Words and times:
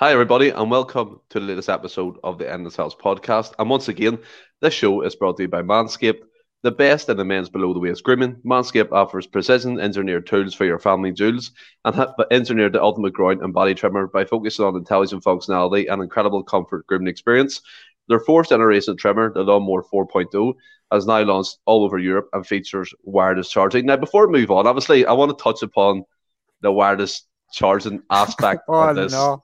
Hi, 0.00 0.12
everybody, 0.12 0.50
and 0.50 0.70
welcome 0.70 1.18
to 1.30 1.40
the 1.40 1.46
latest 1.46 1.68
episode 1.68 2.18
of 2.22 2.38
the 2.38 2.48
Endless 2.48 2.74
Celts 2.74 2.94
podcast. 2.94 3.54
And 3.58 3.68
once 3.68 3.88
again, 3.88 4.20
this 4.60 4.72
show 4.72 5.00
is 5.00 5.16
brought 5.16 5.38
to 5.38 5.42
you 5.42 5.48
by 5.48 5.62
Manscaped, 5.62 6.20
the 6.62 6.70
best 6.70 7.08
in 7.08 7.16
the 7.16 7.24
men's 7.24 7.48
below 7.48 7.74
the 7.74 7.80
waist 7.80 8.04
grooming. 8.04 8.36
Manscaped 8.46 8.92
offers 8.92 9.26
precision 9.26 9.80
engineered 9.80 10.28
tools 10.28 10.54
for 10.54 10.66
your 10.66 10.78
family 10.78 11.10
jewels 11.10 11.50
and 11.84 11.96
have 11.96 12.14
engineered 12.30 12.74
the 12.74 12.80
ultimate 12.80 13.12
groin 13.12 13.42
and 13.42 13.52
body 13.52 13.74
trimmer 13.74 14.06
by 14.06 14.24
focusing 14.24 14.64
on 14.64 14.76
intelligent 14.76 15.24
functionality 15.24 15.92
and 15.92 16.00
incredible 16.00 16.44
comfort 16.44 16.86
grooming 16.86 17.08
experience. 17.08 17.60
Their 18.06 18.20
fourth 18.20 18.50
generation 18.50 18.96
trimmer, 18.96 19.32
the 19.32 19.42
Lawnmower 19.42 19.82
4.0, 19.82 20.54
has 20.92 21.06
now 21.06 21.24
launched 21.24 21.58
all 21.66 21.84
over 21.84 21.98
Europe 21.98 22.28
and 22.32 22.46
features 22.46 22.94
wireless 23.02 23.50
charging. 23.50 23.86
Now, 23.86 23.96
before 23.96 24.28
we 24.28 24.38
move 24.38 24.52
on, 24.52 24.68
obviously, 24.68 25.04
I 25.06 25.12
want 25.14 25.36
to 25.36 25.42
touch 25.42 25.62
upon 25.62 26.04
the 26.60 26.70
wireless 26.70 27.26
charging 27.52 28.04
aspect 28.10 28.62
oh, 28.68 28.90
of 28.90 28.94
this 28.94 29.10
no. 29.10 29.42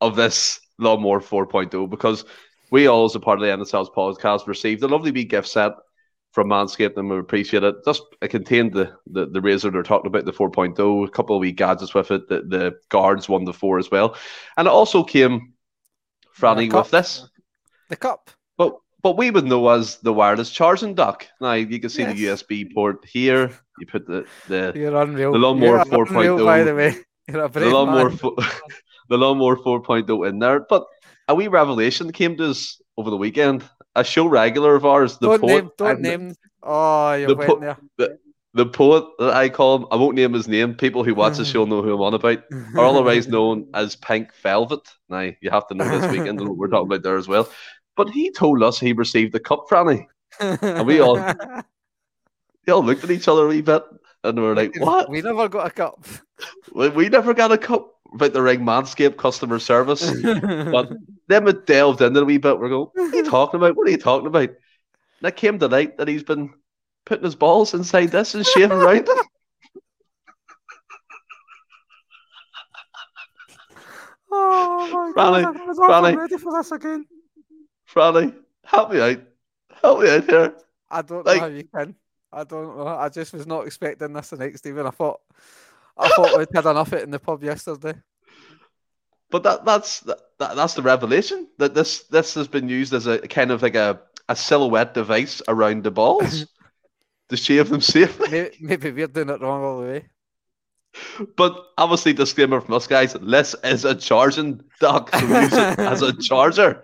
Of 0.00 0.16
this 0.16 0.60
Lawnmower 0.78 1.20
4.0 1.20 1.88
because 1.90 2.24
we 2.70 2.86
all, 2.86 3.04
as 3.04 3.14
a 3.14 3.20
part 3.20 3.40
of 3.40 3.42
the 3.42 3.64
NSL's 3.64 3.90
podcast, 3.90 4.46
received 4.46 4.82
a 4.82 4.88
lovely 4.88 5.10
wee 5.10 5.24
gift 5.24 5.48
set 5.48 5.72
from 6.32 6.48
Manscaped 6.48 6.96
and 6.96 7.10
we 7.10 7.18
appreciate 7.18 7.64
it. 7.64 7.74
Just 7.84 8.02
it 8.22 8.28
contained 8.28 8.72
the, 8.72 8.92
the, 9.06 9.26
the 9.26 9.40
razor 9.40 9.70
they're 9.70 9.82
talking 9.82 10.06
about, 10.06 10.24
the 10.24 10.32
4.0, 10.32 11.06
a 11.06 11.10
couple 11.10 11.36
of 11.36 11.40
wee 11.40 11.52
gadgets 11.52 11.94
with 11.94 12.10
it, 12.10 12.28
the, 12.28 12.42
the 12.42 12.76
guards 12.88 13.28
1 13.28 13.44
to 13.46 13.52
4 13.52 13.78
as 13.78 13.90
well. 13.90 14.16
And 14.56 14.66
it 14.66 14.70
also 14.70 15.02
came, 15.02 15.54
Franny, 16.38 16.70
The 16.70 16.78
with 16.78 16.90
this. 16.90 17.28
The 17.88 17.96
cup. 17.96 18.30
But 18.56 18.76
but 19.02 19.16
we 19.16 19.30
would 19.30 19.46
know 19.46 19.68
as 19.70 19.96
the 19.96 20.12
wireless 20.12 20.50
charging 20.50 20.94
dock. 20.94 21.26
Now 21.40 21.54
you 21.54 21.80
can 21.80 21.90
see 21.90 22.04
the 22.04 22.26
USB 22.26 22.72
port 22.72 23.04
here. 23.04 23.50
You 23.78 23.86
put 23.86 24.06
the 24.06 24.26
the, 24.46 24.72
You're 24.76 25.00
unreal. 25.00 25.32
The 25.32 25.38
lawnmower 25.38 25.84
You're 25.90 26.04
unreal, 26.04 26.38
4.0. 26.38 26.44
By 26.44 26.62
the 26.62 26.70
oh. 26.70 26.76
way, 26.76 26.96
you're 27.26 27.44
a 27.44 27.48
the 27.48 27.60
brave 27.60 27.72
lawnmower 27.72 28.10
man. 28.10 28.18
fo- 28.18 28.36
the 29.10 29.18
lawnmower 29.18 29.56
4.0 29.56 30.28
in 30.28 30.38
there. 30.38 30.60
But 30.60 30.84
a 31.28 31.34
wee 31.34 31.48
revelation 31.48 32.10
came 32.12 32.36
to 32.38 32.50
us 32.50 32.80
over 32.96 33.10
the 33.10 33.16
weekend. 33.18 33.62
A 33.96 34.04
show 34.04 34.26
regular 34.26 34.76
of 34.76 34.86
ours, 34.86 35.18
the 35.18 35.26
don't 35.28 35.40
poet, 35.40 35.50
name. 35.64 35.70
Don't 35.76 36.00
name. 36.00 36.34
Oh, 36.62 37.12
you 37.14 37.26
the 37.26 37.34
went 37.34 37.50
po- 37.50 37.76
there. 37.98 38.18
the 38.54 38.66
poet 38.66 39.04
that 39.18 39.34
I 39.34 39.48
call 39.48 39.76
him. 39.78 39.86
I 39.90 39.96
won't 39.96 40.14
name 40.14 40.32
his 40.32 40.46
name. 40.48 40.74
People 40.74 41.02
who 41.02 41.14
watch 41.14 41.36
the 41.38 41.44
show 41.44 41.64
know 41.64 41.82
who 41.82 41.92
I'm 41.94 42.00
on 42.00 42.14
about. 42.14 42.38
Or 42.76 42.84
otherwise 42.84 43.26
known 43.36 43.68
as 43.74 43.96
Pink 43.96 44.32
Velvet. 44.42 44.88
Now 45.08 45.30
you 45.42 45.50
have 45.50 45.66
to 45.68 45.74
know 45.74 45.88
this 45.88 46.10
weekend 46.12 46.40
what 46.40 46.56
we're 46.56 46.68
talking 46.68 46.86
about 46.86 47.02
there 47.02 47.16
as 47.16 47.26
well. 47.28 47.48
But 47.96 48.10
he 48.10 48.30
told 48.30 48.62
us 48.62 48.78
he 48.78 48.92
received 48.92 49.32
the 49.32 49.40
cup, 49.40 49.66
Franny. 49.68 50.06
And 50.40 50.86
we 50.86 51.00
all- 51.00 51.16
They 52.66 52.72
all 52.72 52.84
looked 52.84 53.02
at 53.04 53.10
each 53.10 53.26
other 53.26 53.46
a 53.46 53.48
wee 53.48 53.62
bit 53.62 53.82
and 54.22 54.38
we 54.38 54.44
were 54.44 54.54
like, 54.54 54.78
"What? 54.78 55.08
We 55.10 55.22
never 55.22 55.48
got 55.48 55.66
a 55.66 55.70
cup. 55.70 56.04
We, 56.72 56.88
we 56.90 57.08
never 57.08 57.32
got 57.34 57.50
a 57.52 57.58
cup." 57.58 57.94
About 58.12 58.32
the 58.32 58.42
ring 58.42 58.60
Manscaped 58.60 59.16
customer 59.16 59.58
service. 59.58 60.10
But 60.22 60.90
then 61.28 61.44
we 61.44 61.52
delved 61.52 62.00
into 62.02 62.18
it 62.20 62.22
a 62.22 62.26
wee 62.26 62.38
bit. 62.38 62.58
We're 62.58 62.68
going, 62.68 62.88
"What 62.92 63.14
are 63.14 63.16
you 63.16 63.24
talking 63.30 63.58
about? 63.58 63.76
What 63.76 63.86
are 63.86 63.90
you 63.90 63.98
talking 63.98 64.26
about?" 64.26 64.48
And 64.48 65.28
it 65.28 65.36
came 65.36 65.58
to 65.58 65.68
light 65.68 65.96
that 65.98 66.08
he's 66.08 66.24
been 66.24 66.52
putting 67.06 67.24
his 67.24 67.36
balls 67.36 67.72
inside 67.74 68.06
this 68.06 68.34
and 68.34 68.44
shaving 68.46 68.72
around 68.72 69.08
it. 69.08 69.08
oh 74.32 75.12
my 75.14 75.22
Franny, 75.22 75.42
god! 75.42 75.56
I 75.60 75.64
was 75.66 75.78
Franny. 75.78 76.16
ready 76.16 76.36
for 76.38 76.52
this 76.52 76.72
again. 76.72 77.06
Franny, 77.92 78.34
help 78.64 78.90
me 78.92 79.00
out. 79.00 79.20
Help 79.82 80.00
me 80.00 80.10
out 80.10 80.24
here. 80.28 80.54
I 80.90 81.02
don't 81.02 81.26
Like- 81.26 81.36
know 81.36 81.48
how 81.48 81.54
you 81.54 81.64
can. 81.64 81.94
I 82.32 82.44
don't 82.44 82.76
know. 82.76 82.86
I 82.86 83.08
just 83.08 83.32
was 83.32 83.46
not 83.46 83.66
expecting 83.66 84.12
this 84.12 84.28
tonight, 84.28 84.56
Stephen. 84.56 84.86
I 84.86 84.90
thought, 84.90 85.20
I 86.00 86.08
thought 86.08 86.38
we'd 86.38 86.48
had 86.54 86.66
enough 86.66 86.88
of 86.88 86.94
it 86.94 87.04
in 87.04 87.10
the 87.10 87.18
pub 87.18 87.42
yesterday. 87.42 87.94
But 89.30 89.44
that 89.44 89.64
that's 89.64 90.00
that, 90.00 90.18
that's 90.38 90.74
the 90.74 90.82
revelation 90.82 91.48
that 91.58 91.74
this 91.74 92.04
this 92.04 92.34
has 92.34 92.48
been 92.48 92.68
used 92.68 92.92
as 92.92 93.06
a 93.06 93.20
kind 93.20 93.50
of 93.50 93.62
like 93.62 93.76
a, 93.76 94.00
a 94.28 94.34
silhouette 94.34 94.94
device 94.94 95.40
around 95.46 95.84
the 95.84 95.90
balls 95.90 96.46
to 97.28 97.36
shave 97.36 97.68
them 97.68 97.80
safely. 97.80 98.28
Maybe, 98.28 98.56
maybe 98.60 98.90
we're 98.90 99.06
doing 99.06 99.30
it 99.30 99.40
wrong 99.40 99.62
all 99.62 99.80
the 99.80 99.86
way. 99.86 100.08
But 101.36 101.56
obviously, 101.78 102.12
disclaimer 102.12 102.60
from 102.60 102.74
us 102.74 102.88
guys: 102.88 103.12
this 103.12 103.54
is 103.62 103.84
a 103.84 103.94
charging 103.94 104.62
dock, 104.80 105.14
so 105.14 105.20
use 105.20 105.52
it 105.52 105.78
as 105.78 106.02
a 106.02 106.12
charger. 106.12 106.82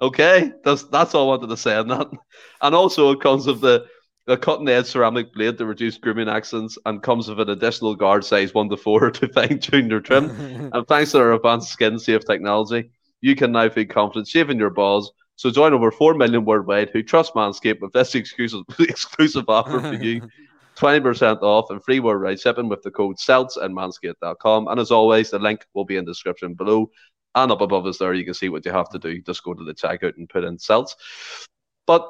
Okay, 0.00 0.52
that's 0.64 0.84
that's 0.84 1.14
all 1.14 1.24
I 1.24 1.36
wanted 1.36 1.48
to 1.48 1.56
say 1.56 1.74
on 1.74 1.88
that. 1.88 2.08
And 2.60 2.74
also, 2.74 3.10
it 3.10 3.20
comes 3.20 3.46
with 3.46 3.60
the 3.60 3.86
the 4.26 4.36
cutting 4.36 4.68
edge 4.68 4.86
ceramic 4.86 5.32
blade 5.34 5.58
to 5.58 5.66
reduce 5.66 5.98
grooming 5.98 6.28
accidents, 6.28 6.78
and 6.86 7.02
comes 7.02 7.28
with 7.28 7.40
an 7.40 7.50
additional 7.50 7.94
guard 7.94 8.24
size 8.24 8.54
one 8.54 8.68
to 8.68 8.76
four 8.76 9.10
to 9.12 9.28
fine 9.28 9.58
tune 9.58 9.90
your 9.90 10.00
trim. 10.00 10.70
And 10.72 10.86
thanks 10.86 11.12
to 11.12 11.18
our 11.18 11.32
advanced 11.32 11.72
skin 11.72 11.98
safe 11.98 12.24
technology, 12.24 12.90
you 13.20 13.34
can 13.34 13.52
now 13.52 13.68
feel 13.68 13.86
confident 13.86 14.28
shaving 14.28 14.58
your 14.58 14.70
balls. 14.70 15.12
So 15.36 15.50
join 15.50 15.72
over 15.72 15.90
4 15.90 16.14
million 16.14 16.44
worldwide 16.44 16.90
who 16.90 17.02
trust 17.02 17.34
Manscaped 17.34 17.80
with 17.80 17.92
this 17.92 18.14
exclusive, 18.14 18.62
exclusive 18.78 19.44
offer 19.48 19.80
for 19.80 19.94
you 19.94 20.22
20% 20.76 21.42
off 21.42 21.70
and 21.70 21.82
free 21.82 22.00
worldwide 22.00 22.40
shipping 22.40 22.68
with 22.68 22.82
the 22.82 22.90
code 22.90 23.16
CELTS 23.18 23.56
and 23.56 23.76
manscaped.com. 23.76 24.68
And 24.68 24.78
as 24.78 24.90
always, 24.90 25.30
the 25.30 25.38
link 25.38 25.64
will 25.74 25.84
be 25.84 25.96
in 25.96 26.04
the 26.04 26.12
description 26.12 26.54
below. 26.54 26.90
And 27.34 27.50
up 27.50 27.60
above 27.60 27.86
us 27.86 27.98
there, 27.98 28.14
you 28.14 28.24
can 28.24 28.34
see 28.34 28.50
what 28.50 28.64
you 28.64 28.72
have 28.72 28.90
to 28.90 28.98
do. 28.98 29.20
Just 29.22 29.42
go 29.42 29.54
to 29.54 29.64
the 29.64 29.74
checkout 29.74 30.16
and 30.16 30.28
put 30.28 30.44
in 30.44 30.58
CELTS. 30.58 30.94
But 31.86 32.08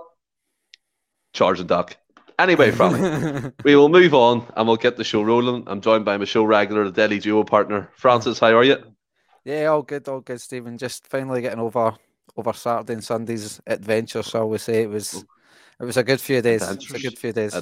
charge 1.32 1.60
and 1.60 1.68
dock. 1.68 1.96
Anyway, 2.42 2.70
Franny, 2.72 3.53
we 3.62 3.76
will 3.76 3.88
move 3.88 4.14
on 4.14 4.44
and 4.56 4.66
we'll 4.66 4.76
get 4.76 4.97
the 4.97 5.04
show 5.04 5.22
rolling. 5.22 5.62
I'm 5.69 5.80
joined 5.80 6.04
by 6.04 6.16
my 6.16 6.25
show 6.25 6.42
regular, 6.42 6.84
the 6.86 6.91
Daily 6.91 7.20
Duo 7.20 7.44
partner. 7.44 7.88
Francis, 7.94 8.41
how 8.41 8.56
are 8.56 8.64
you? 8.64 8.78
yeah, 9.44 9.66
all 9.66 9.82
good, 9.82 10.08
all 10.08 10.20
good, 10.20 10.41
Stephen. 10.41 10.76
Just 10.76 11.06
finally 11.06 11.41
getting 11.41 11.60
over 11.60 11.94
over 12.36 12.52
Saturday 12.52 12.94
and 12.94 13.04
Sunday's 13.04 13.60
adventure. 13.69 14.25
So 14.25 14.47
we 14.47 14.58
say 14.58 14.82
it 14.82 14.91
was 14.91 15.14
oh. 15.14 15.25
it 15.81 15.84
was 15.84 15.97
a 15.97 16.02
good 16.02 16.20
few 16.20 16.42
days. 16.42 16.69
It's 16.69 16.92
a 16.92 16.98
good 16.98 17.16
few 17.16 17.32
days. 17.32 17.54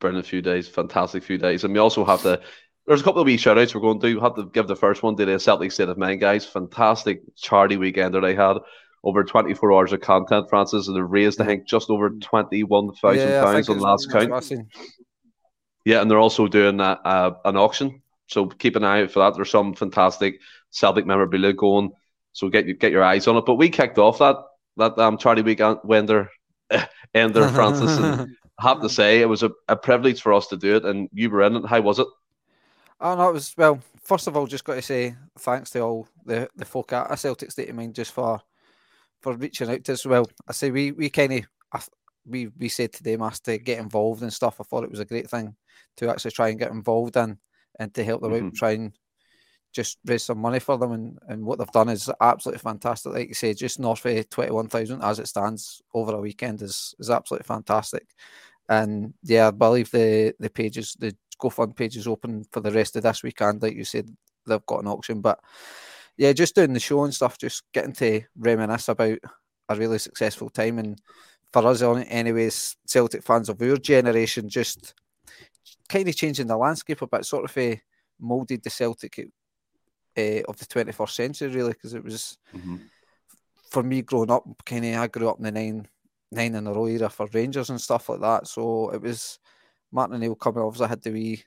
Brilliant 0.00 0.26
few 0.26 0.40
days, 0.40 0.68
fantastic 0.68 1.22
few 1.22 1.36
days. 1.36 1.64
And 1.64 1.74
we 1.74 1.80
also 1.80 2.02
have 2.06 2.22
to, 2.22 2.40
there's 2.86 3.02
a 3.02 3.04
couple 3.04 3.20
of 3.20 3.26
wee 3.26 3.36
shout 3.36 3.58
outs 3.58 3.74
we're 3.74 3.82
going 3.82 4.00
to 4.00 4.08
do. 4.08 4.20
Have 4.20 4.36
to 4.36 4.48
give 4.54 4.68
the 4.68 4.76
first 4.76 5.02
one 5.02 5.16
to 5.16 5.26
the 5.26 5.38
Celtic 5.38 5.70
State 5.70 5.90
of 5.90 5.98
Mind 5.98 6.20
guys. 6.20 6.46
Fantastic 6.46 7.20
charity 7.36 7.76
weekend 7.76 8.14
that 8.14 8.20
they 8.20 8.34
had. 8.34 8.56
Over 9.04 9.24
24 9.24 9.72
hours 9.72 9.92
of 9.92 10.00
content, 10.00 10.48
Francis, 10.50 10.88
and 10.88 10.96
they've 10.96 11.04
raised, 11.08 11.40
I 11.40 11.46
think, 11.46 11.66
just 11.66 11.88
over 11.88 12.10
£21,000 12.10 13.16
Yeah, 13.16 13.42
pounds 13.44 13.68
on 13.68 13.78
last 13.80 14.10
count. 14.10 14.30
what 14.30 14.36
I 14.38 14.46
seen. 14.46 14.68
Yeah, 15.84 16.02
and 16.02 16.10
they're 16.10 16.18
also 16.18 16.48
doing 16.48 16.80
a, 16.80 16.98
a, 17.04 17.36
an 17.44 17.56
auction. 17.56 18.02
So 18.26 18.46
keep 18.46 18.76
an 18.76 18.84
eye 18.84 19.02
out 19.02 19.10
for 19.10 19.20
that. 19.20 19.34
There's 19.34 19.50
some 19.50 19.74
fantastic 19.74 20.40
Celtic 20.70 21.06
memorabilia 21.06 21.52
going. 21.54 21.92
So 22.32 22.48
get 22.48 22.66
you 22.66 22.74
get 22.74 22.92
your 22.92 23.02
eyes 23.02 23.26
on 23.26 23.36
it. 23.36 23.46
But 23.46 23.54
we 23.54 23.70
kicked 23.70 23.98
off 23.98 24.18
that 24.18 24.36
that 24.76 24.98
um, 24.98 25.16
charity 25.16 25.42
weekend 25.42 25.78
when 25.82 26.06
they're 26.06 26.30
ender 27.14 27.48
Francis 27.48 27.96
and 27.96 28.36
I 28.58 28.62
have 28.68 28.82
to 28.82 28.88
say 28.88 29.20
it 29.20 29.28
was 29.28 29.42
a, 29.42 29.50
a 29.68 29.76
privilege 29.76 30.20
for 30.20 30.34
us 30.34 30.46
to 30.48 30.56
do 30.56 30.76
it 30.76 30.84
and 30.84 31.08
you 31.12 31.30
were 31.30 31.42
in 31.42 31.56
it. 31.56 31.66
How 31.66 31.80
was 31.80 31.98
it? 31.98 32.06
Oh 33.00 33.14
no, 33.16 33.30
it 33.30 33.32
was 33.32 33.54
well. 33.56 33.80
First 34.02 34.26
of 34.26 34.36
all, 34.36 34.46
just 34.46 34.64
got 34.64 34.74
to 34.74 34.82
say 34.82 35.16
thanks 35.38 35.70
to 35.70 35.80
all 35.80 36.08
the 36.26 36.48
the 36.54 36.64
folk 36.64 36.92
at 36.92 37.18
Celtic 37.18 37.50
State 37.50 37.70
of 37.70 37.76
Mind 37.76 37.94
just 37.94 38.12
for 38.12 38.40
for 39.22 39.34
reaching 39.36 39.70
out 39.70 39.84
to 39.84 39.92
us. 39.94 40.06
Well, 40.06 40.26
I 40.48 40.52
say 40.52 40.70
we 40.70 40.92
we 40.92 41.10
kind 41.10 41.32
of 41.72 41.88
we 42.26 42.48
we 42.58 42.68
said 42.68 42.92
to 42.92 43.02
them 43.02 43.22
asked 43.22 43.44
to 43.46 43.58
get 43.58 43.78
involved 43.78 44.22
and 44.22 44.32
stuff. 44.32 44.60
I 44.60 44.64
thought 44.64 44.84
it 44.84 44.90
was 44.90 45.00
a 45.00 45.04
great 45.04 45.30
thing 45.30 45.56
to 45.96 46.10
actually 46.10 46.32
try 46.32 46.48
and 46.48 46.58
get 46.58 46.70
involved 46.70 47.16
in 47.16 47.38
and 47.78 47.94
to 47.94 48.04
help 48.04 48.22
them 48.22 48.32
out 48.32 48.40
Mhm. 48.40 48.48
and 48.48 48.54
try 48.56 48.70
and 48.72 48.92
just 49.72 49.98
raise 50.04 50.24
some 50.24 50.38
money 50.38 50.58
for 50.58 50.78
them. 50.78 50.92
And, 50.92 51.18
and 51.28 51.44
what 51.44 51.58
they've 51.58 51.68
done 51.72 51.88
is 51.88 52.10
absolutely 52.20 52.60
fantastic. 52.60 53.12
Like 53.12 53.28
you 53.28 53.34
say, 53.34 53.54
just 53.54 53.78
north 53.78 54.04
of 54.04 54.30
twenty 54.30 54.50
one 54.52 54.68
thousand 54.68 55.02
as 55.02 55.18
it 55.18 55.28
stands 55.28 55.82
over 55.94 56.12
a 56.14 56.20
weekend 56.20 56.62
is 56.62 56.94
is 56.98 57.10
absolutely 57.10 57.44
fantastic. 57.46 58.06
And 58.68 59.14
yeah, 59.22 59.48
I 59.48 59.50
believe 59.50 59.90
the 59.90 60.34
the 60.38 60.50
pages 60.50 60.96
the 60.98 61.16
GoFund 61.40 61.76
page 61.76 61.96
is 61.96 62.08
open 62.08 62.44
for 62.52 62.60
the 62.60 62.72
rest 62.72 62.96
of 62.96 63.04
this 63.04 63.22
weekend. 63.22 63.62
Like 63.62 63.76
you 63.76 63.84
said, 63.84 64.08
they've 64.46 64.66
got 64.66 64.82
an 64.82 64.88
auction. 64.88 65.20
But 65.20 65.38
yeah, 66.18 66.32
just 66.32 66.54
doing 66.54 66.72
the 66.72 66.80
show 66.80 67.04
and 67.04 67.14
stuff, 67.14 67.38
just 67.38 67.62
getting 67.72 67.92
to 67.94 68.22
reminisce 68.36 68.88
about 68.88 69.18
a 69.68 69.76
really 69.76 69.98
successful 69.98 70.50
time. 70.50 70.78
And 70.78 71.00
for 71.52 71.66
us, 71.66 71.80
on 71.80 72.02
anyways, 72.02 72.76
Celtic 72.86 73.22
fans 73.22 73.48
of 73.48 73.62
our 73.62 73.76
generation, 73.76 74.48
just 74.48 74.94
kind 75.88 76.08
of 76.08 76.16
changing 76.16 76.48
the 76.48 76.56
landscape 76.56 77.00
a 77.00 77.06
bit, 77.06 77.24
sort 77.24 77.44
of 77.44 77.56
uh, 77.56 77.76
moulded 78.20 78.62
the 78.62 78.70
Celtic 78.70 79.30
uh, 80.18 80.42
of 80.48 80.58
the 80.58 80.66
21st 80.66 81.10
century, 81.10 81.48
really, 81.48 81.72
because 81.72 81.94
it 81.94 82.04
was 82.04 82.36
for 83.70 83.82
me 83.82 84.02
growing 84.02 84.30
up, 84.30 84.44
kind 84.66 84.84
of 84.86 84.96
I 84.96 85.06
grew 85.06 85.28
up 85.28 85.38
in 85.38 85.44
the 85.44 85.52
nine 85.52 85.86
nine 86.30 86.54
in 86.54 86.66
a 86.66 86.72
row 86.72 86.86
era 86.86 87.08
for 87.08 87.28
Rangers 87.32 87.70
and 87.70 87.80
stuff 87.80 88.08
like 88.08 88.20
that. 88.20 88.46
So 88.48 88.90
it 88.90 89.00
was 89.00 89.38
Martin 89.92 90.16
O'Neill 90.16 90.34
coming. 90.34 90.62
Obviously, 90.62 90.86
I 90.86 90.88
had 90.88 91.02
the 91.02 91.10
wee 91.10 91.44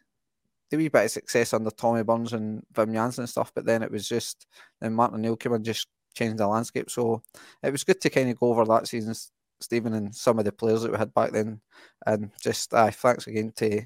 the 0.71 0.77
wee 0.77 0.87
bit 0.87 1.05
of 1.05 1.11
success 1.11 1.53
under 1.53 1.69
Tommy 1.69 2.01
Burns 2.03 2.33
and 2.33 2.63
Wim 2.73 2.93
Jansen 2.93 3.23
and 3.23 3.29
stuff, 3.29 3.51
but 3.53 3.65
then 3.65 3.83
it 3.83 3.91
was 3.91 4.07
just 4.07 4.47
then 4.79 4.93
Martin 4.93 5.17
O'Neill 5.17 5.35
came 5.35 5.53
and 5.53 5.65
just 5.65 5.87
changed 6.15 6.37
the 6.37 6.47
landscape. 6.47 6.89
So 6.89 7.21
it 7.61 7.71
was 7.71 7.83
good 7.83 8.01
to 8.01 8.09
kind 8.09 8.29
of 8.29 8.39
go 8.39 8.47
over 8.47 8.65
that 8.65 8.87
season, 8.87 9.13
Stephen, 9.59 9.93
and 9.93 10.15
some 10.15 10.39
of 10.39 10.45
the 10.45 10.51
players 10.51 10.81
that 10.81 10.91
we 10.91 10.97
had 10.97 11.13
back 11.13 11.31
then, 11.31 11.59
and 12.07 12.31
just 12.41 12.73
uh, 12.73 12.89
thanks 12.89 13.27
again 13.27 13.51
to 13.57 13.81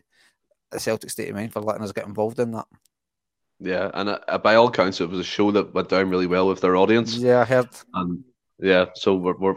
the 0.72 0.80
Celtic 0.80 1.10
State 1.10 1.30
of 1.30 1.36
Mind 1.36 1.52
for 1.52 1.62
letting 1.62 1.84
us 1.84 1.92
get 1.92 2.08
involved 2.08 2.40
in 2.40 2.52
that. 2.52 2.68
Yeah, 3.60 3.90
and 3.94 4.10
uh, 4.10 4.38
by 4.38 4.56
all 4.56 4.70
counts, 4.70 5.02
it 5.02 5.10
was 5.10 5.20
a 5.20 5.24
show 5.24 5.50
that 5.52 5.74
went 5.74 5.90
down 5.90 6.10
really 6.10 6.28
well 6.28 6.48
with 6.48 6.62
their 6.62 6.76
audience. 6.76 7.18
Yeah, 7.18 7.42
I 7.42 7.46
heard. 7.46 7.70
And 7.94 8.24
yeah, 8.60 8.86
so 8.94 9.16
we're 9.16 9.38
we're 9.38 9.56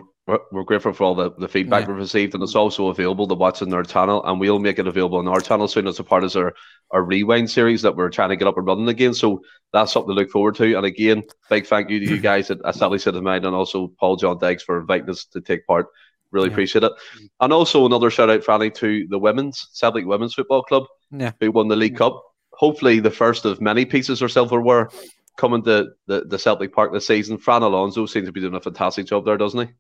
we're 0.53 0.65
grateful 0.65 0.93
for 0.93 1.05
all 1.05 1.15
the, 1.15 1.31
the 1.39 1.49
feedback 1.49 1.83
yeah. 1.83 1.89
we've 1.89 1.97
received, 1.97 2.35
and 2.35 2.43
it's 2.43 2.55
also 2.55 2.89
available 2.89 3.27
to 3.27 3.35
watch 3.35 3.63
on 3.63 3.71
their 3.71 3.83
channel, 3.83 4.23
and 4.25 4.39
we'll 4.39 4.59
make 4.59 4.79
it 4.79 4.87
available 4.87 5.19
on 5.19 5.29
our 5.29 5.41
channel 5.41 5.67
soon 5.67 5.87
as 5.87 5.99
a 5.99 6.05
part 6.05 6.23
of 6.23 6.37
our, 6.37 6.55
our 6.91 7.03
rewind 7.03 7.51
series 7.51 7.83
that 7.83 7.97
we're 7.97 8.11
trying 8.11 8.29
to 8.29 8.37
get 8.37 8.47
up 8.47 8.59
and 8.59 8.67
running 8.67 8.89
again. 8.89 9.15
So 9.15 9.41
that's 9.73 9.93
something 9.93 10.15
to 10.15 10.21
look 10.21 10.31
forward 10.31 10.57
to. 10.57 10.77
And 10.77 10.85
again, 10.85 11.23
big 11.49 11.67
thank 11.67 11.89
you 11.89 12.01
to 12.01 12.07
you 12.07 12.21
guys 12.21 12.51
at 12.51 12.59
Celtic 12.75 13.01
State 13.01 13.15
of 13.15 13.23
Mind 13.23 13.47
and 13.47 13.55
also 13.55 13.93
Paul 13.99 14.17
John 14.17 14.39
Dykes 14.39 14.63
for 14.63 14.81
inviting 14.81 15.11
us 15.11 15.25
to 15.33 15.41
take 15.41 15.67
part. 15.67 15.87
Really 16.31 16.49
yeah. 16.49 16.53
appreciate 16.53 16.85
it. 16.85 16.93
Mm. 16.93 17.29
And 17.41 17.53
also 17.55 17.87
another 17.87 18.11
shout 18.11 18.29
out, 18.29 18.43
Franny, 18.43 18.75
to 18.75 19.07
the 19.09 19.19
women's 19.19 19.69
Celtic 19.73 20.05
Women's 20.05 20.35
Football 20.35 20.63
Club, 20.63 20.85
yeah. 21.11 21.33
who 21.41 21.51
won 21.51 21.69
the 21.69 21.77
League 21.77 21.97
Cup. 21.97 22.23
Hopefully, 22.53 23.01
the 23.01 23.11
first 23.11 23.47
of 23.47 23.63
many 23.63 23.87
pieces 23.87 24.21
of 24.21 24.31
silverware 24.31 24.91
coming 25.39 25.63
to 25.63 25.87
the, 26.07 26.25
the 26.27 26.39
Celtic 26.39 26.75
Park 26.75 26.93
this 26.93 27.07
season. 27.07 27.39
Fran 27.39 27.63
Alonso 27.63 28.05
seems 28.05 28.27
to 28.27 28.33
be 28.33 28.41
doing 28.41 28.57
a 28.57 28.61
fantastic 28.61 29.07
job 29.07 29.25
there, 29.25 29.39
doesn't 29.39 29.69
he? 29.69 29.73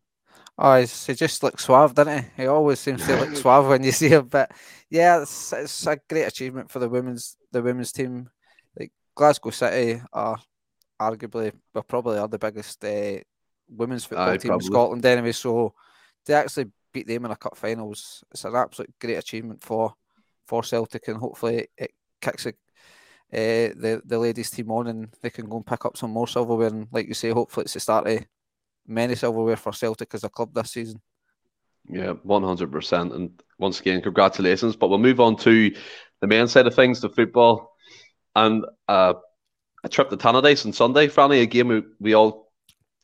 Oh, 0.60 0.74
he 0.74 1.14
just 1.14 1.42
looks 1.44 1.64
suave, 1.64 1.94
doesn't 1.94 2.18
he? 2.18 2.42
He 2.42 2.46
always 2.48 2.80
seems 2.80 3.06
to 3.06 3.16
look 3.16 3.36
suave 3.36 3.68
when 3.68 3.84
you 3.84 3.92
see 3.92 4.08
him. 4.08 4.26
But 4.26 4.50
yeah, 4.90 5.22
it's, 5.22 5.52
it's 5.52 5.86
a 5.86 5.98
great 6.08 6.24
achievement 6.24 6.68
for 6.70 6.80
the 6.80 6.88
women's 6.88 7.36
the 7.52 7.62
women's 7.62 7.92
team. 7.92 8.28
Like 8.78 8.90
Glasgow 9.14 9.50
City 9.50 10.02
are 10.12 10.38
arguably, 11.00 11.52
well, 11.72 11.84
probably 11.84 12.18
are 12.18 12.26
the 12.26 12.38
biggest 12.38 12.84
uh, 12.84 13.18
women's 13.68 14.04
football 14.04 14.30
Aye, 14.30 14.36
team 14.38 14.48
probably. 14.48 14.66
in 14.66 14.72
Scotland 14.72 15.06
anyway. 15.06 15.32
So 15.32 15.74
to 16.26 16.34
actually 16.34 16.66
beat 16.92 17.06
them 17.06 17.24
in 17.26 17.30
a 17.30 17.36
cup 17.36 17.56
finals, 17.56 18.24
it's 18.32 18.44
an 18.44 18.56
absolute 18.56 18.92
great 19.00 19.18
achievement 19.18 19.62
for 19.62 19.94
for 20.44 20.64
Celtic, 20.64 21.06
and 21.06 21.18
hopefully 21.18 21.68
it 21.76 21.92
kicks 22.20 22.46
a, 22.46 22.48
uh, 22.50 23.74
the 23.76 24.02
the 24.04 24.18
ladies 24.18 24.50
team 24.50 24.72
on, 24.72 24.88
and 24.88 25.08
they 25.22 25.30
can 25.30 25.48
go 25.48 25.56
and 25.58 25.66
pick 25.66 25.84
up 25.84 25.96
some 25.96 26.10
more 26.10 26.26
silverware. 26.26 26.68
And 26.68 26.88
like 26.90 27.06
you 27.06 27.14
say, 27.14 27.30
hopefully 27.30 27.64
it's 27.64 27.74
the 27.74 27.80
start 27.80 28.08
of 28.08 28.24
many 28.88 29.14
silverware 29.14 29.56
for 29.56 29.72
Celtic 29.72 30.14
as 30.14 30.24
a 30.24 30.28
club 30.28 30.54
this 30.54 30.72
season. 30.72 31.00
Yeah, 31.88 32.12
one 32.22 32.42
hundred 32.42 32.72
percent. 32.72 33.12
And 33.12 33.30
once 33.58 33.80
again, 33.80 34.02
congratulations. 34.02 34.76
But 34.76 34.88
we'll 34.88 34.98
move 34.98 35.20
on 35.20 35.36
to 35.38 35.74
the 36.20 36.26
main 36.26 36.48
side 36.48 36.66
of 36.66 36.74
things, 36.74 37.00
the 37.00 37.08
football, 37.08 37.76
and 38.34 38.64
uh, 38.88 39.14
a 39.84 39.88
trip 39.88 40.10
to 40.10 40.16
Tannadice 40.16 40.66
on 40.66 40.72
Sunday. 40.72 41.06
Franny, 41.08 41.42
a 41.42 41.46
game 41.46 41.68
we, 41.68 41.82
we 42.00 42.14
all 42.14 42.50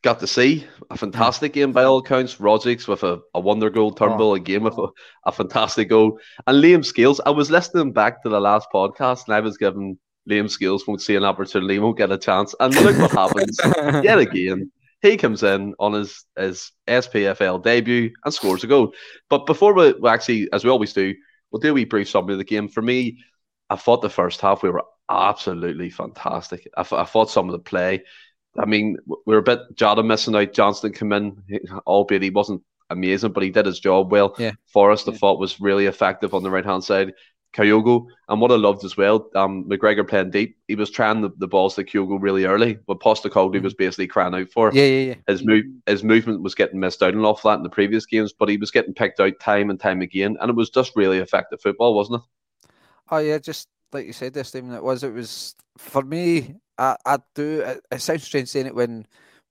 got 0.02 0.20
to 0.20 0.26
see. 0.26 0.66
A 0.90 0.96
fantastic 0.96 1.54
game 1.54 1.72
by 1.72 1.84
all 1.84 1.98
accounts. 1.98 2.36
Rogic 2.36 2.86
with 2.86 3.02
a, 3.04 3.20
a 3.32 3.40
wonder 3.40 3.70
goal, 3.70 3.92
Turnbull 3.92 4.31
oh. 4.31 4.34
a 4.34 4.40
game 4.40 4.64
with 4.64 4.76
a, 4.76 4.88
a 5.25 5.32
fantastic 5.32 5.88
goal, 5.88 6.19
and 6.46 6.62
Liam 6.62 6.84
Scales. 6.84 7.20
I 7.25 7.31
was 7.31 7.50
listening 7.50 7.92
back 7.92 8.22
to 8.22 8.28
the 8.28 8.40
last 8.40 8.69
podcast, 8.72 9.25
and 9.26 9.34
I 9.34 9.40
was 9.40 9.56
given 9.56 9.98
Liam 10.28 10.50
Scales 10.50 10.86
won't 10.86 11.02
see 11.02 11.16
an 11.16 11.25
opportunity, 11.25 11.78
won't 11.78 11.98
get 11.98 12.12
a 12.12 12.19
chance, 12.19 12.54
and 12.60 12.75
look 12.75 12.98
what 12.98 13.10
happens 13.12 13.58
yet 14.04 14.19
again. 14.19 14.70
He 15.05 15.19
comes 15.19 15.43
in 15.43 15.75
on 15.79 15.93
his, 15.93 16.25
his 16.35 16.73
SPFL 16.89 17.62
debut 17.62 18.11
and 18.25 18.33
scores 18.33 18.65
a 18.65 18.67
goal. 18.67 18.95
But 19.29 19.45
before 19.45 19.75
we, 19.75 19.93
we 19.93 20.09
actually, 20.09 20.49
as 20.51 20.65
we 20.65 20.71
always 20.71 20.95
do, 20.95 21.15
we'll 21.51 21.61
do 21.61 21.73
a 21.73 21.75
wee 21.75 21.85
brief 21.85 22.09
summary 22.09 22.33
of 22.33 22.39
the 22.39 22.45
game. 22.45 22.69
For 22.69 22.81
me, 22.81 23.23
I 23.69 23.77
thought 23.77 24.01
the 24.01 24.09
first 24.09 24.41
half 24.41 24.62
we 24.62 24.71
were 24.71 24.83
absolutely 25.11 25.91
fantastic. 25.91 26.67
I, 26.75 26.87
I 26.91 27.05
thought 27.05 27.29
some 27.29 27.51
of 27.51 27.53
the 27.53 27.59
play. 27.59 28.03
I 28.59 28.65
mean, 28.65 28.97
we 29.27 29.35
are 29.35 29.41
a 29.41 29.43
bit 29.43 29.59
Jota 29.75 30.03
missing 30.03 30.37
out. 30.37 30.55
Johnston 30.55 30.95
came 30.95 31.12
in, 31.12 31.37
albeit 31.87 32.23
he 32.23 32.31
wasn't 32.31 32.62
amazing, 32.89 33.33
but 33.33 33.43
he 33.43 33.51
did 33.51 33.67
his 33.67 33.81
job 33.81 34.11
well. 34.11 34.35
Yeah. 34.39 34.53
Forrest, 34.73 35.06
yeah. 35.06 35.12
I 35.12 35.17
thought, 35.19 35.39
was 35.39 35.61
really 35.61 35.85
effective 35.85 36.33
on 36.33 36.43
the 36.43 36.51
right 36.51 36.65
hand 36.65 36.83
side. 36.83 37.12
Kyogo. 37.55 38.06
And 38.29 38.41
what 38.41 38.51
I 38.51 38.56
loved 38.56 38.85
as 38.85 38.97
well, 38.97 39.29
um, 39.35 39.65
McGregor 39.65 40.06
playing 40.06 40.31
deep. 40.31 40.56
He 40.69 40.75
was 40.75 40.91
trying 40.91 41.21
the, 41.21 41.31
the 41.39 41.47
balls 41.47 41.75
to 41.77 41.85
Kyogo 41.85 42.21
really 42.21 42.45
early, 42.45 42.79
but 42.87 43.01
Postecoglou 43.01 43.62
was 43.62 43.75
basically 43.75 44.06
crying 44.06 44.35
out 44.35 44.51
for. 44.51 44.73
Yeah, 44.73 44.85
yeah, 44.85 45.06
yeah. 45.09 45.15
His 45.29 45.45
move, 45.45 45.65
his 45.87 46.05
movement 46.05 46.43
was 46.43 46.55
getting 46.55 46.81
missed 46.81 47.03
out 47.03 47.15
an 47.15 47.25
awful 47.25 47.51
lot 47.51 47.59
in 47.59 47.62
the 47.62 47.69
previous 47.69 48.06
games, 48.06 48.33
but 48.33 48.49
he 48.49 48.56
was 48.56 48.71
getting 48.71 48.95
picked 48.95 49.21
out 49.21 49.39
time 49.41 49.71
and 49.71 49.79
time 49.79 50.01
again, 50.01 50.37
and 50.41 50.51
it 50.51 50.56
was 50.56 50.71
just 50.71 50.97
really 50.97 51.19
effective 51.19 51.61
football, 51.61 51.95
wasn't 51.95 52.23
it? 52.23 52.71
Oh 53.11 53.19
yeah, 53.19 53.39
just 53.39 53.69
like 53.93 54.06
you 54.06 54.12
said 54.12 54.35
there, 54.35 54.45
Stephen. 54.45 54.73
It 54.73 54.83
was. 54.83 55.05
It 55.05 55.12
was 55.12 55.55
for 55.79 56.03
me. 56.03 56.56
I, 56.79 56.97
I 57.06 57.19
do. 57.35 57.61
It, 57.61 57.81
it 57.93 58.01
sounds 58.01 58.25
strange 58.25 58.49
saying 58.49 58.67
it 58.67 58.75
when 58.75 59.06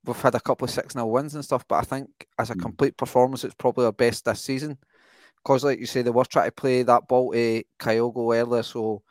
we've 0.05 0.21
had 0.21 0.35
a 0.35 0.39
couple 0.39 0.65
of 0.65 0.71
six 0.71 0.93
0 0.93 1.05
wins 1.05 1.35
and 1.35 1.45
stuff, 1.45 1.65
but 1.67 1.75
I 1.75 1.81
think 1.81 2.09
as 2.37 2.49
a 2.49 2.53
hmm. 2.53 2.61
complete 2.61 2.97
performance, 2.97 3.43
it's 3.43 3.55
probably 3.55 3.85
our 3.85 3.93
best 3.93 4.25
this 4.25 4.41
season 4.41 4.77
because, 5.43 5.63
like 5.63 5.79
you 5.79 5.85
say, 5.85 6.01
they 6.01 6.09
were 6.09 6.25
trying 6.25 6.47
to 6.47 6.51
play 6.51 6.83
that 6.83 7.07
ball 7.07 7.33
to 7.33 7.63
Kyogo 7.79 8.35
earlier, 8.35 8.63
so 8.63 9.03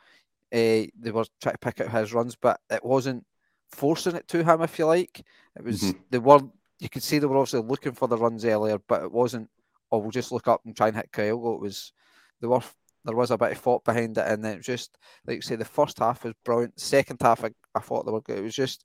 uh, 0.51 0.89
they 0.99 1.11
were 1.11 1.25
trying 1.41 1.55
to 1.55 1.59
pick 1.59 1.81
out 1.81 1.91
his 1.91 2.13
runs, 2.13 2.35
but 2.35 2.59
it 2.69 2.83
wasn't 2.83 3.25
forcing 3.71 4.15
it 4.15 4.27
to 4.29 4.43
him, 4.43 4.61
if 4.61 4.79
you 4.79 4.85
like. 4.85 5.23
It 5.55 5.63
was 5.63 5.81
mm-hmm. 5.81 5.99
they 6.09 6.19
were 6.19 6.41
you 6.79 6.89
could 6.89 7.03
see 7.03 7.19
they 7.19 7.27
were 7.27 7.37
obviously 7.37 7.61
looking 7.61 7.93
for 7.93 8.07
the 8.07 8.17
runs 8.17 8.45
earlier, 8.45 8.77
but 8.87 9.03
it 9.03 9.11
wasn't. 9.11 9.49
Oh, 9.91 9.99
we'll 9.99 10.11
just 10.11 10.31
look 10.31 10.47
up 10.47 10.61
and 10.65 10.75
try 10.75 10.87
and 10.87 10.95
hit 10.95 11.11
Kyogo. 11.11 11.55
It 11.55 11.61
was 11.61 11.93
they 12.41 12.47
were 12.47 12.61
there 13.05 13.15
was 13.15 13.31
a 13.31 13.37
bit 13.37 13.51
of 13.51 13.57
thought 13.57 13.83
behind 13.83 14.17
it, 14.17 14.27
and 14.27 14.43
then 14.43 14.53
it 14.53 14.57
was 14.57 14.65
just 14.65 14.97
like 15.25 15.35
you 15.35 15.41
say, 15.41 15.55
the 15.55 15.65
first 15.65 15.99
half 15.99 16.23
was 16.23 16.33
brilliant. 16.43 16.79
Second 16.79 17.19
half, 17.21 17.43
I, 17.43 17.51
I 17.75 17.79
thought 17.79 18.05
they 18.05 18.11
were 18.11 18.21
good. 18.21 18.39
It 18.39 18.43
was 18.43 18.55
just, 18.55 18.83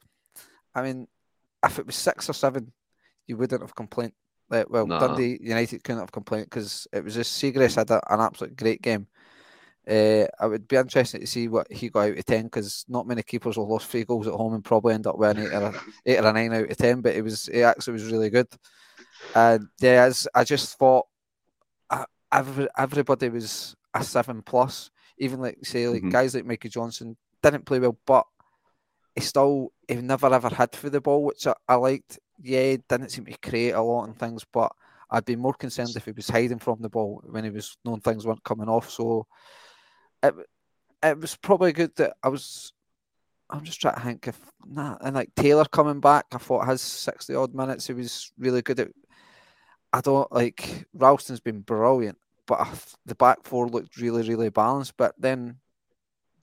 I 0.75 0.83
mean, 0.83 1.07
if 1.65 1.79
it 1.79 1.87
was 1.87 1.97
six 1.97 2.29
or 2.29 2.35
seven, 2.35 2.73
you 3.27 3.37
wouldn't 3.37 3.63
have 3.63 3.75
complained. 3.75 4.13
Like, 4.51 4.71
well, 4.71 4.87
nah. 4.87 4.99
Dundee 4.99 5.39
United 5.43 5.85
couldn't 5.85 6.01
have 6.01 6.13
complained 6.13 6.47
because 6.47 6.87
it 6.93 7.05
was 7.05 7.15
just 7.15 7.41
Siegrist 7.41 7.77
had 7.77 7.91
a, 7.91 8.01
an 8.13 8.21
absolute 8.21 8.57
great 8.57 8.81
game. 8.83 9.07
Uh, 9.89 10.27
I 10.39 10.47
would 10.47 10.69
be 10.69 10.77
interested 10.77 11.21
to 11.21 11.27
see 11.27 11.49
what 11.49 11.71
he 11.73 11.89
got 11.89 12.11
out 12.11 12.19
of 12.19 12.25
ten 12.27 12.45
because 12.45 12.85
not 12.89 13.07
many 13.07 13.23
keepers 13.23 13.57
will 13.57 13.69
lost 13.69 13.87
three 13.87 14.05
goals 14.05 14.27
at 14.27 14.35
home 14.35 14.53
and 14.53 14.65
probably 14.65 14.93
end 14.93 15.07
up 15.07 15.17
winning 15.17 15.47
eight 15.47 15.55
or 15.55 15.63
a, 15.63 15.81
eight 16.05 16.19
or 16.19 16.27
a 16.27 16.33
nine 16.33 16.53
out 16.53 16.71
of 16.71 16.77
ten. 16.77 17.01
But 17.01 17.17
it 17.17 17.23
was 17.23 17.49
it 17.49 17.63
actually 17.63 17.95
was 17.95 18.11
really 18.11 18.29
good. 18.29 18.49
And 19.35 19.69
yeah, 19.81 20.11
I 20.35 20.45
just 20.45 20.79
thought 20.79 21.07
uh, 21.89 22.05
every, 22.31 22.69
everybody 22.77 23.31
was 23.31 23.77
a 23.95 24.05
seven 24.05 24.43
plus. 24.43 24.91
Even 25.19 25.41
like 25.41 25.59
say 25.65 25.89
like 25.89 26.01
mm-hmm. 26.01 26.11
guys 26.11 26.35
like 26.35 26.45
Mikey 26.45 26.69
Johnston 26.69 27.17
didn't 27.43 27.65
play 27.65 27.79
well, 27.79 27.97
but 28.07 28.27
he 29.15 29.23
still 29.23 29.73
he 29.89 29.97
never 29.97 30.33
ever 30.33 30.51
had 30.51 30.77
for 30.77 30.91
the 30.91 31.01
ball, 31.01 31.25
which 31.25 31.47
I, 31.47 31.55
I 31.67 31.75
liked 31.77 32.19
yeah, 32.43 32.77
didn't 32.89 33.11
seem 33.11 33.25
to 33.27 33.37
create 33.39 33.73
a 33.73 33.83
lot 33.83 34.05
and 34.05 34.19
things, 34.19 34.45
but 34.53 34.73
I'd 35.11 35.25
be 35.25 35.37
more 35.37 35.55
concerned 35.55 35.95
if 35.97 36.05
he 36.05 36.13
was 36.13 36.29
hiding 36.29 36.59
from 36.59 36.81
the 36.81 36.89
ball 36.89 37.23
when 37.25 37.45
he 37.45 37.51
was 37.51 37.77
knowing 37.85 38.01
things 38.01 38.27
weren't 38.27 38.45
coming 38.45 38.69
off. 38.69 38.91
So 38.91 39.27
it 40.23 40.35
it 41.03 41.19
was 41.19 41.37
probably 41.37 41.73
good 41.73 41.95
that 41.97 42.15
I 42.23 42.29
was. 42.29 42.73
I'm 43.51 43.65
just 43.65 43.81
trying 43.81 43.95
to 43.95 44.01
think 44.01 44.29
if 44.29 44.39
nah, 44.67 44.99
and 45.01 45.17
like 45.17 45.35
Taylor 45.35 45.65
coming 45.65 46.01
back, 46.01 46.27
I 46.33 46.39
thought 46.39 46.69
his 46.69 46.83
sixty 46.83 47.35
odd 47.35 47.55
minutes 47.55 47.87
he 47.87 47.95
was 47.95 48.33
really 48.39 48.63
good 48.63 48.81
at. 48.81 48.89
I 49.93 50.03
don't 50.03 50.31
like 50.31 50.87
Ralston's 50.93 51.41
been 51.41 51.61
brilliant, 51.61 52.19
but 52.47 52.69
the 53.07 53.15
back 53.15 53.39
four 53.45 53.69
looked 53.69 53.97
really 53.97 54.29
really 54.29 54.51
balanced. 54.51 54.99
But 54.99 55.15
then 55.19 55.57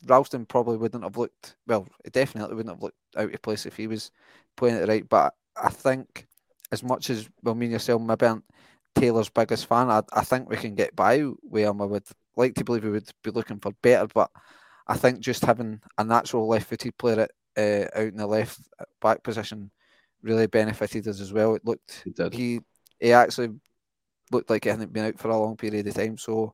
Ralston 0.07 0.47
probably 0.47 0.77
wouldn't 0.77 1.03
have 1.03 1.17
looked 1.17 1.55
well. 1.67 1.87
It 2.03 2.13
definitely 2.13 2.55
wouldn't 2.55 2.75
have 2.75 2.83
looked 2.83 2.97
out 3.15 3.31
of 3.31 3.41
place 3.43 3.67
if 3.67 3.77
he 3.77 3.85
was 3.85 4.09
playing 4.55 4.77
it 4.77 4.87
right. 4.87 5.07
But 5.07 5.35
I 5.55 5.69
think 5.69 6.27
as 6.71 6.83
much 6.83 7.09
as 7.09 7.29
well, 7.43 7.55
me 7.55 7.67
and 7.67 7.73
yourself 7.73 8.01
maybe 8.01 8.25
aren't 8.25 8.43
Taylor's 8.95 9.29
biggest 9.29 9.67
fan, 9.67 9.89
I, 9.89 10.01
I 10.13 10.23
think 10.23 10.49
we 10.49 10.57
can 10.57 10.75
get 10.75 10.95
by 10.95 11.23
with 11.43 11.63
him. 11.63 11.81
I 11.81 11.85
would 11.85 12.07
like 12.35 12.55
to 12.55 12.63
believe 12.63 12.83
we 12.83 12.91
would 12.91 13.09
be 13.23 13.31
looking 13.31 13.59
for 13.59 13.71
better, 13.81 14.07
but 14.13 14.29
I 14.87 14.97
think 14.97 15.19
just 15.19 15.43
having 15.45 15.81
a 15.97 16.03
natural 16.03 16.47
left-footed 16.47 16.97
player 16.97 17.21
at, 17.21 17.31
uh, 17.57 17.99
out 17.99 18.07
in 18.07 18.17
the 18.17 18.27
left 18.27 18.59
back 19.01 19.23
position 19.23 19.71
really 20.21 20.47
benefited 20.47 21.07
us 21.07 21.21
as 21.21 21.31
well. 21.31 21.55
It 21.55 21.65
looked 21.65 22.03
he 22.33 22.59
he 22.99 23.13
actually 23.13 23.49
looked 24.31 24.49
like 24.49 24.63
he 24.63 24.69
hadn't 24.69 24.91
been 24.93 25.05
out 25.05 25.19
for 25.19 25.29
a 25.29 25.37
long 25.37 25.55
period 25.55 25.87
of 25.87 25.93
time. 25.93 26.17
So 26.17 26.53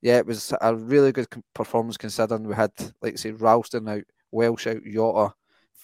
yeah, 0.00 0.18
it 0.18 0.26
was 0.26 0.52
a 0.60 0.74
really 0.74 1.12
good 1.12 1.28
performance 1.54 1.96
considering 1.96 2.44
we 2.44 2.54
had, 2.54 2.72
like 3.00 3.12
I 3.14 3.16
say, 3.16 3.30
Ralston 3.30 3.88
out, 3.88 4.02
Welsh 4.32 4.66
out, 4.66 4.82
Jota, 4.84 5.34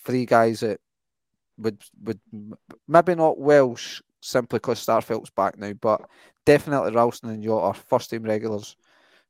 three 0.05 0.27
guys 0.27 0.61
that 0.61 0.81
would 1.59 1.83
would 2.05 2.21
maybe 2.87 3.15
not 3.15 3.39
Welsh 3.39 4.01
simply 4.21 4.59
because 4.59 4.85
Starfelt's 4.85 5.31
back 5.31 5.59
now, 5.59 5.73
but 5.75 6.03
definitely 6.45 6.93
Ralston 6.93 7.31
and 7.31 7.43
Jota 7.43 7.67
are 7.67 7.75
first 7.75 8.11
team 8.11 8.23
regulars. 8.23 8.77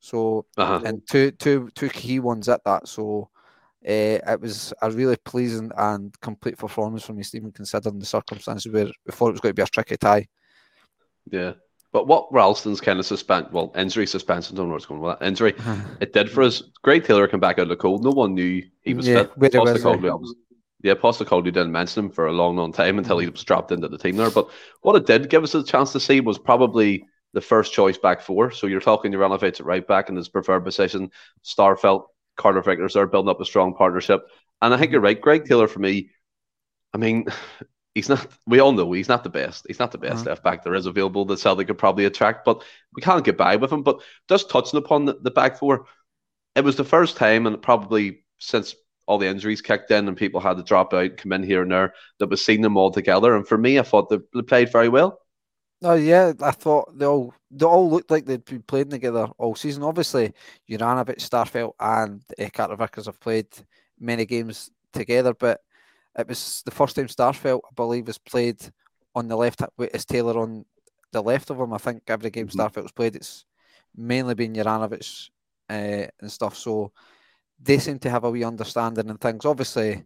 So 0.01 0.47
uh-huh. 0.57 0.83
and 0.85 1.07
two 1.09 1.33
two 1.33 1.71
two 1.75 1.89
key 1.89 2.21
ones 2.21 2.49
at 2.49 2.63
that. 2.65 2.87
So 2.89 3.31
uh, 3.87 4.19
it 4.27 4.41
was 4.41 4.73
a 4.83 4.91
really 4.91 5.17
pleasing 5.25 5.71
and 5.77 6.19
complete 6.21 6.59
performance 6.59 7.05
from 7.05 7.17
me, 7.17 7.23
Stephen, 7.23 7.53
considering 7.53 7.99
the 7.99 8.07
circumstances 8.07 8.71
where 8.73 8.87
we 8.87 9.13
thought 9.13 9.29
it 9.29 9.33
was 9.33 9.41
going 9.41 9.51
to 9.51 9.55
be 9.55 9.63
a 9.63 9.67
tricky 9.67 9.97
tie. 9.97 10.27
Yeah. 11.31 11.53
But 11.91 12.07
what 12.07 12.31
Ralston's 12.31 12.83
kind 12.83 12.99
of 12.99 13.07
suspend, 13.07 13.47
well, 13.51 13.73
injury 13.75 14.07
suspension, 14.07 14.55
don't 14.55 14.69
know 14.69 14.75
what's 14.75 14.85
going 14.85 15.01
on 15.01 15.07
with 15.07 15.19
that 15.19 15.27
injury, 15.27 15.55
it 16.01 16.13
did 16.13 16.31
for 16.31 16.43
us. 16.43 16.63
Greg 16.83 17.05
Taylor 17.05 17.27
came 17.27 17.41
back 17.41 17.59
out 17.59 17.63
of 17.63 17.69
the 17.69 17.77
cold. 17.77 18.05
No 18.05 18.11
one 18.11 18.35
knew 18.35 18.63
he 18.83 18.95
was 18.95 19.09
yeah, 19.09 19.25
fit. 19.41 19.53
Postecoglou, 19.55 20.23
yeah, 20.83 20.95
Postecoglou 20.95 21.45
didn't 21.45 21.73
mention 21.73 22.07
him 22.07 22.11
for 22.11 22.27
a 22.27 22.33
long, 22.33 22.57
long 22.57 22.73
time 22.73 22.99
until 22.99 23.19
he 23.19 23.29
was 23.29 23.43
dropped 23.43 23.73
into 23.73 23.89
the 23.89 23.99
team 23.99 24.17
there. 24.17 24.31
But 24.31 24.51
what 24.83 24.97
it 24.97 25.07
did 25.07 25.31
give 25.31 25.43
us 25.43 25.55
a 25.55 25.65
chance 25.65 25.93
to 25.93 26.01
see 26.01 26.21
was 26.21 26.39
probably 26.39 27.05
the 27.35 27.41
first 27.41 27.73
choice 27.73 27.99
back 27.99 28.21
four. 28.21 28.51
So 28.51 28.67
you're 28.67 28.81
talking 28.81 29.13
Juranovic 29.13 29.61
at 29.61 29.67
right 29.67 29.87
back 29.87 30.09
in 30.09 30.17
his 30.17 30.29
preferred 30.29 30.65
position, 30.65 31.11
Starfelt, 31.45 32.07
Carter 32.37 32.63
Vickers 32.63 32.97
are 32.97 33.07
building 33.07 33.29
up 33.29 33.41
a 33.41 33.45
strong 33.45 33.75
partnership. 33.75 34.27
And 34.63 34.73
I 34.73 34.77
think 34.77 34.93
you're 34.93 35.01
right, 35.01 35.21
Greg 35.21 35.45
Taylor. 35.45 35.67
For 35.67 35.81
me, 35.81 36.11
I 36.95 36.99
mean, 36.99 37.27
he's 37.95 38.09
not. 38.09 38.27
We 38.47 38.61
all 38.61 38.73
know 38.73 38.93
he's 38.93 39.09
not 39.09 39.25
the 39.25 39.31
best. 39.31 39.67
He's 39.67 39.81
not 39.81 39.93
the 39.93 39.99
best 39.99 40.21
uh-huh. 40.21 40.31
left 40.31 40.45
back 40.45 40.63
there 40.63 40.75
is 40.75 40.87
available 40.87 41.25
that 41.27 41.41
Celtic 41.41 41.67
could 41.67 41.79
probably 41.79 42.05
attract, 42.05 42.45
but 42.45 42.63
we 42.95 43.03
can't 43.03 43.25
get 43.25 43.37
by 43.37 43.57
with 43.57 43.73
him. 43.73 43.83
But 43.83 44.01
just 44.29 44.49
touching 44.49 44.79
upon 44.79 45.05
the, 45.05 45.19
the 45.21 45.31
back 45.31 45.59
four, 45.59 45.87
it 46.55 46.65
was 46.65 46.77
the 46.77 46.85
first 46.85 47.17
time, 47.17 47.47
and 47.47 47.61
probably 47.61 48.25
since 48.39 48.75
all 49.09 49.17
the 49.17 49.27
injuries 49.27 49.63
kicked 49.63 49.91
in 49.91 50.07
and 50.07 50.17
people 50.17 50.39
had 50.39 50.59
to 50.59 50.63
drop 50.63 50.93
out, 50.93 51.17
come 51.17 51.33
in 51.33 51.43
here 51.43 51.63
and 51.63 51.73
there, 51.73 51.95
that 52.19 52.29
was 52.29 52.45
seeing 52.45 52.61
them 52.61 52.77
all 52.77 52.91
together. 52.91 53.35
And 53.35 53.49
for 53.49 53.57
me, 53.57 53.79
I 53.79 53.83
thought 53.83 54.11
they, 54.11 54.43
played 54.43 54.71
very 54.71 54.91
well. 54.91 55.19
Oh 55.83 55.95
yeah, 55.95 56.35
I 56.43 56.51
thought 56.51 56.99
they 56.99 57.07
all 57.07 57.33
they 57.51 57.65
all 57.65 57.89
looked 57.89 58.11
like 58.11 58.27
they'd 58.27 58.45
been 58.45 58.63
playing 58.63 58.91
together 58.91 59.29
all 59.39 59.55
season. 59.55 59.83
Obviously, 59.83 60.35
Juranovic, 60.69 61.21
Starfelt, 61.21 61.73
and 61.81 62.23
uh, 62.39 62.49
Carter 62.53 62.77
Vickers 62.77 63.07
have 63.07 63.19
played 63.19 63.47
many 63.99 64.27
games 64.27 64.71
together, 64.93 65.33
but 65.33 65.61
it 66.19 66.29
was 66.29 66.63
the 66.67 66.71
first 66.71 66.97
time 66.97 67.07
Starfelt, 67.07 67.61
I 67.65 67.75
believe, 67.77 68.09
has 68.09 68.19
played 68.19 68.61
on 69.15 69.29
the 69.29 69.37
left 69.37 69.63
with 69.79 70.07
Taylor 70.07 70.39
on 70.39 70.67
the 71.13 71.23
left 71.23 71.49
of 71.49 71.59
him. 71.59 71.73
I 71.73 71.79
think 71.79 72.03
every 72.09 72.31
game 72.31 72.49
mm-hmm. 72.49 72.61
Starfelt's 72.61 72.93
played, 72.93 73.17
it's 73.17 73.47
mainly 73.97 74.35
been 74.35 74.55
Juranovic 74.55 75.31
uh, 75.71 76.09
and 76.21 76.31
stuff. 76.31 76.57
So 76.57 76.93
they 77.61 77.79
seem 77.79 77.99
to 78.01 78.11
have 78.11 78.25
a 78.25 78.31
wee 78.31 78.45
understanding 78.45 79.11
and 79.11 79.21
things. 79.21 79.45
Obviously, 79.45 80.05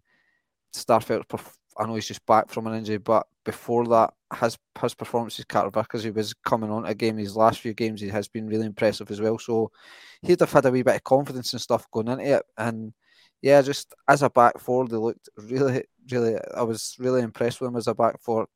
Starfelt, 0.75 1.25
I 1.79 1.87
know 1.87 1.95
he's 1.95 2.09
just 2.09 2.25
back 2.27 2.51
from 2.51 2.67
an 2.67 2.75
injury, 2.75 2.99
but 2.99 3.27
before 3.45 3.87
that, 3.89 4.15
his 4.41 4.59
his 4.81 4.95
performances, 4.95 5.45
Carter 5.45 5.71
Vickers, 5.71 6.05
he 6.05 6.11
was 6.11 6.35
coming 6.35 6.71
on 6.71 6.87
a 6.87 6.95
game. 6.95 7.19
His 7.19 7.37
last 7.37 7.61
few 7.61 7.75
games, 7.75 8.01
he 8.01 8.09
has 8.09 8.29
been 8.29 8.47
really 8.47 8.67
impressive 8.67 9.11
as 9.11 9.21
well. 9.21 9.39
So 9.39 9.71
he'd 10.23 10.41
have 10.41 10.53
had 10.53 10.67
a 10.67 10.71
wee 10.71 10.83
bit 10.83 10.97
of 10.97 11.05
confidence 11.05 11.53
and 11.53 11.61
stuff 11.61 11.91
going 11.91 12.09
into 12.09 12.37
it. 12.37 12.43
And 12.57 12.93
yeah, 13.43 13.61
just 13.63 13.95
as 14.09 14.23
a 14.23 14.31
back 14.31 14.59
four, 14.59 14.87
they 14.89 14.97
looked 14.97 15.29
really, 15.37 15.85
really. 16.11 16.37
I 16.55 16.63
was 16.63 16.97
really 16.99 17.23
impressed 17.23 17.61
with 17.61 17.69
him 17.69 17.77
as 17.77 17.89
a 17.89 17.95
back 17.95 18.21
four. 18.21 18.47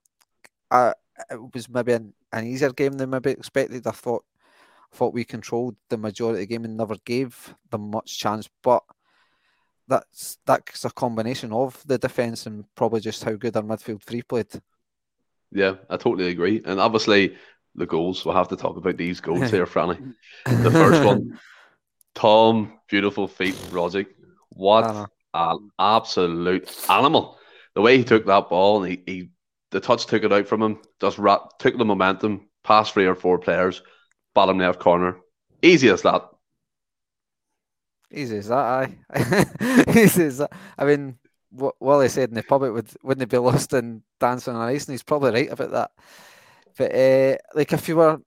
I, 0.70 0.94
it 1.30 1.54
was 1.54 1.68
maybe 1.68 1.92
an, 1.92 2.14
an 2.32 2.46
easier 2.46 2.72
game 2.72 2.92
than 2.92 3.10
maybe 3.10 3.30
expected. 3.30 3.86
I 3.86 3.90
thought 3.90 4.24
thought 4.96 5.14
we 5.14 5.24
controlled 5.24 5.76
the 5.88 5.96
majority 5.96 6.42
of 6.42 6.48
the 6.48 6.54
game 6.54 6.64
and 6.64 6.76
never 6.76 6.96
gave 7.04 7.54
them 7.70 7.90
much 7.90 8.18
chance. 8.18 8.48
But 8.62 8.82
that's 9.88 10.38
that's 10.46 10.84
a 10.84 10.90
combination 10.90 11.52
of 11.52 11.82
the 11.86 11.98
defence 11.98 12.46
and 12.46 12.64
probably 12.74 13.00
just 13.00 13.22
how 13.22 13.34
good 13.34 13.56
our 13.56 13.62
midfield 13.62 14.02
three 14.02 14.22
played. 14.22 14.48
Yeah, 15.52 15.74
I 15.88 15.96
totally 15.96 16.30
agree. 16.30 16.62
And 16.64 16.80
obviously 16.80 17.36
the 17.74 17.86
goals, 17.86 18.24
we'll 18.24 18.34
have 18.34 18.48
to 18.48 18.56
talk 18.56 18.76
about 18.76 18.96
these 18.96 19.20
goals 19.20 19.50
here, 19.50 19.66
Franny. 19.66 20.14
The 20.44 20.70
first 20.70 21.04
one, 21.04 21.38
Tom, 22.14 22.78
beautiful 22.88 23.28
feet, 23.28 23.54
Rogic. 23.70 24.06
What 24.50 25.10
an 25.34 25.70
absolute 25.78 26.74
animal. 26.88 27.38
The 27.74 27.82
way 27.82 27.98
he 27.98 28.04
took 28.04 28.26
that 28.26 28.48
ball 28.48 28.82
and 28.82 28.92
he, 28.92 29.02
he 29.06 29.30
the 29.70 29.80
touch 29.80 30.06
took 30.06 30.24
it 30.24 30.32
out 30.32 30.46
from 30.46 30.62
him, 30.62 30.78
just 31.00 31.18
took 31.58 31.76
the 31.76 31.84
momentum, 31.84 32.48
past 32.64 32.94
three 32.94 33.06
or 33.06 33.14
four 33.14 33.38
players, 33.38 33.82
bottom 34.37 34.59
left 34.59 34.78
corner. 34.78 35.16
Easy 35.62 35.88
as 35.88 36.02
that. 36.02 36.28
Easy 38.12 38.37
as 38.37 38.49
that, 38.49 38.55
aye. 38.55 38.97
Easy 39.97 40.25
as 40.25 40.38
that. 40.38 40.52
I 40.78 40.85
mean, 40.85 41.19
what 41.50 41.75
Wally 41.81 42.09
said 42.09 42.28
in 42.28 42.35
the 42.35 42.43
pub, 42.43 42.62
it 42.62 42.71
would, 42.71 42.88
wouldn't 43.02 43.23
it 43.23 43.31
be 43.31 43.38
lost 43.38 43.73
in 43.73 44.02
dancing 44.21 44.55
on 44.55 44.69
ice? 44.69 44.85
And 44.85 44.93
he's 44.93 45.02
probably 45.02 45.33
right 45.33 45.50
about 45.50 45.73
that. 45.73 45.90
But 46.76 46.95
uh, 46.95 47.37
like, 47.55 47.73
if 47.73 47.88
you 47.88 47.97
were 47.97 48.21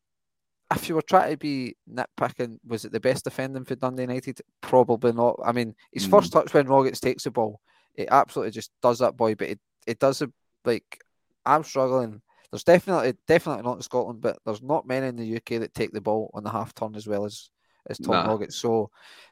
if 0.75 0.89
you 0.89 0.95
were 0.95 1.01
trying 1.03 1.31
to 1.31 1.37
be 1.37 1.75
nitpicking, 1.91 2.59
was 2.65 2.85
it 2.85 2.91
the 2.91 2.99
best 2.99 3.23
defending 3.23 3.65
for 3.65 3.75
Dundee 3.75 4.03
United? 4.03 4.41
Probably 4.61 5.11
not. 5.13 5.39
I 5.43 5.51
mean, 5.51 5.75
his 5.91 6.07
mm. 6.07 6.11
first 6.11 6.31
touch 6.31 6.53
when 6.53 6.67
Rogic 6.67 6.99
takes 6.99 7.23
the 7.23 7.31
ball, 7.31 7.59
it 7.95 8.07
absolutely 8.11 8.51
just 8.51 8.71
does 8.81 8.99
that 8.99 9.15
boy. 9.15 9.35
But 9.35 9.49
it, 9.49 9.59
it 9.87 9.99
does 9.99 10.21
it 10.21 10.31
like 10.65 11.01
I'm 11.45 11.63
struggling 11.63 12.21
there's 12.51 12.63
definitely 12.63 13.13
definitely 13.27 13.63
not 13.63 13.77
in 13.77 13.81
Scotland, 13.81 14.21
but 14.21 14.39
there's 14.45 14.61
not 14.61 14.87
many 14.87 15.07
in 15.07 15.15
the 15.15 15.35
UK 15.37 15.61
that 15.61 15.73
take 15.73 15.91
the 15.91 16.01
ball 16.01 16.31
on 16.33 16.43
the 16.43 16.49
half 16.49 16.73
turn 16.73 16.95
as 16.95 17.07
well 17.07 17.25
as 17.25 17.49
as 17.89 17.97
Tom 17.97 18.25
nah. 18.25 18.45
So 18.49 18.89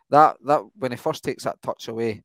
that 0.09 0.37
that 0.45 0.61
when 0.77 0.91
he 0.91 0.97
first 0.97 1.23
takes 1.23 1.43
that 1.43 1.61
touch 1.61 1.87
away, 1.87 2.23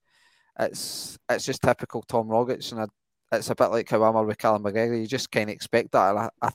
it's 0.58 1.18
it's 1.28 1.46
just 1.46 1.62
typical 1.62 2.02
Tom 2.02 2.28
Rogic, 2.28 2.70
and 2.72 2.82
I, 2.82 3.36
it's 3.36 3.50
a 3.50 3.54
bit 3.54 3.70
like 3.70 3.88
how 3.88 4.02
I'm 4.02 4.26
with 4.26 4.38
Callum 4.38 4.62
McGregor. 4.62 5.00
You 5.00 5.06
just 5.06 5.30
kind 5.30 5.48
of 5.48 5.54
expect 5.54 5.92
that, 5.92 6.10
and 6.10 6.18
I, 6.18 6.30
I 6.42 6.50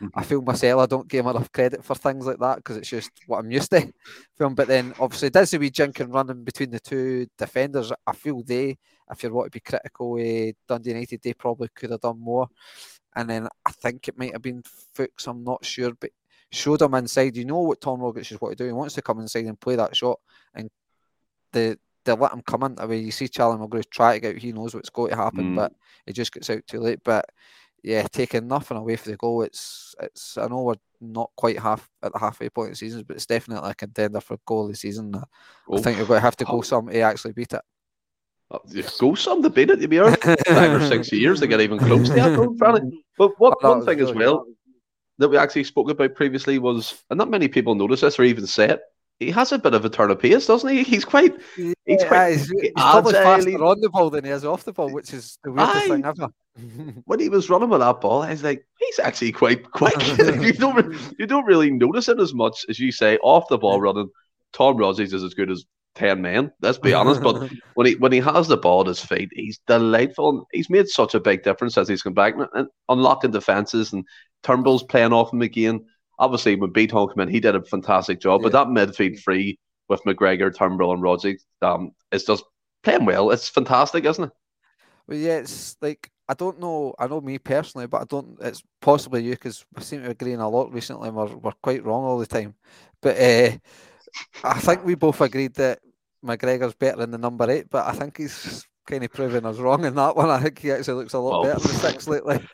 I 0.00 0.04
mm-hmm. 0.04 0.22
feel 0.22 0.42
myself 0.42 0.80
I 0.80 0.86
don't 0.86 1.08
give 1.08 1.26
him 1.26 1.30
enough 1.30 1.52
credit 1.52 1.84
for 1.84 1.94
things 1.94 2.26
like 2.26 2.38
that 2.38 2.56
because 2.56 2.78
it's 2.78 2.88
just 2.88 3.10
what 3.26 3.38
I'm 3.38 3.50
used 3.50 3.70
to 3.72 3.92
from. 4.36 4.54
But 4.54 4.68
then 4.68 4.94
obviously 4.98 5.28
does 5.28 5.50
the 5.50 5.58
wee 5.58 5.68
jink 5.68 6.00
and 6.00 6.12
running 6.12 6.42
between 6.42 6.70
the 6.70 6.80
two 6.80 7.26
defenders. 7.36 7.92
I 8.06 8.12
feel 8.12 8.42
they, 8.42 8.78
if 9.10 9.22
you 9.22 9.30
want 9.30 9.52
to 9.52 9.56
be 9.56 9.60
critical, 9.60 10.14
uh, 10.14 10.52
Dundee 10.66 10.90
United 10.90 11.20
they 11.22 11.34
probably 11.34 11.68
could 11.74 11.90
have 11.90 12.00
done 12.00 12.18
more 12.18 12.48
and 13.16 13.28
then 13.28 13.48
I 13.66 13.72
think 13.72 14.08
it 14.08 14.18
might 14.18 14.32
have 14.32 14.42
been 14.42 14.62
Fuchs, 14.94 15.26
I'm 15.26 15.44
not 15.44 15.64
sure, 15.64 15.92
but 15.98 16.10
showed 16.52 16.82
him 16.82 16.94
inside. 16.94 17.36
You 17.36 17.44
know 17.44 17.60
what 17.60 17.80
Tom 17.80 18.00
Rogic 18.00 18.30
is 18.32 18.40
what 18.40 18.50
to 18.50 18.56
do. 18.56 18.66
He 18.66 18.72
wants 18.72 18.94
to 18.94 19.02
come 19.02 19.20
inside 19.20 19.46
and 19.46 19.60
play 19.60 19.76
that 19.76 19.96
shot, 19.96 20.20
and 20.54 20.70
the 21.52 21.78
they 22.04 22.12
let 22.12 22.32
him 22.32 22.42
come 22.42 22.62
in. 22.62 22.76
I 22.78 22.86
mean, 22.86 23.04
you 23.04 23.10
see 23.10 23.28
Charlie 23.28 23.58
Mulgrew 23.58 23.88
try 23.90 24.14
to 24.14 24.20
get. 24.20 24.38
He 24.38 24.52
knows 24.52 24.74
what's 24.74 24.90
going 24.90 25.10
to 25.10 25.16
happen, 25.16 25.52
mm. 25.52 25.56
but 25.56 25.72
it 26.06 26.14
just 26.14 26.32
gets 26.32 26.48
out 26.50 26.66
too 26.66 26.80
late. 26.80 27.00
But 27.04 27.26
yeah, 27.82 28.06
taking 28.08 28.48
nothing 28.48 28.76
away 28.76 28.96
for 28.96 29.10
the 29.10 29.16
goal. 29.16 29.42
It's 29.42 29.94
it's. 30.00 30.38
I 30.38 30.46
know 30.46 30.62
we're 30.62 30.74
not 31.00 31.30
quite 31.36 31.58
half 31.58 31.88
at 32.02 32.12
the 32.12 32.18
halfway 32.18 32.48
point 32.48 32.68
of 32.68 32.72
the 32.72 32.78
season, 32.78 33.04
but 33.06 33.16
it's 33.16 33.26
definitely 33.26 33.70
a 33.70 33.74
contender 33.74 34.20
for 34.20 34.38
goal 34.46 34.64
of 34.64 34.70
the 34.70 34.76
season. 34.76 35.14
I, 35.14 35.22
oh. 35.68 35.78
I 35.78 35.82
think 35.82 35.98
we're 35.98 36.06
going 36.06 36.18
to 36.18 36.24
have 36.24 36.36
to 36.36 36.44
go 36.44 36.62
some 36.62 36.88
to 36.88 37.00
actually 37.00 37.32
beat 37.32 37.52
it. 37.52 37.62
Uh, 38.50 38.58
Go 38.98 39.14
some 39.14 39.42
the 39.42 39.52
it, 39.54 39.80
to 39.80 39.88
be 39.88 39.98
honest. 40.00 40.22
Five 40.22 40.72
or 40.72 40.86
six 40.86 41.12
years 41.12 41.40
to 41.40 41.46
get 41.46 41.60
even 41.60 41.78
close 41.78 42.08
to 42.08 42.14
that 42.14 43.02
But 43.16 43.38
what 43.38 43.62
one 43.62 43.84
thing 43.84 44.00
as 44.00 44.12
well 44.12 44.44
that 45.18 45.28
we 45.28 45.36
actually 45.36 45.64
spoke 45.64 45.90
about 45.90 46.14
previously 46.14 46.58
was, 46.58 47.04
and 47.10 47.18
not 47.18 47.28
many 47.28 47.46
people 47.46 47.74
notice 47.74 48.00
this 48.00 48.18
or 48.18 48.24
even 48.24 48.46
say 48.46 48.70
it, 48.70 48.80
he 49.20 49.30
has 49.30 49.52
a 49.52 49.58
bit 49.58 49.74
of 49.74 49.84
a 49.84 49.90
turn 49.90 50.10
of 50.10 50.18
pace, 50.18 50.46
doesn't 50.46 50.68
he? 50.68 50.82
He's 50.90 51.04
quite, 51.04 51.34
he's 51.54 51.74
yeah, 51.86 52.08
quite 52.08 52.30
he's, 52.30 52.48
he's 52.48 52.72
probably 52.74 53.12
faster 53.12 53.62
on 53.62 53.80
the 53.80 53.90
ball 53.90 54.08
than 54.08 54.24
he 54.24 54.30
is 54.30 54.46
off 54.46 54.64
the 54.64 54.72
ball, 54.72 54.90
which 54.90 55.12
is 55.12 55.38
the 55.44 55.52
weirdest 55.52 55.76
I, 55.76 55.88
thing 55.88 56.04
ever. 56.06 56.28
when 57.04 57.20
he 57.20 57.28
was 57.28 57.50
running 57.50 57.68
with 57.68 57.80
that 57.80 58.00
ball, 58.00 58.22
I 58.22 58.30
was 58.30 58.42
like, 58.42 58.66
he's 58.78 58.98
actually 58.98 59.32
quite 59.32 59.70
quick. 59.70 59.94
you 60.18 60.54
don't, 60.54 60.96
you 61.18 61.26
don't 61.26 61.44
really 61.44 61.70
notice 61.70 62.08
it 62.08 62.18
as 62.18 62.32
much 62.32 62.64
as 62.70 62.78
you 62.78 62.90
say 62.90 63.18
off 63.18 63.48
the 63.48 63.58
ball 63.58 63.80
running. 63.80 64.08
Tom 64.54 64.76
Rogic 64.76 65.12
is 65.12 65.22
as 65.22 65.34
good 65.34 65.50
as 65.50 65.66
ten 65.94 66.22
men. 66.22 66.52
Let's 66.60 66.78
be 66.78 66.92
honest. 66.92 67.22
But 67.22 67.50
when 67.74 67.86
he 67.86 67.94
when 67.96 68.12
he 68.12 68.20
has 68.20 68.48
the 68.48 68.56
ball 68.56 68.82
at 68.82 68.86
his 68.88 69.04
feet, 69.04 69.30
he's 69.32 69.58
delightful. 69.66 70.46
He's 70.52 70.70
made 70.70 70.88
such 70.88 71.14
a 71.14 71.20
big 71.20 71.42
difference 71.42 71.76
as 71.76 71.88
he's 71.88 72.02
come 72.02 72.14
back 72.14 72.34
and 72.54 72.68
unlocking 72.88 73.30
defenses 73.30 73.92
and 73.92 74.04
Turnbull's 74.42 74.82
playing 74.84 75.12
off 75.12 75.32
him 75.32 75.42
again. 75.42 75.84
Obviously, 76.18 76.56
when 76.56 76.72
Bitton 76.72 77.14
came 77.14 77.22
in, 77.22 77.28
he 77.28 77.40
did 77.40 77.56
a 77.56 77.62
fantastic 77.62 78.20
job. 78.20 78.40
Yeah. 78.40 78.48
But 78.48 78.52
that 78.52 78.68
midfield 78.68 79.22
three 79.22 79.58
with 79.88 80.02
McGregor, 80.04 80.54
Turnbull, 80.54 80.92
and 80.92 81.02
Rogic 81.02 81.38
um, 81.62 81.92
is 82.12 82.24
just 82.24 82.44
playing 82.82 83.06
well. 83.06 83.30
It's 83.30 83.48
fantastic, 83.48 84.04
isn't 84.04 84.24
it? 84.24 84.30
Well, 85.06 85.18
yeah, 85.18 85.38
it's 85.38 85.76
like 85.80 86.10
I 86.28 86.34
don't 86.34 86.60
know. 86.60 86.94
I 86.98 87.08
know 87.08 87.20
me 87.20 87.38
personally, 87.38 87.86
but 87.86 88.02
I 88.02 88.04
don't. 88.04 88.38
It's 88.40 88.62
possibly 88.80 89.24
you 89.24 89.32
because 89.32 89.64
we 89.74 89.82
seem 89.82 90.02
to 90.02 90.10
agree 90.10 90.32
agreeing 90.32 90.40
a 90.40 90.48
lot 90.48 90.72
recently. 90.72 91.08
And 91.08 91.16
we're 91.16 91.36
we're 91.36 91.52
quite 91.62 91.84
wrong 91.84 92.04
all 92.04 92.18
the 92.18 92.26
time. 92.26 92.54
But 93.02 93.16
uh, 93.18 93.58
I 94.44 94.58
think 94.58 94.84
we 94.84 94.94
both 94.94 95.20
agreed 95.20 95.54
that 95.54 95.80
McGregor's 96.24 96.74
better 96.74 96.98
than 96.98 97.10
the 97.10 97.18
number 97.18 97.50
eight, 97.50 97.66
but 97.70 97.86
I 97.86 97.92
think 97.92 98.18
he's 98.18 98.64
kind 98.86 99.04
of 99.04 99.12
proving 99.12 99.46
us 99.46 99.58
wrong 99.58 99.84
in 99.84 99.94
that 99.94 100.16
one. 100.16 100.30
I 100.30 100.40
think 100.40 100.58
he 100.58 100.72
actually 100.72 100.94
looks 100.94 101.14
a 101.14 101.18
lot 101.18 101.44
better 101.44 101.60
than 101.60 101.76
six 101.76 102.08
lately. 102.08 102.40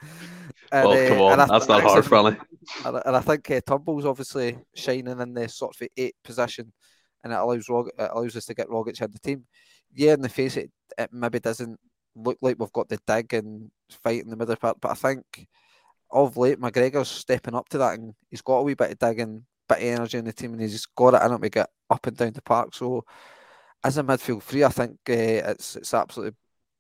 And, 0.72 0.88
well, 0.88 1.08
come 1.08 1.20
on, 1.20 1.40
uh, 1.40 1.46
that's 1.46 1.68
not 1.68 1.82
hard, 1.82 2.04
Franny. 2.04 2.36
And, 2.84 3.16
I 3.16 3.20
think 3.20 3.48
uh, 3.50 3.60
Turnbull's 3.64 4.04
obviously 4.04 4.58
shining 4.74 5.20
in 5.20 5.32
the 5.32 5.48
sort 5.48 5.76
of 5.76 5.88
eight 5.96 6.16
position, 6.24 6.72
and 7.22 7.32
it 7.32 7.36
allows 7.36 7.68
Rog- 7.68 7.92
it 7.96 8.10
allows 8.12 8.36
us 8.36 8.46
to 8.46 8.54
get 8.54 8.68
Rogic 8.68 9.00
in 9.00 9.12
the 9.12 9.18
team. 9.20 9.44
Yeah, 9.94 10.14
in 10.14 10.22
the 10.22 10.28
face, 10.28 10.56
it, 10.56 10.70
it 10.98 11.10
maybe 11.12 11.38
doesn't 11.38 11.78
look 12.16 12.38
like 12.42 12.56
we've 12.58 12.72
got 12.72 12.88
the 12.88 12.98
dig 13.06 13.32
and 13.34 13.70
fight 13.90 14.24
in 14.24 14.30
the 14.30 14.36
middle 14.36 14.56
part, 14.56 14.78
but 14.80 14.90
I 14.90 14.94
think 14.94 15.46
of 16.10 16.36
late 16.36 16.60
McGregor's 16.60 17.08
stepping 17.08 17.54
up 17.54 17.68
to 17.68 17.78
that, 17.78 17.98
and 17.98 18.14
he's 18.30 18.42
got 18.42 18.58
a 18.58 18.62
wee 18.62 18.74
bit 18.74 18.90
of 18.90 18.98
dig 18.98 19.20
and 19.20 19.42
bit 19.68 19.78
of 19.78 19.84
energy 19.84 20.18
in 20.18 20.24
the 20.24 20.32
team, 20.32 20.52
and 20.52 20.62
he 20.62 20.68
just 20.68 20.94
got 20.94 21.14
it 21.14 21.24
in 21.24 21.32
him 21.32 21.40
to 21.40 21.48
get 21.48 21.70
up 21.90 22.06
and 22.06 22.16
down 22.16 22.32
the 22.32 22.42
park. 22.42 22.74
So 22.74 23.04
as 23.84 23.98
a 23.98 24.02
midfield 24.02 24.42
three, 24.42 24.64
I 24.64 24.68
think 24.68 24.92
uh, 25.08 25.12
it's 25.52 25.76
it's 25.76 25.94
absolutely 25.94 26.36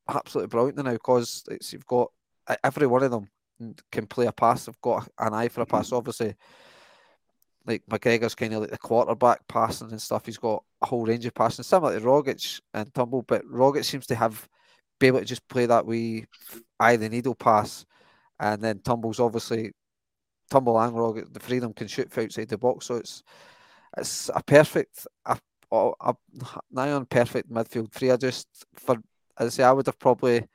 absolutely 0.08 0.48
brilliant 0.48 0.78
now 0.78 0.92
because 0.92 1.44
it's 1.48 1.72
you've 1.72 1.86
got 1.86 2.10
every 2.62 2.86
one 2.86 3.02
of 3.02 3.10
them 3.10 3.28
can 3.90 4.06
play 4.06 4.26
a 4.26 4.32
pass. 4.32 4.66
They've 4.66 4.80
got 4.80 5.08
an 5.18 5.34
eye 5.34 5.48
for 5.48 5.62
a 5.62 5.66
pass. 5.66 5.86
Mm-hmm. 5.86 5.96
Obviously, 5.96 6.34
like 7.66 7.82
McGregor's 7.90 8.34
kind 8.34 8.54
of 8.54 8.60
like 8.60 8.70
the 8.70 8.78
quarterback 8.78 9.46
passing 9.48 9.90
and 9.90 10.00
stuff. 10.00 10.26
He's 10.26 10.38
got 10.38 10.62
a 10.82 10.86
whole 10.86 11.04
range 11.04 11.26
of 11.26 11.34
passing, 11.34 11.64
similar 11.64 11.98
to 11.98 12.04
Rogic 12.04 12.60
and 12.74 12.92
Turnbull, 12.94 13.22
but 13.22 13.44
Rogic 13.46 13.84
seems 13.84 14.06
to 14.06 14.14
have 14.14 14.48
be 14.98 15.08
able 15.08 15.18
to 15.18 15.24
just 15.24 15.46
play 15.48 15.66
that 15.66 15.84
wee 15.84 16.24
eye 16.80 16.96
the 16.96 17.08
needle 17.08 17.34
pass, 17.34 17.84
and 18.40 18.62
then 18.62 18.78
Turnbull's 18.78 19.20
obviously 19.20 19.72
Turnbull 20.50 20.80
and 20.80 20.94
Rogic 20.94 21.32
the 21.32 21.40
freedom 21.40 21.72
can 21.72 21.88
shoot 21.88 22.10
from 22.10 22.24
outside 22.24 22.48
the 22.48 22.58
box. 22.58 22.86
So 22.86 22.96
it's 22.96 23.22
it's 23.96 24.30
a 24.34 24.42
perfect 24.42 25.06
a, 25.24 25.38
a, 25.72 25.92
a 26.00 26.14
nigh 26.70 26.92
on 26.92 27.06
perfect 27.06 27.50
midfield 27.50 27.92
three. 27.92 28.10
I 28.10 28.16
just 28.16 28.48
for 28.74 28.96
as 29.38 29.46
I 29.46 29.50
say, 29.50 29.64
I 29.64 29.72
would 29.72 29.86
have 29.86 29.98
probably 29.98 30.46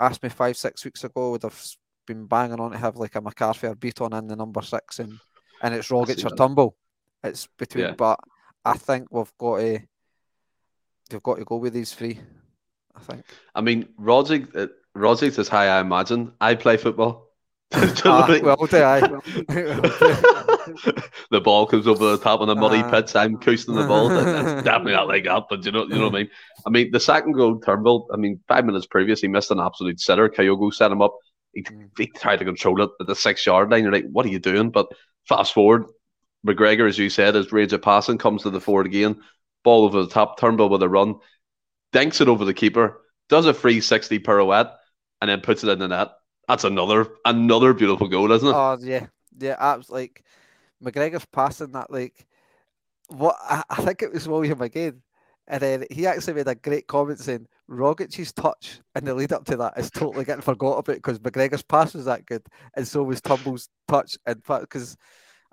asked 0.00 0.22
me 0.22 0.28
five, 0.28 0.56
six 0.56 0.84
weeks 0.84 1.04
ago, 1.04 1.32
would 1.32 1.42
have 1.42 1.60
been 2.06 2.26
banging 2.26 2.60
on 2.60 2.72
to 2.72 2.78
have 2.78 2.96
like 2.96 3.14
a 3.14 3.20
McCarthy 3.20 3.66
or 3.66 3.74
Bitton 3.74 4.18
in 4.18 4.26
the 4.26 4.36
number 4.36 4.62
six 4.62 4.98
and 4.98 5.18
and 5.62 5.74
it's 5.74 5.88
Rogic 5.88 6.24
or 6.24 6.36
Turnbull. 6.36 6.76
It's 7.22 7.48
between, 7.58 7.84
yeah. 7.84 7.92
but 7.92 8.20
I 8.64 8.74
think 8.74 9.08
we've 9.10 9.32
got 9.38 9.58
to 9.58 9.80
they've 11.08 11.22
got 11.22 11.38
to 11.38 11.44
go 11.44 11.56
with 11.56 11.72
these 11.72 11.94
three. 11.94 12.18
I 12.94 13.00
think. 13.00 13.24
I 13.54 13.60
mean, 13.60 13.88
Rogic, 14.00 14.54
uh, 14.56 14.68
Rogic 14.96 15.38
is 15.38 15.48
how 15.48 15.60
I 15.60 15.80
imagine 15.80 16.32
I 16.40 16.54
play 16.54 16.76
football. 16.76 17.23
ah, 18.04 18.38
well, 18.42 18.56
do 18.66 18.82
I? 18.82 19.00
the 21.30 21.40
ball 21.42 21.66
comes 21.66 21.86
over 21.86 22.12
the 22.12 22.18
top 22.18 22.40
of 22.40 22.48
the 22.48 22.54
muddy 22.54 22.78
uh, 22.78 22.90
pitch. 22.90 23.14
I'm 23.16 23.36
coasting 23.38 23.74
the 23.74 23.86
ball. 23.86 24.10
It's 24.10 24.62
definitely 24.62 24.92
not 24.92 25.08
like 25.08 25.24
that, 25.24 25.44
but 25.50 25.64
you 25.64 25.72
know, 25.72 25.84
you 25.84 25.96
know 25.96 26.08
what 26.08 26.14
I 26.14 26.18
mean. 26.18 26.30
I 26.66 26.70
mean, 26.70 26.90
the 26.90 27.00
second 27.00 27.32
goal, 27.32 27.60
Turnbull. 27.60 28.08
I 28.12 28.16
mean, 28.16 28.40
five 28.48 28.64
minutes 28.64 28.86
previous, 28.86 29.20
he 29.20 29.28
missed 29.28 29.50
an 29.50 29.60
absolute 29.60 30.00
sitter. 30.00 30.28
Kyogo 30.28 30.72
set 30.72 30.92
him 30.92 31.02
up. 31.02 31.16
He, 31.52 31.62
mm. 31.62 31.90
he 31.98 32.06
tried 32.06 32.38
to 32.38 32.44
control 32.44 32.80
it 32.82 32.90
at 33.00 33.06
the 33.06 33.14
six 33.14 33.44
yard 33.46 33.70
line. 33.70 33.82
You're 33.82 33.92
like, 33.92 34.08
what 34.10 34.26
are 34.26 34.30
you 34.30 34.38
doing? 34.38 34.70
But 34.70 34.86
fast 35.28 35.52
forward, 35.52 35.84
McGregor, 36.46 36.88
as 36.88 36.98
you 36.98 37.10
said, 37.10 37.34
his 37.34 37.52
range 37.52 37.72
of 37.72 37.82
passing 37.82 38.18
comes 38.18 38.42
to 38.42 38.50
the 38.50 38.60
forward 38.60 38.86
again. 38.86 39.20
Ball 39.64 39.84
over 39.84 40.02
the 40.02 40.10
top, 40.10 40.38
Turnbull 40.38 40.68
with 40.68 40.82
a 40.82 40.88
run, 40.88 41.16
dinks 41.92 42.20
it 42.20 42.28
over 42.28 42.44
the 42.44 42.54
keeper, 42.54 43.00
does 43.28 43.46
a 43.46 43.54
360 43.54 44.18
pirouette, 44.18 44.72
and 45.20 45.30
then 45.30 45.40
puts 45.40 45.64
it 45.64 45.70
in 45.70 45.78
the 45.78 45.88
net. 45.88 46.08
That's 46.48 46.64
another 46.64 47.08
another 47.24 47.72
beautiful 47.72 48.08
goal, 48.08 48.30
isn't 48.32 48.48
it? 48.48 48.54
Oh 48.54 48.78
yeah, 48.80 49.06
yeah. 49.38 49.56
Abs 49.58 49.90
like 49.90 50.24
McGregor's 50.82 51.26
passing 51.26 51.72
that 51.72 51.90
like 51.90 52.26
what 53.08 53.36
I, 53.42 53.62
I 53.70 53.76
think 53.82 54.02
it 54.02 54.12
was 54.12 54.28
William 54.28 54.60
again, 54.60 55.02
and 55.46 55.62
then 55.62 55.84
he 55.90 56.06
actually 56.06 56.34
made 56.34 56.48
a 56.48 56.54
great 56.54 56.86
comment 56.86 57.20
saying 57.20 57.46
Rogic's 57.70 58.32
touch 58.32 58.80
in 58.94 59.04
the 59.04 59.14
lead 59.14 59.32
up 59.32 59.44
to 59.46 59.56
that 59.56 59.78
is 59.78 59.90
totally 59.90 60.24
getting 60.24 60.42
forgot 60.42 60.78
about 60.78 60.96
because 60.96 61.18
McGregor's 61.18 61.62
pass 61.62 61.94
was 61.94 62.04
that 62.04 62.26
good, 62.26 62.42
and 62.74 62.86
so 62.86 63.02
was 63.02 63.20
Turnbull's 63.20 63.68
touch. 63.88 64.18
and 64.26 64.42
because 64.42 64.96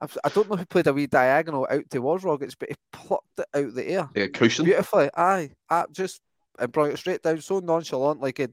I 0.01 0.29
don't 0.29 0.49
know 0.49 0.55
who 0.55 0.65
played 0.65 0.87
a 0.87 0.93
wee 0.93 1.07
diagonal 1.07 1.67
out 1.69 1.89
towards 1.89 2.23
Rogic, 2.23 2.55
but 2.59 2.69
he 2.69 2.75
plucked 2.91 3.39
it 3.39 3.45
out 3.53 3.75
the 3.75 3.87
air. 3.87 4.09
Yeah, 4.15 4.27
cushion. 4.27 4.65
Beautifully. 4.65 5.09
Aye. 5.15 5.51
I 5.69 5.85
just 5.91 6.21
and 6.59 6.71
brought 6.71 6.91
it 6.91 6.97
straight 6.97 7.21
down 7.21 7.39
so 7.41 7.59
nonchalant, 7.59 8.19
like 8.19 8.39
it. 8.39 8.51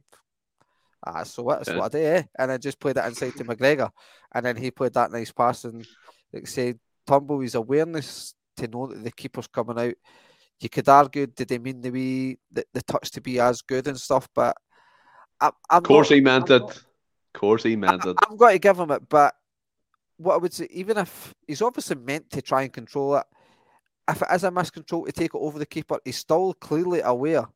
Ah, 1.05 1.23
so 1.23 1.43
yeah. 1.43 1.77
what 1.77 1.95
I 1.95 1.99
do, 1.99 2.05
eh? 2.05 2.23
And 2.39 2.53
I 2.53 2.59
just 2.59 2.81
played 2.81 2.97
it 2.97 3.05
inside 3.05 3.37
to 3.37 3.45
McGregor, 3.45 3.91
and 4.35 4.45
then 4.45 4.57
he 4.57 4.71
played 4.71 4.95
that 4.95 5.13
nice 5.13 5.31
pass 5.31 5.65
and 5.65 5.87
like 6.33 6.47
said, 6.47 6.79
Turnbull 7.07 7.41
his 7.41 7.55
awareness 7.55 8.35
to 8.57 8.69
know 8.69 8.89
that 8.89 9.03
the 9.03 9.13
keeper's 9.13 9.47
coming 9.47 9.79
out. 9.79 9.95
You 10.61 10.69
could 10.69 10.89
argue, 10.89 11.27
did 11.27 11.49
they 11.49 11.59
mean 11.59 11.81
the 11.81 11.91
wee 11.91 12.39
the, 12.51 12.65
the 12.75 12.83
touch 12.83 13.11
to 13.13 13.21
be 13.21 13.39
as 13.39 13.63
good 13.63 13.87
and 13.87 13.99
stuff? 13.99 14.29
But 14.35 14.57
I, 15.41 15.51
I'm 15.71 15.79
of 15.79 15.83
course 15.85 16.11
not, 16.11 16.15
he 16.17 16.21
meant 16.21 16.51
I'm 16.51 16.57
it. 16.57 16.61
Not, 16.61 16.77
of 16.77 17.41
course 17.41 17.63
he 17.63 17.77
meant 17.77 18.05
I, 18.05 18.11
it. 18.11 18.17
I'm 18.29 18.37
going 18.37 18.55
to 18.55 18.59
give 18.59 18.79
him 18.79 18.91
it, 18.91 19.09
but 19.09 19.35
what 20.17 20.35
I 20.35 20.39
would 20.39 20.53
say, 20.53 20.67
even 20.71 20.99
if 20.99 21.35
he's 21.47 21.63
obviously 21.63 21.97
meant 21.97 22.29
to 22.31 22.43
try 22.43 22.63
and 22.63 22.73
control 22.73 23.17
it, 23.17 23.25
if 24.09 24.21
it 24.21 24.29
is 24.33 24.45
a 24.45 24.51
miscontrol 24.51 25.07
to 25.07 25.13
take 25.13 25.35
it 25.35 25.39
over 25.39 25.59
the 25.59 25.67
keeper, 25.67 26.01
he's 26.05 26.17
still 26.17 26.55
clearly 26.55 27.01
aware 27.01 27.47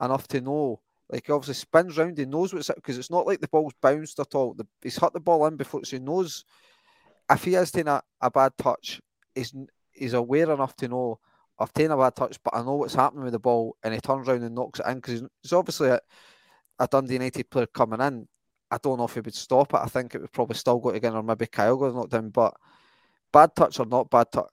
enough 0.00 0.28
to 0.28 0.40
know. 0.40 0.80
Like 1.10 1.26
he 1.26 1.32
obviously 1.32 1.54
spins 1.54 1.98
round, 1.98 2.18
he 2.18 2.24
knows 2.24 2.54
what's 2.54 2.70
because 2.72 2.96
it's 2.96 3.10
not 3.10 3.26
like 3.26 3.40
the 3.40 3.48
ball's 3.48 3.72
bounced 3.80 4.20
at 4.20 4.34
all. 4.34 4.54
The, 4.54 4.66
he's 4.80 4.96
hit 4.96 5.12
the 5.12 5.20
ball 5.20 5.46
in 5.46 5.56
before, 5.56 5.84
so 5.84 5.96
he 5.96 6.02
knows 6.02 6.44
if 7.28 7.44
he 7.44 7.54
is 7.54 7.72
taking 7.72 7.88
a, 7.88 8.02
a 8.20 8.30
bad 8.30 8.52
touch, 8.56 9.00
he's 9.34 9.54
he's 9.92 10.14
aware 10.14 10.50
enough 10.50 10.76
to 10.76 10.88
know 10.88 11.18
I've 11.58 11.72
taken 11.72 11.92
a 11.92 11.96
bad 11.96 12.14
touch, 12.14 12.38
but 12.42 12.54
I 12.54 12.62
know 12.62 12.76
what's 12.76 12.94
happening 12.94 13.24
with 13.24 13.32
the 13.32 13.40
ball, 13.40 13.76
and 13.82 13.92
he 13.92 14.00
turns 14.00 14.28
around 14.28 14.44
and 14.44 14.54
knocks 14.54 14.80
it 14.80 14.86
in 14.86 14.96
because 14.96 15.22
he's 15.42 15.52
obviously 15.52 15.88
a, 15.90 16.00
a 16.78 16.86
Dundee 16.86 17.14
United 17.14 17.50
player 17.50 17.66
coming 17.66 18.00
in. 18.00 18.28
I 18.70 18.78
don't 18.78 18.98
know 18.98 19.04
if 19.04 19.14
he 19.14 19.20
would 19.20 19.34
stop 19.34 19.74
it. 19.74 19.80
I 19.80 19.86
think 19.86 20.14
it 20.14 20.20
would 20.20 20.32
probably 20.32 20.56
still 20.56 20.78
go 20.78 20.90
again, 20.90 21.14
or 21.14 21.22
maybe 21.24 21.46
Kyle 21.46 21.76
got 21.76 21.94
knocked 21.94 22.12
down. 22.12 22.30
But 22.30 22.54
bad 23.32 23.54
touch 23.56 23.80
or 23.80 23.86
not 23.86 24.08
bad 24.08 24.30
touch, 24.30 24.50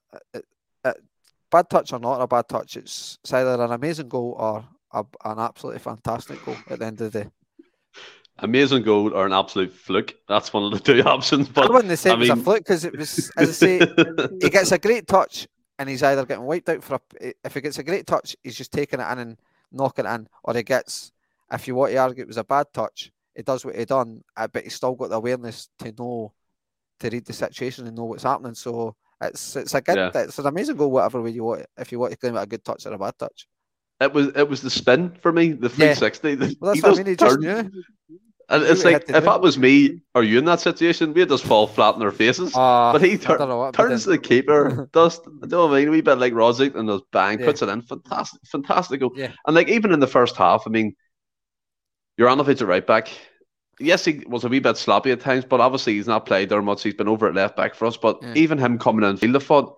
bad 1.51 1.69
touch 1.69 1.93
or 1.93 1.99
not 1.99 2.21
a 2.21 2.27
bad 2.27 2.49
touch, 2.49 2.77
it's, 2.77 3.17
it's 3.23 3.34
either 3.34 3.62
an 3.63 3.71
amazing 3.71 4.10
goal 4.10 4.36
or 4.38 4.65
a, 4.99 5.29
an 5.29 5.39
absolutely 5.39 5.79
fantastic 5.79 6.43
goal 6.45 6.57
at 6.69 6.79
the 6.79 6.86
end 6.86 7.01
of 7.01 7.12
the 7.12 7.23
day. 7.23 7.29
Amazing 8.39 8.83
goal 8.83 9.13
or 9.13 9.25
an 9.25 9.33
absolute 9.33 9.73
fluke. 9.73 10.15
That's 10.27 10.53
one 10.53 10.63
of 10.63 10.71
the 10.71 10.79
two 10.79 11.01
options. 11.05 11.49
But 11.49 11.69
I 11.69 11.73
wouldn't 11.73 11.97
say 11.97 12.12
I 12.12 12.13
it 12.13 12.19
mean... 12.19 12.31
a 12.31 12.36
fluke 12.36 12.60
because 12.60 12.86
it 12.86 12.95
was, 12.95 13.31
as 13.36 13.49
I 13.49 13.51
say, 13.51 13.79
he 14.41 14.49
gets 14.49 14.71
a 14.71 14.77
great 14.77 15.07
touch 15.07 15.47
and 15.79 15.89
he's 15.89 16.03
either 16.03 16.25
getting 16.25 16.45
wiped 16.45 16.69
out 16.69 16.83
for 16.83 16.95
a. 16.95 17.33
If 17.43 17.53
he 17.53 17.62
gets 17.62 17.79
a 17.79 17.83
great 17.83 18.05
touch, 18.05 18.36
he's 18.43 18.55
just 18.55 18.71
taking 18.71 18.99
it 18.99 19.12
in 19.12 19.19
and 19.19 19.38
knocking 19.71 20.05
it 20.05 20.13
in, 20.13 20.27
or 20.43 20.53
he 20.53 20.63
gets. 20.63 21.12
If 21.51 21.67
you 21.67 21.75
want 21.75 21.93
to 21.93 21.97
argue 21.97 22.23
it 22.23 22.27
was 22.27 22.38
a 22.38 22.43
bad 22.43 22.67
touch, 22.73 23.12
he 23.33 23.41
does 23.41 23.63
what 23.63 23.75
he 23.75 23.86
done, 23.86 24.23
uh, 24.36 24.47
but 24.47 24.63
he's 24.63 24.75
still 24.75 24.95
got 24.95 25.10
the 25.10 25.15
awareness 25.15 25.69
to 25.79 25.93
know, 25.97 26.33
to 26.99 27.10
read 27.10 27.25
the 27.25 27.33
situation 27.33 27.88
and 27.88 27.95
know 27.95 28.05
what's 28.05 28.23
happening. 28.23 28.53
So 28.53 28.95
it's 29.21 29.55
it's 29.55 29.73
a 29.73 29.81
good, 29.81 29.95
yeah. 29.95 30.12
it's 30.13 30.39
an 30.39 30.47
amazing 30.47 30.75
goal, 30.75 30.91
whatever 30.91 31.21
way 31.21 31.31
you 31.31 31.43
want. 31.43 31.65
If 31.77 31.91
you 31.91 31.99
want 31.99 32.12
to 32.12 32.17
claim 32.17 32.36
it 32.36 32.41
a 32.41 32.45
good 32.45 32.65
touch 32.65 32.86
or 32.86 32.93
a 32.93 32.97
bad 32.97 33.17
touch, 33.17 33.47
it 33.99 34.13
was 34.13 34.27
it 34.36 34.47
was 34.47 34.62
the 34.62 34.69
spin 34.69 35.15
for 35.21 35.31
me, 35.31 35.53
the 35.53 35.69
360. 35.69 36.29
Yeah. 36.29 36.36
Well, 36.60 36.73
that's 36.73 36.83
what 36.83 36.93
I 36.93 36.97
mean. 36.97 37.05
He 37.07 37.15
just, 37.15 37.41
yeah. 37.41 37.63
And 38.49 38.63
it's 38.63 38.86
like 38.86 39.10
if 39.10 39.25
that 39.25 39.41
was 39.41 39.57
me 39.57 40.01
or 40.15 40.23
you 40.23 40.38
in 40.39 40.45
that 40.45 40.62
situation, 40.62 41.13
we'd 41.13 41.27
just 41.27 41.43
fall 41.43 41.67
flat 41.67 41.95
in 41.95 42.01
our 42.01 42.12
faces. 42.12 42.55
Uh, 42.55 42.93
but 42.93 43.01
he 43.01 43.17
tur- 43.17 43.71
turns 43.73 44.05
the 44.05 44.17
keeper, 44.17 44.88
does 44.93 45.19
you 45.25 45.47
know 45.47 45.67
what 45.67 45.75
I 45.75 45.79
mean? 45.79 45.89
A 45.89 45.91
wee 45.91 46.01
bit 46.01 46.17
like 46.17 46.31
Rogic 46.31 46.73
and 46.75 46.88
does 46.88 47.01
bang, 47.12 47.39
yeah. 47.39 47.45
puts 47.45 47.62
it 47.62 47.67
in. 47.67 47.81
Fantastic, 47.81 48.39
fantastic 48.45 48.99
goal. 49.01 49.12
Yeah. 49.15 49.33
And 49.45 49.55
like 49.55 49.67
even 49.67 49.91
in 49.91 49.99
the 49.99 50.07
first 50.07 50.38
half, 50.38 50.63
I 50.65 50.69
mean, 50.69 50.95
Juranovic 52.17 52.62
at 52.62 52.67
right 52.67 52.88
back. 52.88 53.10
Yes, 53.79 54.05
he 54.05 54.23
was 54.27 54.45
a 54.45 54.47
wee 54.47 54.60
bit 54.60 54.77
sloppy 54.77 55.12
at 55.12 55.19
times, 55.19 55.43
but 55.43 55.60
obviously 55.60 55.95
he's 55.95 56.07
not 56.07 56.25
played 56.25 56.49
there 56.49 56.62
much. 56.62 56.83
He's 56.83 56.93
been 56.93 57.10
over 57.10 57.27
at 57.27 57.36
left 57.36 57.57
back 57.57 57.75
for 57.75 57.86
us. 57.86 57.97
But 57.97 58.19
yeah. 58.21 58.33
even 58.36 58.57
him 58.57 58.79
coming 58.79 59.07
in 59.07 59.17
field 59.17 59.36
of 59.36 59.43
thought 59.43 59.77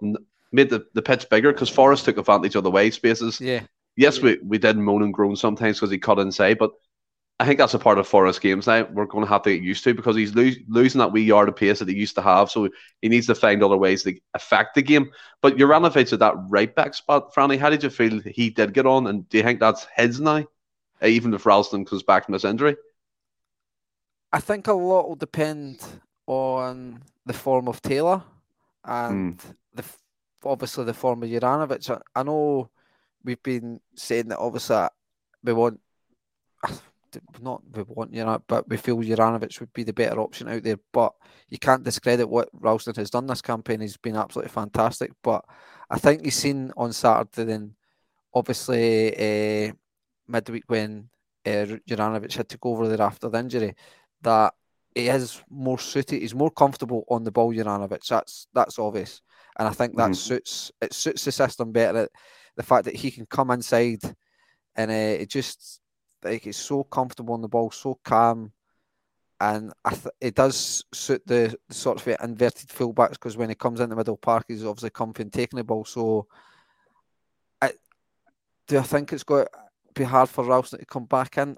made 0.51 0.69
the, 0.69 0.86
the 0.93 1.01
pitch 1.01 1.27
bigger 1.29 1.51
because 1.51 1.69
Forrest 1.69 2.05
took 2.05 2.17
advantage 2.17 2.55
of 2.55 2.63
the 2.63 2.71
wide 2.71 2.93
spaces. 2.93 3.41
Yeah. 3.41 3.62
Yes, 3.99 4.21
we, 4.21 4.38
we 4.41 4.57
did 4.57 4.77
moan 4.77 5.03
and 5.03 5.13
groan 5.13 5.35
sometimes 5.35 5.77
because 5.77 5.91
he 5.91 5.97
cut 5.97 6.19
inside, 6.19 6.57
but 6.57 6.71
I 7.38 7.45
think 7.45 7.59
that's 7.59 7.73
a 7.73 7.79
part 7.79 7.97
of 7.97 8.07
Forrest 8.07 8.39
games 8.39 8.65
now. 8.65 8.88
We're 8.89 9.05
going 9.05 9.25
to 9.25 9.29
have 9.29 9.41
to 9.41 9.53
get 9.53 9.62
used 9.62 9.83
to 9.83 9.93
because 9.93 10.15
he's 10.15 10.33
lo- 10.33 10.53
losing 10.69 10.99
that 10.99 11.12
wee 11.12 11.23
yard 11.23 11.49
of 11.49 11.57
pace 11.57 11.79
that 11.79 11.89
he 11.89 11.95
used 11.95 12.15
to 12.15 12.21
have. 12.21 12.49
So 12.49 12.69
he 13.01 13.09
needs 13.09 13.27
to 13.27 13.35
find 13.35 13.62
other 13.62 13.75
ways 13.75 14.03
to 14.03 14.17
affect 14.33 14.75
the 14.75 14.81
game. 14.81 15.12
But 15.41 15.57
Juranovic 15.57 16.13
at 16.13 16.19
that 16.19 16.35
right 16.47 16.73
back 16.73 16.93
spot, 16.93 17.33
Franny, 17.35 17.59
how 17.59 17.69
did 17.69 17.83
you 17.83 17.89
feel 17.89 18.21
he 18.21 18.49
did 18.49 18.73
get 18.73 18.85
on? 18.85 19.05
And 19.07 19.27
do 19.27 19.35
you 19.35 19.43
think 19.43 19.59
that's 19.59 19.85
his 19.97 20.21
now, 20.21 20.45
even 21.01 21.33
if 21.33 21.45
Ralston 21.45 21.83
comes 21.83 22.03
back 22.03 22.23
from 22.23 22.35
his 22.35 22.45
injury? 22.45 22.77
I 24.31 24.39
think 24.39 24.67
a 24.67 24.73
lot 24.73 25.09
will 25.09 25.17
depend 25.17 25.85
on 26.25 27.03
the 27.25 27.33
form 27.33 27.67
of 27.67 27.81
Taylor 27.81 28.23
and 28.85 29.38
mm. 29.38 29.55
the 29.73 29.83
obviously 30.45 30.85
the 30.85 30.93
form 30.93 31.21
of 31.21 31.29
Juranovic. 31.29 31.89
I, 31.89 31.99
I 32.17 32.23
know 32.23 32.69
we've 33.23 33.41
been 33.43 33.79
saying 33.95 34.29
that 34.29 34.39
obviously 34.39 34.88
we 35.43 35.53
want 35.53 35.79
not 37.41 37.62
we 37.71 37.84
want 37.84 38.13
you 38.13 38.23
know, 38.23 38.41
but 38.47 38.67
we 38.69 38.77
feel 38.77 38.97
Juranovic 38.97 39.60
would 39.60 39.73
be 39.73 39.84
the 39.84 39.93
better 39.93 40.19
option 40.19 40.47
out 40.47 40.63
there. 40.63 40.79
But 40.91 41.13
you 41.49 41.58
can't 41.58 41.84
discredit 41.84 42.29
what 42.29 42.49
Ralston 42.53 42.95
has 42.95 43.10
done 43.10 43.27
this 43.27 43.41
campaign. 43.41 43.82
He's 43.82 43.97
been 43.97 44.15
absolutely 44.15 44.51
fantastic. 44.51 45.12
But 45.23 45.43
I 45.89 45.97
think 45.97 46.23
he's 46.23 46.36
seen 46.36 46.71
on 46.77 46.93
Saturday 46.93 47.45
then 47.45 47.75
obviously 48.34 49.69
uh, 49.69 49.73
midweek 50.27 50.63
when 50.67 51.10
uh, 51.45 51.65
Juranovic 51.88 52.34
had 52.34 52.49
to 52.49 52.58
go 52.58 52.71
over 52.71 52.88
there 52.88 53.01
after 53.01 53.29
the 53.29 53.39
injury 53.39 53.75
that 54.21 54.53
he 54.95 55.08
is 55.08 55.41
more 55.49 55.79
suited. 55.79 56.21
He's 56.21 56.36
more 56.36 56.51
comfortable 56.51 57.05
on 57.10 57.23
the 57.23 57.32
ball, 57.32 57.53
Juranovic. 57.53 58.05
That's 58.08 58.47
that's 58.53 58.79
obvious, 58.79 59.21
and 59.58 59.67
I 59.67 59.71
think 59.71 59.95
that 59.97 60.12
mm. 60.12 60.15
suits 60.15 60.71
it 60.82 60.93
suits 60.93 61.25
the 61.25 61.32
system 61.32 61.71
better. 61.71 62.10
The 62.60 62.63
fact 62.63 62.86
that 62.86 62.95
he 62.95 63.10
can 63.10 63.26
come 63.26 63.52
inside, 63.52 64.02
and 64.76 64.91
uh, 64.91 65.22
it 65.22 65.30
just 65.30 65.80
like 66.24 66.43
he's 66.43 66.58
so 66.58 66.84
comfortable 66.84 67.34
on 67.34 67.41
the 67.41 67.48
ball, 67.48 67.72
so 67.72 67.98
calm, 68.04 68.52
and 69.39 69.72
I 69.86 69.91
th- 69.91 70.15
it 70.19 70.36
does 70.36 70.84
suit 70.93 71.26
the, 71.26 71.56
the 71.69 71.74
sort 71.74 72.06
of 72.06 72.17
inverted 72.22 72.69
fullbacks 72.69 73.12
because 73.12 73.38
when 73.38 73.50
he 73.50 73.56
comes 73.56 73.80
in 73.80 73.89
the 73.89 73.95
middle 73.95 74.17
park, 74.17 74.45
he's 74.50 74.65
obviously 74.65 74.89
comfy 74.89 75.24
and 75.24 75.32
taking 75.32 75.58
the 75.58 75.63
ball. 75.63 75.86
So, 75.86 76.28
I 77.62 77.72
do 78.67 78.80
I 78.80 78.84
think 78.84 79.13
it's 79.13 79.24
going 79.24 79.45
to 79.45 79.52
be 79.95 80.04
hard 80.04 80.28
for 80.28 80.43
Ralston 80.43 80.80
to 80.80 80.86
come 80.86 81.06
back 81.06 81.38
in, 81.38 81.58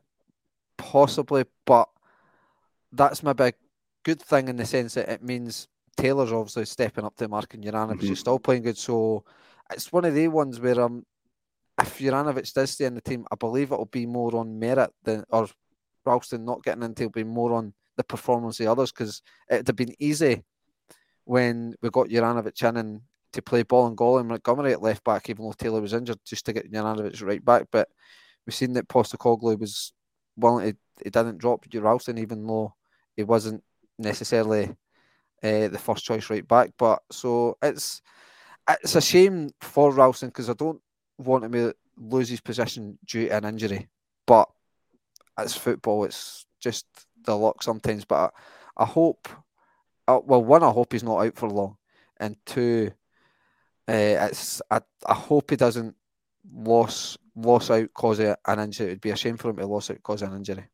possibly, 0.77 1.45
but 1.65 1.89
that's 2.91 3.23
maybe 3.23 3.43
a 3.45 3.53
good 4.03 4.21
thing 4.21 4.47
in 4.47 4.57
the 4.57 4.65
sense 4.65 4.93
that 4.93 5.09
it 5.09 5.23
means 5.23 5.67
Taylor's 5.97 6.31
obviously 6.31 6.65
stepping 6.65 7.05
up 7.05 7.15
to 7.17 7.27
Mark 7.27 7.53
and 7.53 7.63
Juranovic 7.63 7.99
mm-hmm. 7.99 8.13
still 8.13 8.39
playing 8.39 8.63
good. 8.63 8.77
So 8.77 9.23
it's 9.71 9.91
one 9.91 10.05
of 10.05 10.13
the 10.13 10.27
ones 10.27 10.59
where 10.59 10.79
um, 10.81 11.05
if 11.79 11.99
Juranovic 11.99 12.53
does 12.53 12.71
stay 12.71 12.85
in 12.85 12.95
the 12.95 13.01
team, 13.01 13.25
I 13.31 13.35
believe 13.35 13.71
it'll 13.71 13.85
be 13.85 14.05
more 14.05 14.35
on 14.35 14.59
merit 14.59 14.91
than 15.03 15.23
or 15.29 15.47
Ralston 16.05 16.45
not 16.45 16.63
getting 16.63 16.83
into 16.83 17.03
it'll 17.03 17.11
be 17.11 17.23
more 17.23 17.53
on 17.53 17.73
the 17.97 18.03
performance 18.03 18.59
of 18.59 18.65
the 18.65 18.71
others 18.71 18.91
because 18.91 19.21
it'd 19.49 19.67
have 19.67 19.75
been 19.75 19.95
easy 19.99 20.43
when 21.25 21.75
we 21.81 21.89
got 21.89 22.07
Juranovic 22.07 22.67
in 22.67 22.77
and 22.77 23.01
to 23.33 23.41
play 23.41 23.63
ball 23.63 23.87
and 23.87 23.95
goal 23.95 24.17
and 24.17 24.27
Montgomery 24.27 24.73
at 24.73 24.81
left 24.81 25.03
back, 25.03 25.29
even 25.29 25.45
though 25.45 25.53
Taylor 25.53 25.81
was 25.81 25.93
injured, 25.93 26.19
just 26.25 26.45
to 26.45 26.53
get 26.53 26.71
Juranovic 26.71 27.25
right 27.25 27.43
back. 27.43 27.67
But 27.71 27.87
we've 28.45 28.53
seen 28.53 28.73
that 28.73 28.89
Postecoglou 28.89 29.59
was 29.59 29.93
willing 30.35 30.71
to, 30.71 30.77
he 31.03 31.09
didn't 31.09 31.37
drop 31.37 31.65
Ralston 31.73 32.17
even 32.17 32.45
though 32.45 32.75
he 33.15 33.23
wasn't 33.23 33.63
necessarily 33.97 34.75
uh, 35.43 35.67
the 35.67 35.79
first 35.81 36.03
choice 36.03 36.29
right 36.29 36.47
back. 36.47 36.71
But 36.77 37.01
so 37.11 37.57
it's 37.61 38.01
it's 38.83 38.95
a 38.95 39.01
shame 39.01 39.51
for 39.61 39.91
Ralston 39.91 40.29
because 40.29 40.49
I 40.49 40.53
don't 40.53 40.81
want 41.17 41.43
him 41.45 41.53
to 41.53 41.75
lose 41.97 42.29
his 42.29 42.41
position 42.41 42.97
due 43.05 43.27
to 43.27 43.37
an 43.37 43.45
injury. 43.45 43.87
But 44.25 44.49
it's 45.39 45.55
football. 45.55 46.05
It's 46.05 46.45
just 46.59 46.85
the 47.23 47.35
luck 47.35 47.63
sometimes. 47.63 48.05
But 48.05 48.33
I, 48.77 48.83
I 48.83 48.85
hope. 48.85 49.27
Uh, 50.07 50.19
well, 50.23 50.43
one, 50.43 50.63
I 50.63 50.71
hope 50.71 50.93
he's 50.93 51.03
not 51.03 51.19
out 51.19 51.35
for 51.37 51.47
long, 51.47 51.77
and 52.17 52.35
two, 52.45 52.91
uh, 53.87 53.93
it's 54.29 54.61
I, 54.69 54.81
I 55.05 55.13
hope 55.13 55.51
he 55.51 55.55
doesn't 55.55 55.95
loss 56.53 57.17
loss 57.35 57.69
out 57.69 57.93
cause 57.93 58.19
an 58.19 58.35
injury. 58.59 58.87
It 58.87 58.89
would 58.89 59.01
be 59.01 59.11
a 59.11 59.15
shame 59.15 59.37
for 59.37 59.49
him 59.49 59.57
to 59.57 59.67
loss 59.67 59.91
out 59.91 60.01
cause 60.03 60.21
an 60.21 60.35
injury. 60.35 60.65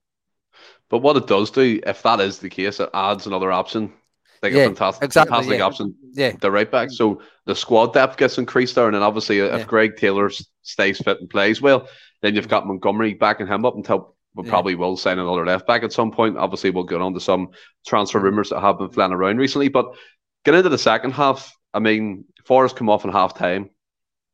But 0.89 0.99
what 0.99 1.17
it 1.17 1.27
does 1.27 1.51
do, 1.51 1.79
if 1.85 2.01
that 2.03 2.19
is 2.19 2.39
the 2.39 2.49
case, 2.49 2.79
it 2.79 2.89
adds 2.93 3.27
another 3.27 3.51
option. 3.51 3.93
Like 4.41 4.53
Yeah, 4.53 4.61
a 4.61 4.65
fantastic, 4.65 5.03
exactly, 5.03 5.31
fantastic 5.31 5.59
yeah. 5.59 5.65
option, 5.65 5.95
Yeah, 6.13 6.31
the 6.39 6.51
right 6.51 6.69
back. 6.69 6.89
So 6.91 7.21
the 7.45 7.55
squad 7.55 7.93
depth 7.93 8.17
gets 8.17 8.37
increased 8.37 8.75
there, 8.75 8.85
and 8.85 8.95
then 8.95 9.03
obviously 9.03 9.41
uh, 9.41 9.45
if 9.45 9.59
Yeah. 9.59 9.65
Greg 9.65 9.97
Taylor 9.97 10.29
stays 10.61 10.99
fit 10.99 11.19
and 11.19 11.29
plays 11.29 11.61
well, 11.61 11.87
then 12.21 12.35
you've 12.35 12.47
mm. 12.47 12.51
got 12.51 12.67
Montgomery 12.67 13.13
backing 13.13 13.47
him 13.47 13.65
up 13.65 13.75
until 13.75 14.15
we 14.35 14.47
probably 14.47 14.75
will 14.75 14.95
sign 14.97 15.17
another 15.17 15.45
left 15.45 15.65
back 15.65 15.83
at 15.83 15.91
some 15.91 16.11
point. 16.11 16.37
Obviously, 16.37 16.69
we'll 16.69 16.83
get 16.83 17.01
on 17.01 17.13
to 17.15 17.19
some 17.19 17.49
transfer 17.85 18.19
mm. 18.19 18.23
rumours 18.23 18.49
that 18.49 18.61
have 18.61 18.77
been 18.77 18.89
flying 18.89 19.11
around 19.11 19.37
recently. 19.37 19.67
But 19.67 19.95
get 20.45 20.53
into 20.53 20.69
the 20.69 20.77
second 20.77 21.11
half. 21.11 21.53
I 21.73 21.79
mean, 21.79 22.25
Forrest 22.45 22.75
come 22.75 22.89
off 22.89 23.03
in 23.03 23.11
half 23.11 23.33
time. 23.33 23.71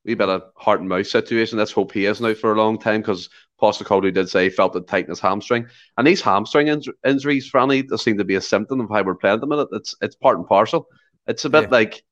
We 0.06 0.16
bit 0.16 0.28
of 0.28 0.44
heart 0.56 0.82
and 0.82 0.90
mouth 0.90 1.08
situation. 1.08 1.58
Let's 1.58 1.72
hope 1.72 1.94
he 1.94 2.06
isn't 2.06 2.26
out 2.26 2.38
for 2.38 2.52
a 2.52 2.58
long 2.58 2.78
time 2.78 3.02
because 3.02 3.30
Postecoglou 3.64 4.14
did 4.14 4.30
say 4.30 4.44
he 4.44 4.50
felt 4.50 4.76
it 4.76 4.88
tighten 4.88 5.10
his 5.12 5.20
hamstring. 5.22 5.66
And 5.98 6.06
these 6.06 6.22
hamstring 6.22 6.68
inj- 6.68 6.94
injuries, 7.06 7.50
Franny, 7.50 7.88
seem 7.98 8.18
to 8.18 8.26
be 8.26 8.36
a 8.36 8.42
symptom 8.42 8.82
of 8.82 8.90
how 8.90 9.04
we're 9.04 9.16
playing 9.16 9.36
at 9.36 9.42
the 9.42 9.48
minute. 9.48 9.70
It's 9.72 9.96
it's 10.02 10.16
part 10.16 10.38
and 10.38 10.46
parcel. 10.48 10.88
It's 11.28 11.46
a 11.46 11.50
bit 11.50 11.64
Yeah. 11.64 11.70
like 11.72 12.04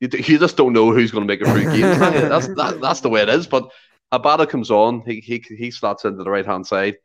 you, 0.00 0.08
you 0.12 0.38
just 0.38 0.56
don't 0.56 0.72
know 0.72 0.92
who's 0.92 1.10
going 1.10 1.26
to 1.26 1.32
make 1.32 1.42
a 1.46 1.50
free. 1.52 1.64
Franny. 1.64 2.28
that's 2.28 2.48
that, 2.54 2.80
that's 2.80 3.00
the 3.02 3.08
way 3.10 3.20
it 3.22 3.28
is. 3.28 3.46
But 3.46 3.70
Abada 4.12 4.48
comes 4.48 4.70
on. 4.70 5.02
He 5.06 5.20
he 5.20 5.44
he 5.56 5.70
slots 5.70 6.04
into 6.06 6.24
the 6.24 6.30
right 6.30 6.46
hand 6.46 6.66
side. 6.66 6.96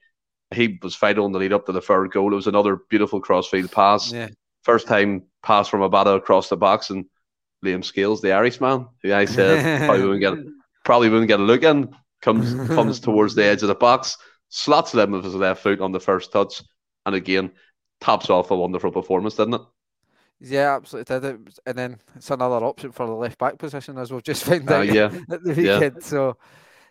He 0.54 0.80
was 0.82 0.95
vital 0.95 1.25
in 1.25 1.32
the 1.32 1.39
lead 1.39 1.54
up 1.54 1.65
to 1.65 1.71
the 1.71 1.82
third 1.82 2.12
goal. 2.12 2.32
It 2.34 2.36
was 2.36 2.47
another 2.47 2.77
beautiful 2.89 3.19
crossfield 3.21 3.71
pass. 3.71 4.12
yeah, 4.12 4.27
First 4.63 4.88
time 4.88 5.23
pass 5.43 5.67
from 5.67 5.82
Abada 5.82 6.15
across 6.15 6.49
the 6.49 6.58
box, 6.58 6.89
and 6.89 7.06
Liam 7.65 7.84
Scales, 7.84 8.21
the 8.21 8.32
Irishman, 8.34 8.88
who 9.04 9.13
I 9.13 9.25
said 9.25 9.86
probably 9.88 10.04
wouldn't 10.08 10.21
get 10.21 10.54
probably 10.86 11.10
wouldn't 11.10 11.27
get 11.30 11.39
a 11.39 11.43
look 11.43 11.63
in, 11.63 11.95
comes 12.22 12.54
comes 12.74 13.00
towards 13.00 13.36
the 13.36 13.44
edge 13.46 13.62
of 13.64 13.68
the 13.70 13.76
box, 13.76 14.18
slots 14.50 14.94
it 14.96 15.00
in 15.00 15.12
with 15.12 15.24
his 15.26 15.36
left 15.36 15.64
foot 15.64 15.82
on 15.82 15.92
the 15.92 16.00
first 16.00 16.32
touch, 16.32 16.64
and 17.06 17.16
again 17.16 17.52
tops 18.02 18.30
off 18.30 18.52
a 18.52 18.56
wonderful 18.58 18.92
performance, 18.92 19.36
didn't 19.36 19.56
it? 19.56 19.62
yeah, 20.40 20.76
absolutely 20.76 21.20
did 21.20 21.26
it. 21.48 21.60
And 21.66 21.78
then 21.78 22.00
it's 22.16 22.32
another 22.32 22.64
option 22.66 22.92
for 22.92 23.06
the 23.06 23.14
left 23.14 23.38
back 23.38 23.58
position 23.58 23.98
as 23.98 24.12
we've 24.12 24.24
just 24.24 24.44
found 24.46 24.70
Uh, 24.70 24.72
out 24.72 24.90
yeah, 24.90 25.12
at 25.32 25.44
the 25.44 25.54
yeah. 25.56 25.90
So 26.00 26.38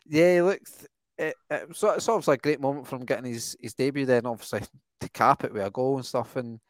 yeah, 0.07 0.35
he 0.37 0.43
looked. 0.43 0.87
It, 1.19 1.37
it, 1.51 1.69
was, 1.69 1.83
it's 1.85 2.09
obviously 2.09 2.35
a 2.35 2.39
great 2.39 2.61
moment 2.61 2.89
from 2.89 3.05
getting 3.05 3.33
his, 3.33 3.57
his 3.61 3.75
debut. 3.75 4.07
Then 4.07 4.27
obviously 4.27 4.63
to 5.01 5.09
cap 5.11 5.45
it 5.45 5.53
with 5.53 5.67
a 5.67 5.71
goal 5.71 5.97
and 5.97 6.07
stuff, 6.07 6.37
and 6.37 6.61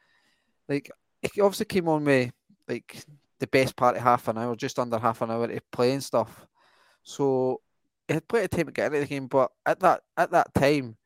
like 0.69 0.91
he 1.33 1.41
obviously 1.41 1.67
came 1.67 1.89
on 1.89 2.05
with 2.05 2.31
like 2.67 3.05
the 3.39 3.47
best 3.47 3.75
part 3.75 3.97
of 3.97 4.03
half 4.03 4.27
an 4.27 4.37
hour, 4.37 4.55
just 4.55 4.79
under 4.79 4.99
half 4.99 5.21
an 5.21 5.31
hour 5.31 5.47
to 5.47 5.61
play 5.71 5.93
and 5.93 6.03
stuff. 6.03 6.47
So 7.03 7.61
he 8.11 8.15
had 8.15 8.27
plenty 8.27 8.45
of 8.45 8.51
time 8.51 8.65
to 8.65 8.71
get 8.71 8.87
into 8.87 8.99
the 8.99 9.05
game, 9.05 9.27
but 9.27 9.51
at 9.65 9.79
that 9.79 10.01
at 10.17 10.31
that 10.31 10.53
time, 10.53 10.97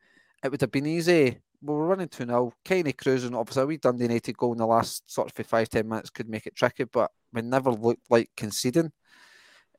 it 0.44 0.50
would 0.50 0.60
have 0.60 0.72
been 0.72 0.86
easy. 0.86 1.38
We 1.62 1.74
were 1.74 1.86
running 1.86 2.08
2 2.08 2.26
0, 2.26 2.52
kind 2.64 2.88
of 2.88 2.96
cruising. 2.96 3.34
Obviously, 3.34 3.64
we 3.64 3.76
done 3.76 3.96
the 3.96 4.04
United 4.04 4.36
goal 4.36 4.52
in 4.52 4.58
the 4.58 4.66
last 4.66 5.10
sort 5.10 5.30
of 5.38 5.46
five, 5.46 5.68
10 5.68 5.88
minutes 5.88 6.10
could 6.10 6.28
make 6.28 6.46
it 6.46 6.56
tricky, 6.56 6.84
but 6.84 7.10
we 7.32 7.42
never 7.42 7.70
looked 7.70 8.10
like 8.10 8.30
conceding. 8.36 8.92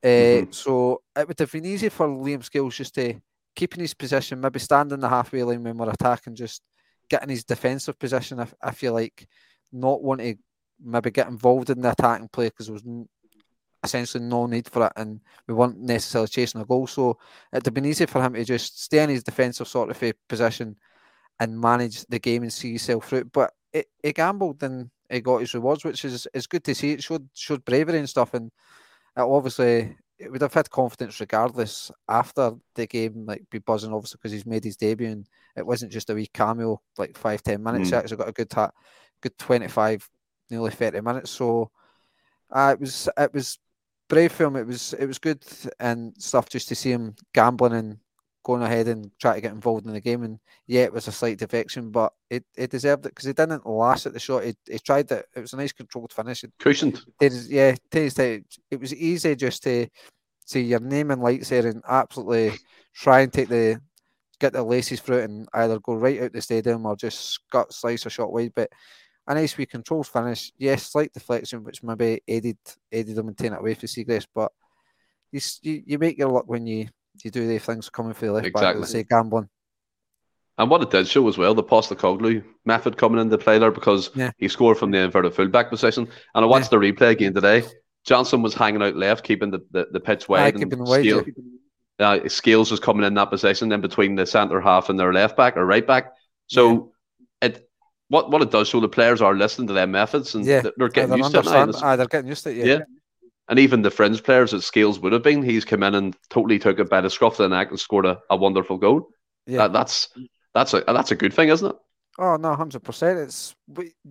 Uh, 0.04 0.08
Mhm. 0.08 0.54
So 0.54 1.02
it 1.16 1.28
would 1.28 1.40
have 1.40 1.52
been 1.52 1.66
easy 1.66 1.90
for 1.90 2.08
Liam 2.08 2.44
Scales 2.44 2.76
just 2.78 2.96
to 2.96 3.20
keep 3.56 3.74
in 3.74 3.82
his 3.82 3.94
position, 3.94 4.40
maybe 4.40 4.60
stand 4.60 4.92
in 4.92 5.00
the 5.00 5.10
halfway 5.10 5.44
line 5.44 5.64
when 5.64 5.78
we're 5.78 5.90
attacking, 5.90 6.36
just 6.36 6.62
get 7.10 7.24
in 7.24 7.30
his 7.30 7.44
defensive 7.44 7.98
position. 8.00 8.40
if, 8.40 8.54
I 8.62 8.72
feel 8.72 8.94
like 8.94 9.28
not 9.72 10.02
want 10.02 10.22
to 10.22 10.36
maybe 10.84 11.10
get 11.12 11.28
involved 11.28 11.70
in 11.70 11.82
the 11.82 11.92
attacking 11.92 12.30
play 12.30 12.48
because 12.48 12.68
there 12.68 12.74
was 12.74 12.86
essentially 13.88 14.24
no 14.24 14.46
need 14.46 14.68
for 14.70 14.86
it 14.86 14.94
and 14.96 15.20
we 15.48 15.54
weren't 15.54 15.80
necessarily 15.80 16.28
chasing 16.28 16.62
a 16.62 16.66
goal. 16.66 16.88
So 16.88 17.18
it'd 17.52 17.66
have 17.66 17.74
been 17.74 17.86
easy 17.86 18.06
for 18.06 18.22
him 18.22 18.34
to 18.34 18.44
just 18.46 18.84
stay 18.84 19.04
in 19.04 19.10
his 19.10 19.24
defensive 19.24 19.68
sort 19.68 19.90
of 19.90 20.04
a 20.04 20.14
position 20.28 20.76
and 21.40 21.60
manage 21.60 22.06
the 22.06 22.20
game 22.20 22.44
and 22.44 22.54
see 22.54 22.70
himself 22.70 23.08
through 23.08 23.20
it. 23.20 23.32
But 23.32 23.54
it, 23.74 23.88
he 24.04 24.14
gambled 24.14 24.64
and 24.64 24.90
he 25.10 25.22
got 25.22 25.42
his 25.42 25.54
rewards, 25.54 25.84
which 25.86 26.04
is 26.06 26.28
is 26.34 26.48
good 26.48 26.64
to 26.66 26.76
see. 26.76 26.92
It 26.94 27.04
showed 27.04 27.28
showed 27.34 27.64
bravery 27.66 28.00
and 28.00 28.10
stuff, 28.10 28.34
and 28.34 28.48
it 29.16 29.22
obviously 29.22 29.96
it 30.20 30.32
would 30.32 30.42
have 30.42 30.54
had 30.54 30.70
confidence 30.72 31.20
regardless 31.20 31.92
after 32.10 32.52
the 32.76 32.88
game, 32.88 33.26
like 33.28 33.44
be 33.52 33.60
buzzing 33.60 33.94
obviously 33.94 34.18
because 34.18 34.32
he's 34.32 34.46
made 34.48 34.64
his 34.64 34.76
debut 34.78 35.08
and 35.08 35.28
it 35.56 35.66
wasn't 35.66 35.92
just 35.92 36.10
a 36.10 36.16
wee 36.16 36.28
cameo 36.34 36.82
like 36.98 37.16
five 37.18 37.42
ten 37.44 37.62
minutes. 37.64 37.90
He 37.90 37.96
Mm. 37.96 38.00
actually 38.00 38.18
got 38.18 38.30
a 38.30 38.40
good 38.40 38.52
ha- 38.52 38.72
good 39.22 39.38
twenty 39.38 39.68
five, 39.68 40.10
nearly 40.50 40.72
thirty 40.72 41.02
minutes. 41.02 41.30
So 41.32 41.70
uh, 42.52 42.72
it 42.74 42.80
was 42.80 43.10
it 43.18 43.34
was 43.34 43.60
brave 44.08 44.38
him. 44.38 44.56
It 44.56 44.68
was 44.68 44.94
it 44.94 45.06
was 45.06 45.20
good 45.20 45.44
and 45.80 46.14
stuff 46.18 46.50
just 46.50 46.68
to 46.70 46.76
see 46.76 46.92
him 46.92 47.16
gambling 47.34 47.74
and 47.74 47.98
going 48.48 48.62
ahead 48.62 48.88
and 48.88 49.12
try 49.20 49.36
to 49.36 49.42
get 49.42 49.52
involved 49.52 49.86
in 49.86 49.94
the 49.94 50.00
game. 50.00 50.24
And 50.24 50.40
yeah, 50.68 50.84
it 50.84 50.94
was 50.94 51.08
a 51.10 51.12
slight 51.12 51.38
defection, 51.38 51.92
but 51.92 52.14
it, 52.30 52.46
it 52.56 52.72
deserved 52.72 53.06
it 53.06 53.10
because 53.10 53.26
he 53.26 53.34
didn't 53.34 53.68
last 53.68 54.06
at 54.06 54.14
the 54.14 54.20
shot. 54.20 54.46
He, 54.46 54.56
he 54.66 54.80
tried 54.80 55.12
it. 55.12 55.26
It 55.36 55.42
was 55.42 55.52
a 55.52 55.58
nice 55.58 55.74
controlled 55.74 56.14
finish. 56.14 56.46
It, 56.46 56.54
Cushioned. 56.58 57.02
yeah, 57.20 57.76
taste 57.92 58.20
it. 58.20 58.46
It 58.72 58.80
was 58.80 58.96
easy 58.96 59.36
just 59.36 59.64
to 59.64 59.88
see 60.46 60.62
your 60.62 60.80
name 60.80 61.12
in 61.12 61.20
lights 61.20 61.50
there 61.50 61.68
and 61.68 61.84
absolutely 61.90 62.54
try 62.94 63.20
and 63.20 63.34
take 63.34 63.50
the 63.50 63.82
get 64.40 64.54
the 64.54 64.64
laces 64.64 65.02
through 65.02 65.18
it 65.18 65.30
and 65.30 65.50
either 65.54 65.80
go 65.80 65.96
right 65.96 66.22
out 66.22 66.32
the 66.32 66.42
stadium 66.42 66.86
or 66.86 66.96
just 66.96 67.40
cut 67.52 67.74
slice 67.74 68.06
a 68.06 68.10
shot 68.10 68.32
wide. 68.32 68.54
But 68.56 68.72
a 69.28 69.34
nice 69.36 69.58
wee 69.58 69.66
controlled 69.66 70.08
finish. 70.08 70.52
Yes, 70.58 70.92
slight 70.92 71.14
deflection, 71.14 71.64
which 71.64 71.84
maybe 71.84 72.22
aided 72.28 72.58
aided 72.92 73.16
them 73.16 73.28
in 73.30 73.36
taking 73.36 73.54
it 73.54 73.60
away 73.60 73.74
for 73.74 73.88
Siegrist, 73.88 74.28
but 74.34 74.52
you, 75.32 75.40
you 75.62 75.84
you 75.86 76.00
make 76.00 76.18
your 76.18 76.30
luck 76.30 76.46
when 76.48 76.66
you 76.66 76.88
you 77.24 77.32
do 77.32 77.48
these 77.48 77.64
things 77.64 77.90
coming 77.90 78.14
for 78.14 78.28
the 78.28 78.32
left 78.32 78.44
back. 78.54 78.62
Exactly. 78.76 78.84
As 78.84 78.90
say 78.92 79.04
gambling. 79.04 79.50
And 80.60 80.70
what 80.72 80.82
it 80.82 80.90
did 80.90 81.08
show 81.08 81.28
as 81.28 81.38
well, 81.38 81.54
the 81.54 81.64
Postecoglou 81.64 82.44
method 82.66 82.98
coming 82.98 83.22
into 83.22 83.38
play 83.38 83.60
there 83.60 83.70
because 83.72 84.10
Yeah. 84.16 84.32
he 84.38 84.48
scored 84.48 84.78
from 84.80 84.90
the 84.92 84.98
inverted 85.00 85.36
fullback 85.36 85.70
position. 85.70 86.08
And 86.34 86.44
I 86.46 86.48
watched 86.48 86.72
the 86.72 86.78
replay 86.78 87.12
again 87.12 87.34
today. 87.36 87.64
Johnston 88.06 88.42
was 88.42 88.56
hanging 88.56 88.82
out 88.82 88.96
left, 88.96 89.24
keeping 89.24 89.52
the, 89.52 89.60
the, 89.72 89.88
the 89.92 90.00
pitch 90.00 90.28
wide. 90.28 90.56
and 90.56 90.64
keeping 90.64 90.84
wide, 90.84 91.02
Scale- 91.02 91.26
uh, 92.00 92.28
Scales 92.28 92.72
was 92.72 92.80
coming 92.80 93.06
in 93.06 93.14
that 93.16 93.30
position 93.30 93.72
in 93.72 93.82
between 93.82 94.16
the 94.16 94.26
centre 94.26 94.60
half 94.62 94.90
and 94.90 95.00
their 95.00 95.14
left 95.14 95.38
back 95.38 95.58
or 95.58 95.66
right 95.66 95.86
back. 95.86 96.14
So 96.48 96.92
what 98.10 98.32
what 98.32 98.42
it 98.42 98.52
does 98.52 98.68
show 98.70 98.80
the 98.80 98.88
players 98.90 99.22
are 99.22 99.36
listening 99.36 99.68
to 99.68 99.74
their 99.74 99.88
methods 99.88 100.36
and 100.36 100.46
Yeah. 100.46 100.62
they're 100.78 100.90
getting 100.90 101.10
they're 101.10 101.18
used 101.20 101.32
to 101.32 101.40
it 101.40 101.46
now. 101.46 101.52
and 101.52 101.62
understand- 101.64 102.00
they're 102.00 102.08
getting 102.08 102.30
used 102.30 102.44
to 102.44 102.52
it. 102.52 102.58
yeah. 102.58 102.66
Yeah. 102.66 102.80
And 103.50 103.60
even 103.60 103.82
the 103.82 103.92
fringe 103.92 104.24
players 104.24 104.52
that 104.52 104.62
Scales 104.62 105.00
would 105.00 105.14
have 105.14 105.24
been, 105.24 105.42
he's 105.42 105.64
come 105.64 105.82
in 105.84 105.96
and 105.96 106.16
totally 106.30 106.60
took 106.60 106.80
it 106.80 106.90
by 106.90 107.00
the 107.00 107.10
scruff 107.10 107.40
of 107.40 107.50
the 107.50 107.56
neck 107.56 107.70
and 107.70 107.80
scored 107.80 108.06
a, 108.06 108.20
a 108.30 108.36
wonderful 108.36 108.78
goal. 108.78 109.08
Yeah. 109.46 109.60
That, 109.60 109.74
that's 109.74 110.10
that's 110.54 110.74
a 110.74 110.84
that's 110.86 111.12
a 111.12 111.16
good 111.16 111.34
thing, 111.34 111.48
isn't 111.50 111.70
it? 111.70 111.76
Oh 112.20 112.36
no, 112.36 112.56
hundred 112.56 112.84
percent. 112.84 113.20
It's 113.20 113.56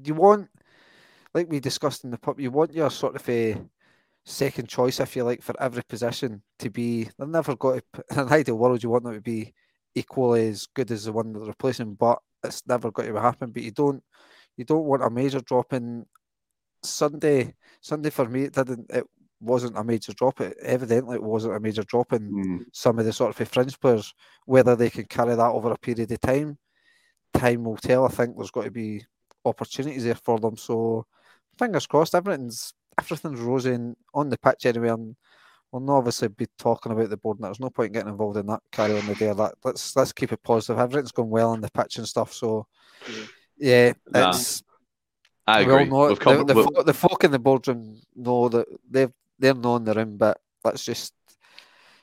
you 0.05 0.15
want, 0.15 0.49
like 1.35 1.51
we 1.51 1.61
discussed 1.61 2.05
in 2.05 2.11
the 2.11 2.19
pub, 2.19 2.41
you 2.41 2.51
want 2.51 2.73
your 2.73 2.89
sort 2.91 3.17
of 3.17 3.29
a 3.29 3.57
second 4.25 4.69
choice. 4.69 5.01
if 5.01 5.15
you 5.17 5.25
like 5.25 5.43
for 5.43 5.55
every 5.61 5.83
position 5.89 6.43
to 6.61 6.71
be, 6.71 7.05
They've 7.19 7.29
never 7.29 7.57
got 7.57 7.83
to. 7.93 8.05
In 8.13 8.19
an 8.21 8.33
ideal 8.33 8.57
world, 8.57 8.83
you 8.83 8.89
want 8.91 9.05
them 9.05 9.15
to 9.15 9.21
be 9.21 9.53
equally 9.95 10.49
as 10.49 10.67
good 10.75 10.91
as 10.91 11.05
the 11.05 11.13
one 11.13 11.33
they're 11.33 11.43
replacing, 11.43 11.95
but 11.95 12.19
it's 12.47 12.67
never 12.67 12.91
going 12.91 13.13
to 13.13 13.21
happen. 13.21 13.51
But 13.51 13.63
you 13.63 13.73
don't, 13.73 14.03
you 14.57 14.65
don't 14.65 14.85
want 14.85 15.03
a 15.03 15.11
major 15.11 15.41
drop 15.41 15.73
in 15.73 16.07
Sunday. 16.83 17.55
Sunday 17.81 18.11
for 18.11 18.29
me, 18.29 18.45
it 18.45 18.55
didn't. 18.55 18.91
It 18.91 19.05
wasn't 19.41 19.77
a 19.77 19.85
major 19.85 20.13
drop. 20.13 20.41
It 20.41 20.57
evidently 20.63 21.17
it 21.17 21.23
wasn't 21.23 21.57
a 21.57 21.61
major 21.61 21.83
drop 21.83 22.13
in 22.13 22.29
hmm. 22.29 22.57
some 22.73 22.99
of 22.99 23.05
the 23.05 23.13
sort 23.13 23.39
of 23.39 23.49
fringe 23.49 23.79
players, 23.79 24.15
whether 24.47 24.77
they 24.77 24.91
can 24.91 25.05
carry 25.05 25.35
that 25.35 25.51
over 25.51 25.73
a 25.73 25.79
period 25.79 26.11
of 26.11 26.21
time, 26.21 26.59
time 27.35 27.65
will 27.65 27.77
tell. 27.77 28.05
I 28.05 28.09
think 28.09 28.37
there's 28.37 28.51
got 28.51 28.65
to 28.65 28.71
be 28.71 29.05
opportunities 29.45 30.05
there 30.05 30.15
for 30.15 30.39
them. 30.39 30.57
So 30.57 31.07
fingers 31.59 31.87
crossed, 31.87 32.15
everything's 32.15 32.73
everything's 32.99 33.41
rosy 33.41 33.77
on 34.15 34.31
the 34.31 34.39
pitch 34.39 34.67
anyway. 34.67 34.89
And 34.89 35.17
we'll 35.77 35.85
not 35.87 35.99
obviously 35.99 36.29
be 36.29 36.47
talking 36.59 36.93
about 36.93 37.11
the 37.11 37.17
board. 37.17 37.39
And 37.39 37.45
there's 37.45 37.61
no 37.61 37.71
point 37.71 37.89
in 37.89 37.93
getting 37.93 38.09
involved 38.11 38.39
in 38.39 38.47
that. 38.47 38.61
Carry 38.73 38.99
on 38.99 39.07
the 39.07 39.15
day. 39.15 39.33
That 39.33 39.55
let's 39.65 39.95
let's 39.97 40.13
keep 40.13 40.33
it 40.33 40.43
positive. 40.43 40.79
Everything's 40.79 41.13
going 41.13 41.31
well 41.31 41.51
on 41.51 41.61
the 41.61 41.71
pitch 41.71 41.99
and 41.99 42.09
stuff. 42.09 42.33
So 42.33 42.67
yeah, 43.59 43.93
Nah, 44.11 44.31
it's 44.31 44.63
I 45.47 45.61
agree. 45.61 45.85
know 45.85 46.09
We've 46.09 46.19
the, 46.19 46.25
come, 46.25 46.47
the, 46.47 46.55
we- 46.55 46.63
folk, 46.63 46.87
the 46.87 46.95
folk 46.95 47.25
in 47.25 47.31
the 47.31 47.39
boardroom 47.39 48.01
know 48.15 48.49
that 48.49 48.67
they've 48.91 49.13
they're 49.39 49.55
known 49.55 49.85
the 49.85 49.93
room, 49.95 50.17
but 50.17 50.41
let's 50.65 50.85
just 50.85 51.13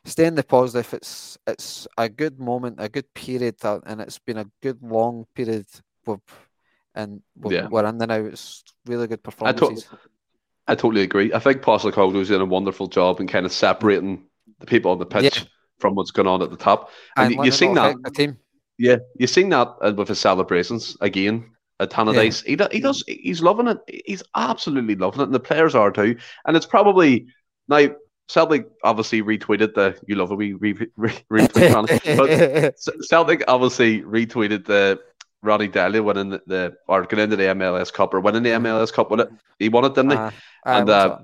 stay 0.05 0.25
in 0.25 0.35
the 0.35 0.43
positive. 0.43 0.93
It's 0.93 1.37
it's 1.47 1.87
a 1.97 2.07
good 2.09 2.39
moment, 2.39 2.75
a 2.79 2.89
good 2.89 3.11
period, 3.13 3.55
uh, 3.63 3.79
and 3.85 4.01
it's 4.01 4.19
been 4.19 4.37
a 4.37 4.49
good 4.61 4.81
long 4.83 5.25
period. 5.33 5.65
With, 6.05 6.19
and 6.95 7.21
we're, 7.35 7.53
yeah. 7.53 7.67
we're 7.67 7.85
in 7.87 7.97
there 7.97 8.07
now. 8.07 8.15
It's 8.25 8.63
really 8.85 9.07
good 9.07 9.23
performances. 9.23 9.87
I, 9.91 9.95
to- 9.95 10.01
I 10.67 10.75
totally 10.75 11.01
agree. 11.01 11.33
I 11.33 11.39
think 11.39 11.61
Postecoglou's 11.61 12.29
doing 12.29 12.41
a 12.41 12.45
wonderful 12.45 12.87
job 12.87 13.19
in 13.19 13.27
kind 13.27 13.45
of 13.45 13.51
separating 13.51 14.23
the 14.59 14.65
people 14.65 14.91
on 14.91 14.99
the 14.99 15.05
pitch 15.05 15.39
yeah. 15.39 15.43
from 15.79 15.95
what's 15.95 16.11
going 16.11 16.27
on 16.27 16.41
at 16.41 16.51
the 16.51 16.57
top. 16.57 16.89
And, 17.17 17.33
and 17.33 17.45
you've 17.45 17.55
seen 17.55 17.73
that. 17.75 17.95
Team. 18.13 18.37
Yeah, 18.77 18.97
you've 19.17 19.29
seen 19.29 19.49
that 19.49 19.75
uh, 19.81 19.93
with 19.95 20.07
his 20.07 20.19
celebrations 20.19 20.97
again 21.01 21.51
at 21.79 21.91
Tannadice. 21.91 22.43
Yeah. 22.45 22.67
He, 22.71 22.77
he 22.77 22.81
does. 22.81 23.03
He's 23.07 23.41
loving 23.41 23.67
it. 23.67 23.77
He's 24.05 24.23
absolutely 24.35 24.95
loving 24.95 25.21
it, 25.21 25.25
and 25.25 25.35
the 25.35 25.39
players 25.39 25.75
are 25.75 25.91
too. 25.91 26.17
And 26.45 26.55
it's 26.57 26.65
probably 26.65 27.27
now 27.67 27.89
Celtic 28.27 28.67
obviously 28.83 29.21
retweeted 29.21 29.73
the 29.73 29.99
you 30.07 30.15
love 30.15 30.31
it 30.31 30.35
we 30.35 30.53
re, 30.53 30.73
re, 30.95 31.11
retweet 31.31 31.93
but 32.17 33.05
Celtic 33.05 33.43
obviously 33.47 34.01
retweeted 34.01 34.65
the 34.65 34.99
Ronny 35.43 35.67
Deila 35.67 36.03
winning 36.03 36.29
the, 36.29 36.41
the 36.47 36.73
or 36.87 37.03
getting 37.03 37.25
into 37.25 37.35
the 37.35 37.43
MLS 37.43 37.93
Cup 37.93 38.13
or 38.13 38.19
winning 38.19 38.43
the 38.43 38.51
MLS 38.51 38.87
mm-hmm. 38.87 38.95
Cup 38.95 39.11
with 39.11 39.19
it. 39.21 39.29
He 39.59 39.69
won 39.69 39.85
it, 39.85 39.93
didn't 39.93 40.11
he? 40.11 40.17
Uh, 40.17 40.31
and 40.65 40.89
uh, 40.89 41.19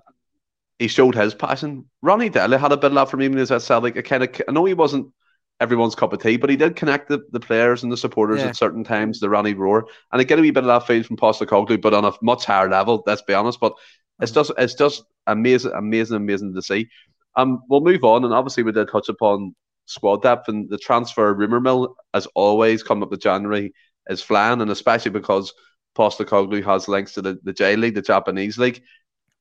he 0.78 0.88
showed 0.88 1.16
his 1.16 1.34
passion. 1.34 1.90
Ronny 2.02 2.30
Deila 2.30 2.60
had 2.60 2.72
a 2.72 2.78
bit 2.78 2.92
of 2.92 2.96
that 2.96 3.10
for 3.10 3.18
me 3.18 3.28
when 3.28 3.38
he 3.38 3.42
was 3.42 3.52
at 3.52 3.62
Celtic. 3.62 3.98
I 3.98 4.02
kind 4.02 4.24
of 4.24 4.42
I 4.48 4.52
know 4.52 4.66
he 4.66 4.74
wasn't 4.74 5.12
everyone's 5.60 5.96
cup 5.96 6.14
of 6.14 6.22
tea, 6.22 6.38
but 6.38 6.50
he 6.50 6.56
did 6.56 6.76
connect 6.76 7.10
the, 7.10 7.22
the 7.32 7.40
players 7.40 7.84
and 7.84 7.92
the 7.92 7.98
supporters 7.98 8.40
yeah. 8.40 8.48
at 8.48 8.56
certain 8.56 8.84
times, 8.84 9.20
the 9.20 9.30
Ronny 9.30 9.54
Roar. 9.54 9.88
And 10.12 10.22
I 10.22 10.24
get 10.24 10.40
a 10.40 10.42
wee 10.42 10.52
bit 10.52 10.64
of 10.64 10.68
that 10.68 10.88
feel 10.88 11.04
from 11.04 11.18
Postecoglou, 11.18 11.82
but 11.82 11.94
on 11.94 12.06
a 12.06 12.14
much 12.22 12.46
higher 12.46 12.70
level, 12.70 13.04
let's 13.06 13.22
be 13.22 13.34
honest. 13.34 13.60
But 13.60 13.74
it's 14.22 14.32
mm-hmm. 14.32 14.40
just 14.40 14.52
it's 14.58 14.74
just 14.76 15.04
amazing, 15.28 15.72
amazing, 15.76 16.18
amazing 16.18 16.54
to 16.56 16.62
see. 16.62 16.90
Um, 17.36 17.62
we'll 17.70 17.82
move 17.82 18.04
on, 18.04 18.26
and 18.26 18.34
obviously 18.34 18.64
we 18.64 18.72
did 18.72 18.90
touch 18.90 19.10
upon 19.10 19.56
squad 19.86 20.22
depth 20.22 20.48
and 20.48 20.70
the 20.70 20.78
transfer 20.78 21.34
rumor 21.34 21.60
mill, 21.60 21.96
as 22.14 22.26
always, 22.36 22.84
coming 22.84 23.04
up 23.04 23.12
to 23.12 23.18
January 23.18 23.74
is 24.10 24.22
flying, 24.22 24.62
and 24.62 24.72
especially 24.72 25.12
because 25.12 25.54
Postecoglou 25.98 26.64
has 26.66 26.88
links 26.88 27.14
to 27.14 27.22
the, 27.22 27.40
the 27.44 27.54
J 27.54 27.76
League, 27.76 27.96
the 27.96 28.02
Japanese 28.02 28.58
league. 28.58 28.82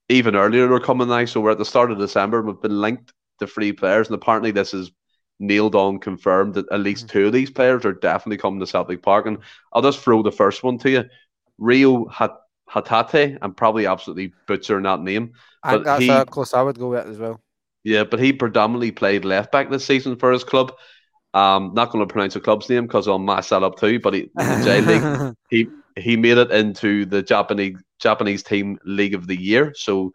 Even 0.08 0.36
earlier, 0.36 0.68
they're 0.68 0.80
coming 0.80 1.08
now, 1.08 1.24
so 1.24 1.40
we're 1.40 1.50
at 1.50 1.58
the 1.58 1.64
start 1.64 1.90
of 1.90 1.98
December. 1.98 2.42
We've 2.42 2.60
been 2.60 2.80
linked 2.80 3.12
to 3.40 3.46
three 3.46 3.72
players, 3.72 4.08
and 4.08 4.14
apparently 4.14 4.50
this 4.50 4.72
is 4.72 4.90
nailed 5.40 5.74
on, 5.74 5.98
confirmed 5.98 6.54
that 6.54 6.70
at 6.72 6.80
least 6.80 7.06
mm-hmm. 7.06 7.18
two 7.18 7.26
of 7.26 7.32
these 7.32 7.50
players 7.50 7.84
are 7.84 7.92
definitely 7.92 8.38
coming 8.38 8.60
to 8.60 8.66
Celtic 8.66 9.02
Park. 9.02 9.26
And 9.26 9.38
I'll 9.72 9.82
just 9.82 10.00
throw 10.00 10.22
the 10.22 10.32
first 10.32 10.62
one 10.62 10.78
to 10.78 10.90
you: 10.90 11.04
Reo 11.58 12.06
Hat- 12.06 12.40
Hatate. 12.70 13.38
I'm 13.42 13.54
probably 13.54 13.86
absolutely 13.86 14.32
butchering 14.46 14.84
that 14.84 15.00
name, 15.00 15.32
but 15.62 15.84
that's 15.84 16.02
he, 16.02 16.24
close 16.24 16.54
I 16.54 16.62
would 16.62 16.78
go 16.78 16.88
with 16.88 17.06
as 17.06 17.18
well. 17.18 17.40
Yeah, 17.84 18.04
but 18.04 18.20
he 18.20 18.32
predominantly 18.32 18.90
played 18.90 19.24
left 19.24 19.52
back 19.52 19.70
this 19.70 19.84
season 19.84 20.16
for 20.16 20.32
his 20.32 20.44
club. 20.44 20.72
Um, 21.34 21.72
not 21.74 21.90
going 21.90 22.06
to 22.06 22.12
pronounce 22.12 22.34
the 22.34 22.40
club's 22.40 22.68
name 22.68 22.86
because 22.86 23.06
I'll 23.06 23.18
mess 23.18 23.50
that 23.50 23.62
up 23.62 23.78
too. 23.78 24.00
But 24.00 24.14
he, 24.14 24.30
J 24.38 24.80
League, 24.80 25.34
he 25.50 25.66
he 25.96 26.16
made 26.16 26.38
it 26.38 26.50
into 26.50 27.04
the 27.04 27.22
Japanese 27.22 27.76
Japanese 27.98 28.42
team 28.42 28.78
League 28.84 29.14
of 29.14 29.26
the 29.26 29.40
Year. 29.40 29.74
So 29.74 30.12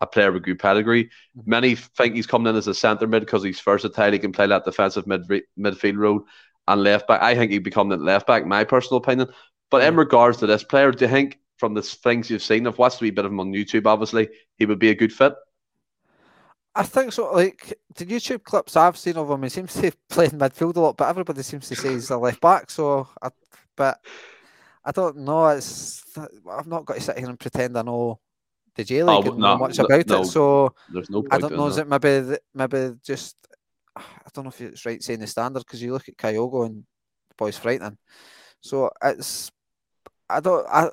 a 0.00 0.06
player 0.06 0.32
with 0.32 0.44
good 0.44 0.58
pedigree. 0.58 1.04
Mm-hmm. 1.04 1.50
Many 1.50 1.74
think 1.74 2.14
he's 2.14 2.26
coming 2.26 2.48
in 2.48 2.56
as 2.56 2.66
a 2.66 2.74
centre 2.74 3.06
mid 3.06 3.20
because 3.20 3.42
he's 3.42 3.60
versatile. 3.60 4.12
He 4.12 4.18
can 4.18 4.32
play 4.32 4.46
that 4.46 4.64
defensive 4.64 5.06
mid 5.06 5.22
midfield 5.58 5.98
role 5.98 6.24
and 6.66 6.82
left 6.82 7.08
back. 7.08 7.22
I 7.22 7.34
think 7.34 7.52
he'd 7.52 7.58
become 7.58 7.88
the 7.88 7.96
left 7.96 8.26
back. 8.26 8.46
My 8.46 8.64
personal 8.64 8.98
opinion. 8.98 9.28
But 9.70 9.84
in 9.84 9.96
regards 9.96 10.38
to 10.38 10.46
this 10.46 10.62
player, 10.62 10.92
do 10.92 11.04
you 11.04 11.10
think 11.10 11.40
from 11.58 11.74
the 11.74 11.82
things 11.82 12.30
you've 12.30 12.42
seen, 12.42 12.66
I've 12.66 12.78
watched 12.78 13.00
a 13.00 13.04
wee 13.04 13.10
bit 13.10 13.24
of 13.24 13.32
him 13.32 13.40
on 13.40 13.52
YouTube. 13.52 13.86
Obviously, 13.86 14.28
he 14.58 14.66
would 14.66 14.78
be 14.78 14.90
a 14.90 14.94
good 14.94 15.12
fit. 15.12 15.34
I 16.74 16.82
think 16.82 17.12
so. 17.12 17.32
Like 17.32 17.72
the 17.94 18.06
YouTube 18.06 18.42
clips 18.42 18.76
I've 18.76 18.96
seen 18.96 19.16
of 19.16 19.30
him, 19.30 19.42
he 19.42 19.48
seems 19.48 19.74
to 19.74 19.92
play 20.10 20.26
in 20.26 20.32
midfield 20.32 20.76
a 20.76 20.80
lot, 20.80 20.96
but 20.96 21.08
everybody 21.08 21.42
seems 21.42 21.68
to 21.68 21.76
say 21.76 21.92
he's 21.92 22.10
a 22.10 22.18
left 22.18 22.40
back. 22.40 22.70
So, 22.70 23.08
I, 23.22 23.28
but 23.76 23.98
I 24.84 24.90
don't 24.90 25.18
know. 25.18 25.46
It's 25.48 26.02
I've 26.50 26.66
not 26.66 26.84
got 26.84 26.94
to 26.94 27.00
sit 27.00 27.18
here 27.18 27.28
and 27.28 27.38
pretend 27.38 27.78
I 27.78 27.82
know 27.82 28.18
the 28.74 28.84
J 28.84 29.04
League 29.04 29.26
oh, 29.26 29.30
and 29.30 29.38
no, 29.38 29.56
much 29.56 29.78
about 29.78 30.06
no, 30.06 30.22
it. 30.22 30.26
So 30.26 30.74
there's 30.92 31.10
no. 31.10 31.24
I 31.30 31.38
don't 31.38 31.56
know. 31.56 31.66
Is 31.66 31.78
it 31.78 31.88
maybe 31.88 32.36
maybe 32.54 32.94
just 33.04 33.36
I 33.96 34.02
don't 34.32 34.44
know 34.44 34.50
if 34.50 34.60
it's 34.60 34.84
right 34.84 35.02
saying 35.02 35.20
the 35.20 35.26
standard 35.26 35.60
because 35.60 35.82
you 35.82 35.92
look 35.92 36.08
at 36.08 36.16
Kyogo 36.16 36.66
and 36.66 36.84
the 37.28 37.34
boys 37.36 37.56
frightening. 37.56 37.98
So 38.60 38.90
it's 39.02 39.52
I 40.28 40.40
don't 40.40 40.66
I 40.68 40.90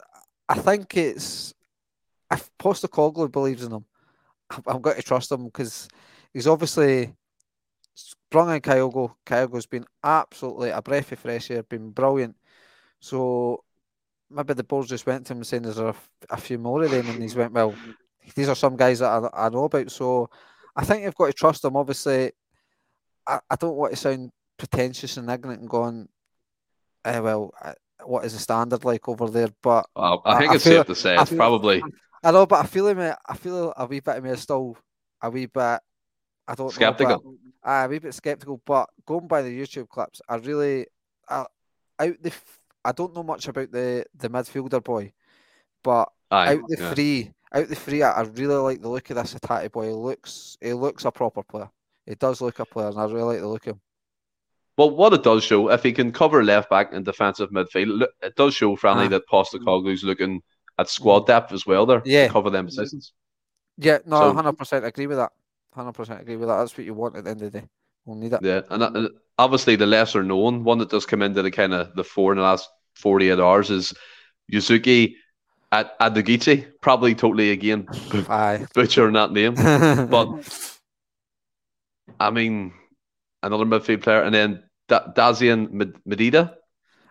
I 0.48 0.56
think 0.56 0.96
it's 0.96 1.54
if 2.32 2.50
Postecoglou 2.60 3.32
believes 3.32 3.64
in 3.64 3.72
him 3.72 3.86
I've 4.68 4.82
got 4.82 4.96
to 4.96 5.02
trust 5.02 5.32
him 5.32 5.46
because 5.46 5.88
he's 6.34 6.48
obviously 6.48 7.14
sprung 7.94 8.50
on 8.50 8.62
Kyogo. 8.62 9.14
Kyogo's 9.26 9.66
been 9.66 9.86
absolutely 10.04 10.70
a 10.70 10.82
breath 10.82 11.12
of 11.12 11.20
fresh 11.20 11.52
air, 11.52 11.64
been 11.64 11.92
brilliant. 11.92 12.36
So 13.00 13.64
maybe 14.30 14.54
the 14.54 14.64
board 14.64 14.88
just 14.88 15.06
went 15.06 15.26
to 15.28 15.34
him 15.34 15.44
saying 15.44 15.64
there's 15.64 15.80
a, 15.80 15.96
a 16.30 16.38
few 16.38 16.58
more 16.58 16.84
of 16.84 16.92
them, 16.92 17.10
and 17.10 17.22
he's 17.22 17.36
went, 17.36 17.54
well, 17.54 17.76
these 18.36 18.50
are 18.50 18.56
some 18.56 18.76
guys 18.76 19.00
that 19.00 19.10
I, 19.34 19.48
I 19.48 19.50
know 19.50 19.66
about. 19.66 19.92
So 19.92 20.30
I 20.76 20.86
think 20.86 21.04
you've 21.04 21.16
got 21.16 21.28
to 21.28 21.34
trust 21.34 21.66
him. 21.66 21.76
Obviously, 21.76 22.32
I, 23.28 23.40
I 23.50 23.56
don't 23.56 23.76
want 23.76 23.94
to 23.94 23.98
sound 23.98 24.32
pretentious 24.58 25.18
and 25.18 25.30
ignorant 25.30 25.62
and 25.62 25.70
going, 25.70 26.08
eh, 27.06 27.20
well, 27.20 27.54
what 28.06 28.26
is 28.26 28.34
the 28.34 28.40
standard 28.40 28.86
like 28.86 29.08
over 29.08 29.30
there? 29.30 29.50
But 29.62 29.88
well, 29.96 30.22
I 30.26 30.38
think 30.38 30.52
I, 30.52 30.56
it's 30.56 30.64
safe 30.64 30.86
to 30.86 30.96
say 30.96 31.16
it's 31.18 31.34
probably 31.34 31.84
I 32.24 32.32
know, 32.32 32.46
but 32.46 32.64
I 32.64 32.68
feel 32.68 32.88
him. 32.88 33.00
Eh, 33.00 33.16
I 33.28 33.36
feel 33.36 33.74
a 33.76 33.86
wee 33.86 34.00
bit 34.00 34.18
of 34.18 34.24
me 34.24 34.30
is 34.30 34.42
still 34.42 34.78
a 35.22 35.30
wee 35.30 35.48
bit. 35.48 35.80
I 36.48 36.56
don't 36.56 36.72
skeptical. 36.72 37.22
know. 37.24 37.36
But, 37.64 37.86
a 37.86 37.88
wee 37.88 38.00
bit 38.00 38.14
skeptical, 38.14 38.62
but 38.66 38.90
going 39.06 39.28
by 39.28 39.42
the 39.42 39.60
YouTube 39.60 39.90
clips, 39.90 40.22
I 40.28 40.36
really, 40.36 40.88
I, 41.28 41.46
out 42.00 42.16
the, 42.22 42.34
I 42.84 42.92
don't 42.92 43.16
know 43.16 43.24
much 43.24 43.48
about 43.48 43.72
the 43.72 44.06
the 44.16 44.30
midfielder 44.30 44.84
boy, 44.84 45.14
but 45.84 46.10
Aye, 46.30 46.56
out 46.56 46.68
the 46.68 46.78
yeah. 46.80 46.94
three, 46.94 47.32
out 47.54 47.68
the 47.68 47.76
three, 47.76 48.04
I, 48.04 48.12
I, 48.12 48.22
really 48.22 48.56
like 48.56 48.82
the 48.82 48.90
look 48.90 49.10
of 49.10 49.18
this 49.18 49.34
Hatate 49.34 49.72
boy. 49.72 49.88
He 49.88 49.94
looks, 49.94 50.58
he 50.62 50.74
looks 50.74 51.06
a 51.06 51.12
proper 51.12 51.44
player. 51.44 51.70
He 52.06 52.16
does 52.16 52.42
look 52.42 52.60
a 52.60 52.66
player, 52.66 52.90
and 52.90 53.00
I 53.00 53.04
really 53.06 53.36
like 53.36 53.40
the 53.40 53.48
look 53.48 53.68
of 53.68 53.76
him. 53.76 53.82
Well, 54.78 54.90
what 54.90 55.14
it 55.14 55.24
does 55.24 55.44
show, 55.44 55.70
if 55.70 55.84
he 55.84 55.92
can 55.92 56.12
cover 56.12 56.44
left 56.44 56.70
back 56.70 56.94
and 56.94 57.06
defensive 57.06 57.52
midfield, 57.52 58.08
it 58.22 58.36
does 58.36 58.56
show, 58.56 58.76
Franny, 58.76 59.10
that 59.10 59.28
Postecoglou's 59.28 60.04
looking 60.04 60.42
at 60.82 60.90
squad 60.90 61.28
depth 61.28 61.54
as 61.54 61.66
well 61.66 61.86
there 61.86 62.02
yeah. 62.06 62.28
to 62.28 62.34
cover 62.34 62.50
them 62.50 62.66
positions. 62.66 63.14
Yeah, 63.78 64.00
no, 64.06 64.34
hundred 64.34 64.58
percent 64.58 64.86
agree 64.86 65.08
with 65.08 65.18
that. 65.18 65.32
Hundred 65.74 65.94
percent 65.94 66.22
agree 66.22 66.36
with 66.36 66.50
that. 66.50 66.58
That's 66.58 66.78
what 66.78 66.86
you 66.86 66.94
want 66.94 67.16
at 67.16 67.24
the 67.24 67.30
end 67.30 67.42
of 67.42 67.52
the 67.52 67.60
day. 67.62 67.68
We'll 68.06 68.18
need 68.18 68.32
that. 68.32 68.44
Yeah, 68.44 68.62
and, 68.70 68.84
uh, 68.84 68.92
and 68.94 69.10
obviously 69.38 69.76
the 69.76 69.86
lesser 69.86 70.24
known 70.24 70.64
one 70.64 70.80
that 70.80 70.90
does 70.90 71.06
come 71.06 71.22
into 71.22 71.42
the 71.42 71.52
kind 71.52 71.74
of 71.74 71.96
the 71.96 72.04
four 72.04 72.32
in 72.32 72.38
the 72.38 72.44
last 72.44 72.68
forty 72.96 73.30
eight 73.30 73.40
hours 73.40 73.70
is 73.70 73.94
Yusuke 74.52 75.14
at 75.72 75.98
Adegichi. 76.00 76.68
Probably 76.82 77.16
totally 77.16 77.52
again 77.52 77.88
butchering 78.74 79.14
that 79.14 79.32
name, 79.32 79.54
but 80.10 80.70
I 82.20 82.32
mean 82.32 82.74
another 83.44 83.66
midfield 83.66 84.02
player, 84.02 84.24
and 84.24 84.34
then 84.34 84.64
da- 84.88 85.14
Daizen 85.14 85.94
Maeda. 86.08 86.56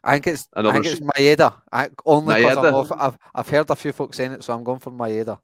I 0.03 0.15
think 0.15 0.29
it's 0.29 0.49
Another 0.55 0.79
I 0.79 0.83
think 0.83 0.87
it's 0.87 1.01
Maeda. 1.01 1.55
I, 1.73 1.91
only 2.07 2.37
because 2.37 2.91
I've, 2.93 3.19
I've 3.35 3.49
heard 3.49 3.71
a 3.71 3.77
few 3.77 3.93
folks 3.93 4.17
saying 4.17 4.33
it, 4.33 4.45
so 4.45 4.55
I'm 4.55 4.65
going 4.65 4.79
for 4.79 4.91
Maeda. 4.91 5.39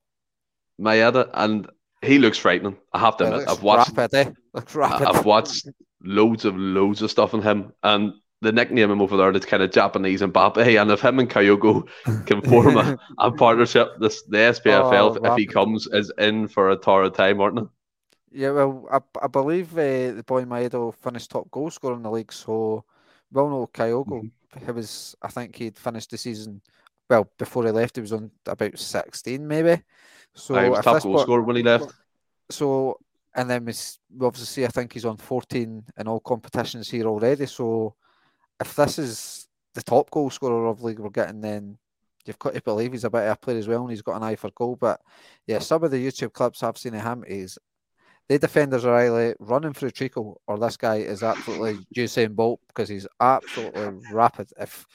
Maeda, 0.80 1.30
and 1.34 1.68
he 2.02 2.18
looks 2.18 2.38
frightening. 2.38 2.76
I 2.92 2.98
have 2.98 3.16
to 3.18 3.24
admit, 3.24 3.48
I've 3.48 3.62
watched. 3.62 3.96
Rapid, 3.96 4.14
eh? 4.14 4.30
I've 4.54 5.24
watched 5.24 5.68
loads 6.02 6.44
of 6.44 6.56
loads 6.56 7.02
of 7.02 7.10
stuff 7.10 7.34
on 7.34 7.42
him, 7.42 7.72
and 7.82 8.14
the 8.40 8.52
nickname 8.52 8.90
him 8.90 9.02
over 9.02 9.16
there 9.16 9.30
is 9.32 9.44
kind 9.44 9.62
of 9.62 9.72
Japanese 9.72 10.22
and 10.22 10.32
Mbappe. 10.32 10.80
And 10.80 10.90
if 10.90 11.02
him 11.02 11.18
and 11.18 11.28
Kyogo 11.28 11.86
can 12.26 12.40
form 12.42 12.76
a, 12.76 12.98
a 13.18 13.30
partnership, 13.30 13.98
this 14.00 14.22
the 14.22 14.38
SPFL, 14.38 15.18
oh, 15.20 15.32
if 15.32 15.36
he 15.36 15.46
comes, 15.46 15.86
is 15.88 16.12
in 16.18 16.48
for 16.48 16.70
a 16.70 16.76
torrid 16.76 17.14
time, 17.14 17.40
aren't 17.40 17.58
it? 17.58 17.66
Yeah, 18.32 18.50
well, 18.50 18.86
I, 18.90 19.00
I 19.22 19.28
believe 19.28 19.72
uh, 19.72 20.12
the 20.12 20.24
boy 20.26 20.44
Maeda 20.44 20.94
finished 20.94 21.30
top 21.30 21.50
goal 21.50 21.70
scorer 21.70 21.96
in 21.96 22.02
the 22.02 22.10
league, 22.10 22.32
so 22.32 22.84
well, 23.30 23.48
no, 23.50 23.66
Kyogo. 23.66 24.06
Mm-hmm 24.06 24.35
he 24.64 24.70
was, 24.70 25.14
I 25.22 25.28
think 25.28 25.56
he'd 25.56 25.78
finished 25.78 26.10
the 26.10 26.18
season. 26.18 26.60
Well, 27.08 27.30
before 27.38 27.64
he 27.64 27.70
left, 27.70 27.96
he 27.96 28.02
was 28.02 28.12
on 28.12 28.30
about 28.46 28.78
sixteen, 28.78 29.46
maybe. 29.46 29.82
So 30.34 30.54
was 30.70 30.84
top 30.84 31.02
goal 31.02 31.18
scorer 31.20 31.42
when 31.42 31.56
he 31.56 31.62
left. 31.62 31.92
So, 32.50 32.98
and 33.34 33.48
then 33.48 33.64
we, 33.64 33.72
we 34.16 34.26
obviously 34.26 34.46
see, 34.46 34.64
I 34.64 34.68
think 34.68 34.92
he's 34.92 35.04
on 35.04 35.16
fourteen 35.16 35.84
in 35.98 36.08
all 36.08 36.20
competitions 36.20 36.90
here 36.90 37.06
already. 37.06 37.46
So, 37.46 37.94
if 38.60 38.74
this 38.74 38.98
is 38.98 39.48
the 39.74 39.82
top 39.82 40.10
goal 40.10 40.30
scorer 40.30 40.66
of 40.66 40.82
league 40.82 40.98
we're 40.98 41.10
getting, 41.10 41.40
then 41.40 41.78
you've 42.24 42.38
got 42.38 42.54
to 42.54 42.62
believe 42.62 42.92
he's 42.92 43.04
a 43.04 43.10
better 43.10 43.36
player 43.36 43.58
as 43.58 43.68
well, 43.68 43.82
and 43.82 43.90
he's 43.90 44.02
got 44.02 44.16
an 44.16 44.22
eye 44.22 44.36
for 44.36 44.50
goal. 44.50 44.76
But 44.76 45.00
yeah, 45.46 45.60
some 45.60 45.84
of 45.84 45.90
the 45.90 46.04
YouTube 46.04 46.32
clips 46.32 46.62
I've 46.62 46.78
seen 46.78 46.94
of 46.94 47.02
him 47.02 47.24
is 47.26 47.58
the 48.28 48.38
defenders 48.38 48.84
are 48.84 48.96
either 48.96 49.36
running 49.38 49.72
through 49.72 49.90
treacle 49.90 50.40
or 50.46 50.58
this 50.58 50.76
guy 50.76 50.96
is 50.96 51.22
absolutely 51.22 51.78
Usain 51.96 52.34
Bolt 52.34 52.60
because 52.66 52.88
he's 52.88 53.06
absolutely 53.20 54.00
rapid. 54.12 54.50
If 54.58 54.86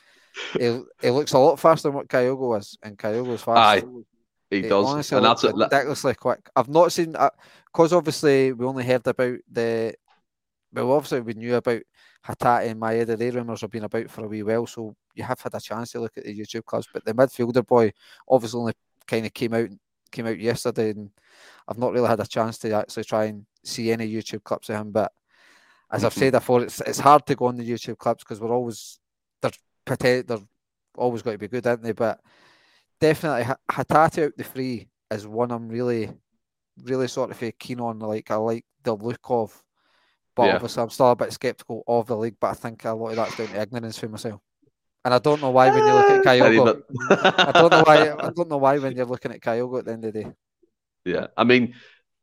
he, 0.53 0.81
he 1.01 1.09
looks 1.09 1.33
a 1.33 1.39
lot 1.39 1.59
faster 1.59 1.87
than 1.87 1.95
what 1.95 2.07
Kyogo 2.07 2.59
is, 2.59 2.77
and 2.83 2.97
Kyogo's 2.97 3.41
fast. 3.41 3.83
Aye, 3.85 3.87
he, 4.49 4.61
he 4.61 4.69
does, 4.69 5.11
and 5.11 5.25
that's 5.25 5.43
ridiculously 5.43 6.13
quick. 6.15 6.49
I've 6.55 6.69
not 6.69 6.91
seen 6.91 7.11
because 7.11 7.93
uh, 7.93 7.97
obviously 7.97 8.51
we 8.51 8.65
only 8.65 8.83
heard 8.83 9.07
about 9.07 9.37
the 9.49 9.93
well, 10.73 10.91
obviously 10.93 11.21
we 11.21 11.33
knew 11.33 11.55
about 11.55 11.81
Hatate 12.25 12.69
and 12.69 12.81
Maeda. 12.81 13.17
They 13.17 13.31
rumours 13.31 13.61
have 13.61 13.71
been 13.71 13.83
about 13.83 14.09
for 14.09 14.25
a 14.25 14.27
wee 14.27 14.43
while, 14.43 14.67
so 14.67 14.95
you 15.15 15.23
have 15.23 15.41
had 15.41 15.53
a 15.53 15.59
chance 15.59 15.91
to 15.91 15.99
look 15.99 16.17
at 16.17 16.25
the 16.25 16.37
YouTube 16.37 16.65
clubs. 16.65 16.87
But 16.91 17.05
the 17.05 17.13
midfielder 17.13 17.65
boy 17.65 17.91
obviously 18.29 18.59
only 18.59 18.73
kind 19.07 19.25
of 19.25 19.33
came 19.33 19.53
out 19.53 19.69
came 20.11 20.27
out 20.27 20.39
yesterday, 20.39 20.91
and 20.91 21.09
I've 21.67 21.77
not 21.77 21.91
really 21.93 22.07
had 22.07 22.19
a 22.19 22.25
chance 22.25 22.57
to 22.59 22.71
actually 22.73 23.03
try 23.03 23.25
and 23.25 23.45
see 23.63 23.91
any 23.91 24.11
YouTube 24.11 24.43
clips 24.43 24.69
of 24.69 24.75
him. 24.75 24.91
But 24.91 25.11
as 25.91 25.99
mm-hmm. 25.99 26.05
I've 26.07 26.13
said 26.13 26.33
before, 26.33 26.63
it's 26.63 26.81
it's 26.81 26.99
hard 26.99 27.25
to 27.27 27.35
go 27.35 27.45
on 27.45 27.57
the 27.57 27.69
YouTube 27.69 27.97
clips 27.97 28.23
because 28.23 28.39
we're 28.39 28.53
always 28.53 28.99
they're 29.41 29.51
they're 30.23 30.39
always 30.95 31.21
going 31.21 31.35
to 31.35 31.39
be 31.39 31.47
good, 31.47 31.65
aren't 31.67 31.83
they? 31.83 31.93
But 31.93 32.19
definitely 32.99 33.53
Hatate 33.69 34.25
out 34.25 34.37
the 34.37 34.43
free 34.43 34.89
is 35.09 35.27
one 35.27 35.51
I'm 35.51 35.69
really 35.69 36.11
really 36.83 37.07
sort 37.07 37.31
of 37.31 37.57
keen 37.59 37.79
on. 37.79 37.99
Like 37.99 38.31
I 38.31 38.35
like 38.35 38.65
the 38.83 38.95
look 38.95 39.19
of 39.29 39.63
but 40.35 40.43
yeah. 40.43 40.55
obviously, 40.55 40.83
I'm 40.83 40.89
still 40.89 41.11
a 41.11 41.15
bit 41.15 41.33
sceptical 41.33 41.83
of 41.87 42.07
the 42.07 42.17
league. 42.17 42.37
But 42.39 42.51
I 42.51 42.53
think 42.53 42.85
a 42.85 42.91
lot 42.91 43.09
of 43.09 43.15
that's 43.17 43.37
down 43.37 43.47
to 43.47 43.61
ignorance 43.61 43.97
for 43.97 44.07
myself. 44.07 44.41
And 45.03 45.13
I 45.13 45.19
don't 45.19 45.41
know 45.41 45.49
why 45.49 45.69
when 45.69 45.79
you 45.79 45.93
look 45.93 46.09
at 46.09 46.19
ah, 46.19 46.29
Kyogo, 46.29 47.47
I 47.47 47.51
don't 47.51 47.71
know 47.71 47.83
why. 47.85 48.11
I 48.11 48.29
don't 48.29 48.49
know 48.49 48.57
why 48.57 48.77
when 48.77 48.95
you're 48.95 49.05
looking 49.05 49.31
at 49.31 49.41
Kyogo 49.41 49.79
at 49.79 49.85
the 49.85 49.93
end 49.93 50.05
of 50.05 50.13
the 50.13 50.23
day. 50.23 50.31
Yeah, 51.05 51.27
I 51.35 51.43
mean, 51.43 51.73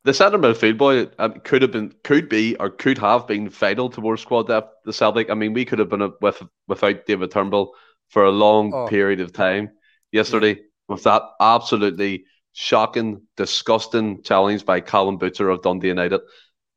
the 0.05 0.15
centre 0.15 0.39
midfield 0.39 0.79
boy 0.79 1.09
um, 1.19 1.41
could 1.41 1.63
have 1.63 1.73
been, 1.73 1.93
could 2.05 2.29
be, 2.29 2.55
or 2.57 2.71
could 2.71 2.99
have 2.99 3.27
been 3.27 3.49
vital 3.49 3.91
towards 3.91 4.23
squad 4.23 4.47
depth. 4.47 4.73
The 4.85 4.93
Celtic. 4.93 5.29
I 5.29 5.35
mean, 5.35 5.55
we 5.55 5.65
could 5.65 5.81
have 5.81 5.89
been 5.89 6.13
with 6.21 6.41
without 6.69 7.05
David 7.07 7.33
Turnbull 7.33 7.75
for 8.11 8.25
a 8.25 8.31
long 8.31 8.73
oh. 8.73 8.87
period 8.87 9.21
of 9.21 9.33
time 9.33 9.71
yesterday 10.13 10.55
yeah. 10.55 10.63
with 10.89 11.03
that 11.03 11.23
absolutely 11.41 12.25
shocking, 12.53 13.23
disgusting 13.37 14.23
challenge 14.23 14.65
by 14.65 14.81
Calum 14.81 15.19
Butcher 15.19 15.49
of 15.49 15.63
Dundee 15.63 15.89
United, 15.89 16.21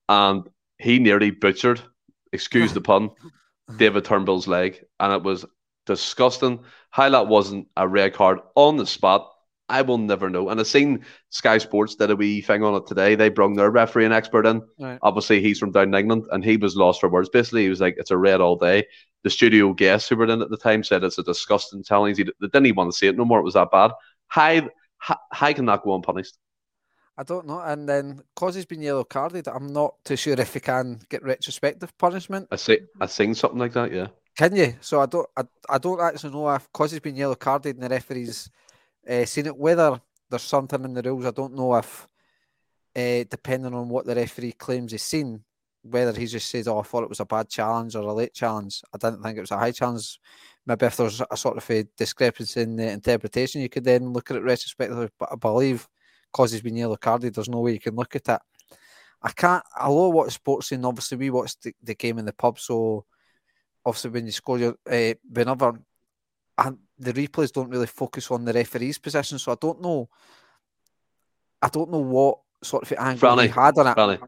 and 0.09 0.47
he 0.77 0.99
nearly 0.99 1.31
butchered, 1.31 1.81
excuse 2.33 2.73
the 2.73 2.81
pun, 2.81 3.11
David 3.77 4.05
Turnbull's 4.05 4.47
leg, 4.47 4.83
and 4.99 5.13
it 5.13 5.23
was 5.23 5.45
disgusting. 5.95 6.59
How 6.89 7.09
that 7.09 7.27
wasn't 7.27 7.67
a 7.77 7.87
red 7.87 8.13
card 8.13 8.39
on 8.55 8.77
the 8.77 8.85
spot, 8.85 9.31
I 9.69 9.81
will 9.81 9.97
never 9.97 10.29
know. 10.29 10.49
And 10.49 10.59
I've 10.59 10.67
seen 10.67 11.05
Sky 11.29 11.57
Sports 11.57 11.95
did 11.95 12.11
a 12.11 12.15
wee 12.15 12.41
thing 12.41 12.63
on 12.63 12.75
it 12.75 12.85
today. 12.87 13.15
They 13.15 13.29
brought 13.29 13.55
their 13.55 13.71
referee 13.71 14.05
and 14.05 14.13
expert 14.13 14.45
in. 14.45 14.61
Right. 14.77 14.99
Obviously, 15.01 15.41
he's 15.41 15.59
from 15.59 15.71
down 15.71 15.87
in 15.89 15.95
England, 15.95 16.25
and 16.31 16.43
he 16.43 16.57
was 16.57 16.75
lost 16.75 16.99
for 16.99 17.09
words. 17.09 17.29
Basically, 17.29 17.63
he 17.63 17.69
was 17.69 17.79
like, 17.79 17.95
"It's 17.97 18.11
a 18.11 18.17
red 18.17 18.41
all 18.41 18.57
day." 18.57 18.85
The 19.23 19.29
studio 19.29 19.71
guests 19.73 20.09
who 20.09 20.17
were 20.17 20.25
in 20.25 20.41
at 20.41 20.49
the 20.49 20.57
time 20.57 20.83
said 20.83 21.03
it's 21.03 21.19
a 21.19 21.23
disgusting 21.23 21.83
challenge. 21.83 22.17
They 22.17 22.25
didn't 22.41 22.65
even 22.65 22.75
want 22.75 22.91
to 22.91 22.97
see 22.97 23.07
it 23.07 23.15
no 23.15 23.23
more. 23.23 23.39
It 23.39 23.43
was 23.43 23.53
that 23.53 23.71
bad. 23.71 23.91
How 24.27 24.69
how, 24.97 25.17
how 25.31 25.53
can 25.53 25.65
that 25.65 25.83
go 25.83 25.95
unpunished? 25.95 26.37
I 27.17 27.23
don't 27.23 27.45
know. 27.45 27.59
And 27.59 27.87
then 27.87 28.21
because 28.35 28.55
he's 28.55 28.65
been 28.65 28.81
yellow 28.81 29.03
carded, 29.03 29.47
I'm 29.47 29.67
not 29.67 29.95
too 30.03 30.15
sure 30.15 30.33
if 30.33 30.53
he 30.53 30.59
can 30.59 30.99
get 31.09 31.23
retrospective 31.23 31.97
punishment. 31.97 32.47
I 32.51 32.55
say 32.55 32.81
I 32.99 33.05
seen 33.05 33.35
something 33.35 33.59
like 33.59 33.73
that, 33.73 33.93
yeah. 33.93 34.07
Can 34.35 34.55
you? 34.55 34.75
So 34.81 35.01
I 35.01 35.05
don't 35.05 35.27
I, 35.35 35.43
I 35.69 35.77
don't 35.77 36.01
actually 36.01 36.33
know 36.33 36.49
if 36.49 36.67
because 36.71 36.91
he's 36.91 36.99
been 36.99 37.15
yellow 37.15 37.35
carded 37.35 37.75
and 37.75 37.83
the 37.83 37.89
referees 37.89 38.49
uh, 39.09 39.25
seen 39.25 39.47
it 39.47 39.57
whether 39.57 39.99
there's 40.29 40.43
something 40.43 40.83
in 40.83 40.93
the 40.93 41.01
rules. 41.01 41.25
I 41.25 41.31
don't 41.31 41.55
know 41.55 41.75
if 41.75 42.07
uh, 42.95 43.23
depending 43.29 43.73
on 43.73 43.89
what 43.89 44.05
the 44.05 44.15
referee 44.15 44.53
claims 44.53 44.91
he's 44.91 45.03
seen, 45.03 45.43
whether 45.81 46.17
he 46.17 46.25
just 46.25 46.49
says, 46.49 46.67
"Oh, 46.67 46.79
I 46.79 46.83
thought 46.83 47.03
it 47.03 47.09
was 47.09 47.19
a 47.19 47.25
bad 47.25 47.49
challenge 47.49 47.95
or 47.95 48.01
a 48.01 48.13
late 48.13 48.33
challenge." 48.33 48.81
I 48.93 48.97
didn't 48.97 49.21
think 49.23 49.37
it 49.37 49.41
was 49.41 49.51
a 49.51 49.57
high 49.57 49.71
challenge. 49.71 50.19
Maybe 50.65 50.85
if 50.85 50.97
there's 50.97 51.21
a 51.29 51.37
sort 51.37 51.57
of 51.57 51.69
a 51.69 51.83
discrepancy 51.97 52.61
in 52.61 52.75
the 52.75 52.91
interpretation, 52.91 53.61
you 53.61 53.69
could 53.69 53.83
then 53.83 54.13
look 54.13 54.29
at 54.31 54.37
it 54.37 54.43
retrospectively. 54.43 55.09
But 55.17 55.29
I 55.31 55.35
believe 55.35 55.87
because 56.31 56.51
he's 56.51 56.61
been 56.61 56.77
yellow 56.77 56.95
carded, 56.95 57.33
there's 57.33 57.49
no 57.49 57.59
way 57.59 57.73
you 57.73 57.79
can 57.79 57.95
look 57.95 58.15
at 58.15 58.29
it. 58.29 58.41
I 59.21 59.31
can't. 59.31 59.63
I 59.75 59.89
love 59.89 60.13
what 60.13 60.31
sports 60.31 60.71
and 60.71 60.85
obviously 60.85 61.17
we 61.17 61.29
watched 61.29 61.63
the, 61.63 61.73
the, 61.83 61.95
game 61.95 62.17
in 62.17 62.25
the 62.25 62.33
pub, 62.33 62.59
so 62.59 63.05
obviously 63.85 64.11
when 64.11 64.25
you 64.25 64.31
score 64.31 64.59
your 64.59 64.75
uh, 64.89 65.13
whenever 65.31 65.79
and 66.57 66.77
the 66.99 67.13
replays 67.13 67.51
don't 67.51 67.69
really 67.69 67.87
focus 67.87 68.29
on 68.29 68.45
the 68.45 68.53
referee's 68.53 68.99
position, 68.99 69.39
so 69.39 69.51
I 69.51 69.55
don't 69.59 69.81
know. 69.81 70.09
I 71.61 71.69
don't 71.69 71.91
know 71.91 71.99
what 71.99 72.39
sort 72.63 72.83
of 72.83 72.97
angle 72.97 73.29
Franny, 73.29 73.43
he 73.43 73.47
had 73.47 73.77
on 73.77 73.87
it. 73.87 73.97
Franny, 73.97 74.19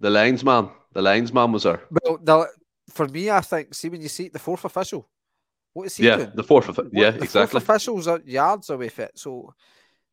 the 0.00 0.10
linesman, 0.10 0.70
the 0.92 1.02
linesman 1.02 1.52
was 1.52 1.62
there. 1.62 1.82
Well, 1.90 2.18
the, 2.22 2.48
for 2.90 3.08
me, 3.08 3.30
I 3.30 3.40
think 3.40 3.74
see 3.74 3.88
when 3.88 4.02
you 4.02 4.08
see 4.08 4.28
the 4.28 4.38
fourth 4.38 4.64
official, 4.64 5.08
what 5.72 5.86
is 5.86 5.96
he 5.96 6.06
yeah, 6.06 6.16
doing? 6.16 6.32
the 6.34 6.44
fourth, 6.44 6.68
yeah, 6.92 7.10
the 7.10 7.22
exactly. 7.22 7.60
Fourth 7.60 7.68
officials 7.68 8.08
are 8.08 8.20
yards 8.24 8.70
away 8.70 8.88
from 8.88 9.04
it, 9.04 9.18
so 9.18 9.54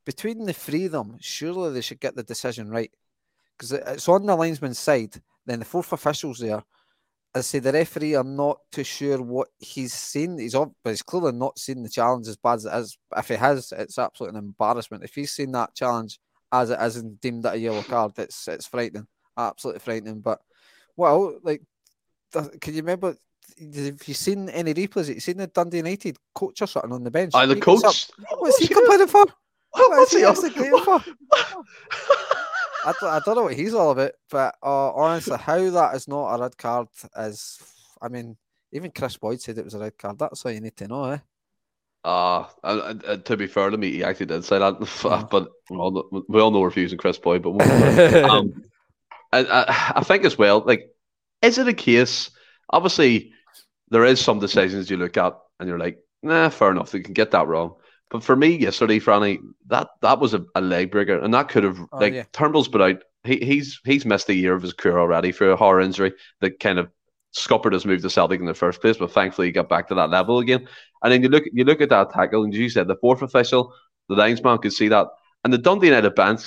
between 0.05 0.45
the 0.45 0.53
three 0.53 0.85
of 0.85 0.91
them, 0.91 1.17
surely 1.19 1.73
they 1.73 1.81
should 1.81 1.99
get 1.99 2.15
the 2.15 2.23
decision 2.23 2.69
right. 2.69 2.91
Because 3.57 3.71
it's 3.71 4.09
on 4.09 4.25
the 4.25 4.35
linesman's 4.35 4.79
side, 4.79 5.21
then 5.45 5.59
the 5.59 5.65
fourth 5.65 5.91
official's 5.93 6.39
there. 6.39 6.61
I 7.35 7.41
say 7.41 7.59
the 7.59 7.73
referee, 7.73 8.13
I'm 8.13 8.37
not 8.37 8.59
too 8.71 8.85
sure 8.85 9.21
what 9.21 9.49
he's 9.59 9.93
seen. 9.93 10.39
He's 10.39 10.53
but 10.53 10.71
he's 10.85 11.01
clearly 11.01 11.33
not 11.33 11.59
seen 11.59 11.83
the 11.83 11.89
challenge 11.89 12.29
as 12.29 12.37
bad 12.37 12.53
as 12.53 12.65
it 12.65 12.73
is. 12.73 12.97
If 13.15 13.27
he 13.27 13.33
has, 13.33 13.73
it's 13.77 13.99
absolutely 13.99 14.39
an 14.39 14.45
embarrassment. 14.45 15.03
If 15.03 15.15
he's 15.15 15.33
seen 15.33 15.51
that 15.51 15.75
challenge 15.75 16.17
as 16.53 16.69
it 16.69 16.79
is 16.79 16.95
and 16.95 17.19
deemed 17.19 17.43
that 17.43 17.55
a 17.55 17.57
yellow 17.57 17.83
card, 17.83 18.13
it's 18.17 18.47
it's 18.47 18.67
frightening, 18.67 19.07
absolutely 19.37 19.81
frightening. 19.81 20.21
But 20.21 20.39
well, 20.95 21.37
like, 21.43 21.61
can 22.31 22.73
you 22.73 22.81
remember? 22.81 23.17
Have 23.59 24.07
you 24.07 24.13
seen 24.13 24.47
any 24.49 24.73
replays? 24.73 25.07
Have 25.07 25.15
you 25.15 25.19
seen 25.19 25.37
the 25.37 25.47
Dundee 25.47 25.77
United 25.77 26.17
coach 26.33 26.61
or 26.61 26.67
something 26.67 26.93
on 26.93 27.03
the 27.03 27.11
bench? 27.11 27.33
I 27.35 27.45
the 27.45 27.57
coach. 27.57 28.09
What's 28.29 28.59
he 28.59 28.67
complaining 28.73 29.07
for? 29.07 29.25
What's 29.71 30.15
he 30.15 30.23
actually 30.23 30.51
for? 30.51 31.03
I 32.85 32.93
don't, 32.99 33.09
I 33.09 33.19
don't 33.19 33.35
know 33.35 33.43
what 33.43 33.55
he's 33.55 33.73
all 33.73 33.91
about, 33.91 34.11
but 34.29 34.55
uh, 34.61 34.91
honestly, 34.91 35.37
how 35.37 35.69
that 35.71 35.95
is 35.95 36.07
not 36.07 36.35
a 36.35 36.41
red 36.41 36.57
card 36.57 36.87
is, 37.17 37.59
I 38.01 38.09
mean, 38.09 38.37
even 38.71 38.91
Kris 38.91 39.17
Boyd 39.17 39.41
said 39.41 39.57
it 39.57 39.65
was 39.65 39.73
a 39.73 39.79
red 39.79 39.97
card. 39.97 40.19
That's 40.19 40.45
all 40.45 40.51
you 40.51 40.61
need 40.61 40.77
to 40.77 40.87
know, 40.87 41.05
eh? 41.05 41.17
Uh, 42.03 42.45
uh, 42.63 42.93
uh 43.07 43.17
to 43.17 43.35
be 43.35 43.47
fair 43.47 43.71
to 43.71 43.77
me, 43.77 43.91
he 43.91 44.03
actually 44.03 44.27
did 44.27 44.45
say 44.45 44.59
that, 44.59 44.77
but 45.31 45.49
we 45.69 45.77
all 45.77 45.91
know, 45.91 46.23
we 46.29 46.39
all 46.39 46.51
know 46.51 46.59
we're 46.59 46.69
fusing 46.69 46.99
Kris 46.99 47.17
Boyd. 47.17 47.41
But 47.41 47.59
um, 48.23 48.63
I, 49.31 49.39
I, 49.39 49.93
I 49.95 50.03
think 50.03 50.23
as 50.23 50.37
well, 50.37 50.63
like, 50.63 50.87
is 51.41 51.57
it 51.57 51.67
a 51.67 51.73
case? 51.73 52.29
Obviously, 52.69 53.33
there 53.89 54.05
is 54.05 54.21
some 54.21 54.39
decisions 54.39 54.89
you 54.89 54.97
look 54.97 55.17
at 55.17 55.37
and 55.59 55.67
you're 55.67 55.79
like, 55.79 55.99
nah, 56.21 56.49
fair 56.49 56.71
enough, 56.71 56.91
they 56.91 56.99
can 56.99 57.13
get 57.13 57.31
that 57.31 57.47
wrong. 57.47 57.75
But 58.11 58.23
for 58.23 58.35
me 58.35 58.55
yesterday, 58.55 58.99
Franny, 58.99 59.39
that 59.67 59.89
that 60.01 60.19
was 60.19 60.33
a, 60.33 60.45
a 60.55 60.61
leg 60.61 60.91
breaker, 60.91 61.17
and 61.17 61.33
that 61.33 61.49
could 61.49 61.63
have 61.63 61.79
oh, 61.79 61.97
like 61.97 62.13
yeah. 62.13 62.23
Turnbull's 62.33 62.67
been 62.67 62.81
out. 62.81 63.03
He, 63.23 63.37
he's 63.37 63.79
he's 63.83 64.05
missed 64.05 64.29
a 64.29 64.35
year 64.35 64.53
of 64.53 64.61
his 64.61 64.73
career 64.73 64.99
already 64.99 65.31
for 65.31 65.51
a 65.51 65.55
horror 65.55 65.81
injury 65.81 66.13
that 66.41 66.59
kind 66.59 66.77
of 66.77 66.89
scuppered 67.31 67.73
his 67.73 67.85
move 67.85 68.01
to 68.01 68.09
Celtic 68.09 68.39
in 68.39 68.45
the 68.45 68.53
first 68.53 68.79
place. 68.79 68.97
But 68.97 69.11
thankfully, 69.11 69.47
he 69.47 69.51
got 69.51 69.69
back 69.69 69.87
to 69.87 69.95
that 69.95 70.11
level 70.11 70.39
again. 70.39 70.67
And 71.03 71.11
then 71.11 71.23
you 71.23 71.29
look 71.29 71.43
you 71.51 71.63
look 71.63 71.81
at 71.81 71.89
that 71.89 72.11
tackle, 72.11 72.43
and 72.43 72.53
you 72.53 72.69
said 72.69 72.87
the 72.87 72.95
fourth 72.97 73.21
official, 73.21 73.73
the 74.07 74.15
linesman 74.15 74.59
could 74.59 74.73
see 74.73 74.87
that, 74.89 75.07
and 75.43 75.53
the 75.53 75.57
Dundee 75.57 75.87
United 75.87 76.15
bench. 76.15 76.41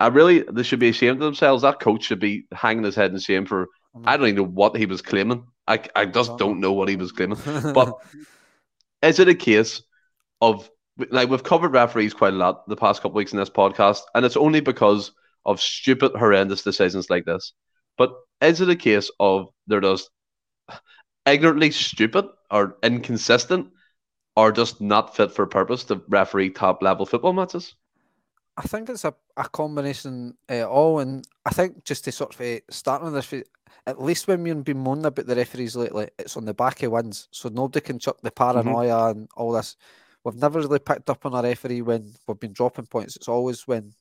I 0.00 0.08
really 0.08 0.42
they 0.50 0.64
should 0.64 0.80
be 0.80 0.88
ashamed 0.88 1.18
of 1.18 1.24
themselves. 1.24 1.62
That 1.62 1.78
coach 1.78 2.04
should 2.04 2.18
be 2.18 2.46
hanging 2.52 2.84
his 2.84 2.96
head 2.96 3.12
in 3.12 3.18
shame 3.20 3.46
for 3.46 3.68
mm. 3.96 4.02
I 4.04 4.16
don't 4.16 4.26
even 4.26 4.36
know 4.36 4.50
what 4.50 4.76
he 4.76 4.86
was 4.86 5.00
claiming. 5.00 5.46
I 5.68 5.80
I 5.94 6.04
just 6.06 6.36
don't 6.36 6.58
know 6.58 6.72
what 6.72 6.88
he 6.88 6.96
was 6.96 7.12
claiming. 7.12 7.38
But 7.72 7.94
is 9.02 9.20
it 9.20 9.28
a 9.28 9.34
case 9.34 9.82
of 10.40 10.68
like 11.10 11.28
we've 11.28 11.42
covered 11.42 11.72
referees 11.72 12.14
quite 12.14 12.34
a 12.34 12.36
lot 12.36 12.68
the 12.68 12.76
past 12.76 13.02
couple 13.02 13.16
weeks 13.16 13.32
in 13.32 13.38
this 13.38 13.50
podcast, 13.50 14.00
and 14.14 14.24
it's 14.24 14.36
only 14.36 14.60
because 14.60 15.12
of 15.44 15.60
stupid, 15.60 16.12
horrendous 16.12 16.62
decisions 16.62 17.10
like 17.10 17.24
this. 17.24 17.52
But 17.98 18.12
is 18.40 18.60
it 18.60 18.68
a 18.68 18.76
case 18.76 19.10
of 19.20 19.48
they're 19.66 19.80
just 19.80 20.10
ignorantly 21.26 21.70
stupid 21.70 22.26
or 22.50 22.76
inconsistent 22.82 23.68
or 24.36 24.52
just 24.52 24.80
not 24.80 25.16
fit 25.16 25.32
for 25.32 25.46
purpose 25.46 25.84
to 25.84 26.02
referee 26.08 26.50
top 26.50 26.82
level 26.82 27.06
football 27.06 27.32
matches? 27.32 27.74
I 28.56 28.62
think 28.62 28.88
it's 28.88 29.04
a, 29.04 29.14
a 29.36 29.48
combination 29.48 30.36
uh, 30.48 30.62
all, 30.62 31.00
and 31.00 31.26
I 31.44 31.50
think 31.50 31.84
just 31.84 32.04
to 32.04 32.12
sort 32.12 32.34
of 32.34 32.40
uh, 32.40 32.60
start 32.70 33.02
on 33.02 33.12
this, 33.12 33.32
at 33.86 34.00
least 34.00 34.28
when 34.28 34.42
we've 34.42 34.62
been 34.62 34.78
moaning 34.78 35.06
about 35.06 35.26
the 35.26 35.34
referees 35.34 35.74
lately, 35.74 36.08
it's 36.18 36.36
on 36.36 36.44
the 36.44 36.54
back 36.54 36.82
of 36.82 36.92
wins, 36.92 37.28
so 37.32 37.48
nobody 37.48 37.80
can 37.80 37.98
chuck 37.98 38.18
the 38.22 38.30
paranoia 38.30 38.94
mm-hmm. 38.94 39.18
and 39.18 39.28
all 39.36 39.52
this. 39.52 39.76
We've 40.24 40.34
never 40.36 40.60
really 40.60 40.78
picked 40.78 41.10
up 41.10 41.26
on 41.26 41.34
a 41.34 41.42
referee 41.42 41.82
when 41.82 42.12
we've 42.26 42.40
been 42.40 42.52
dropping 42.52 42.86
points. 42.86 43.16
It's 43.16 43.28
always 43.28 43.66
when 43.66 43.92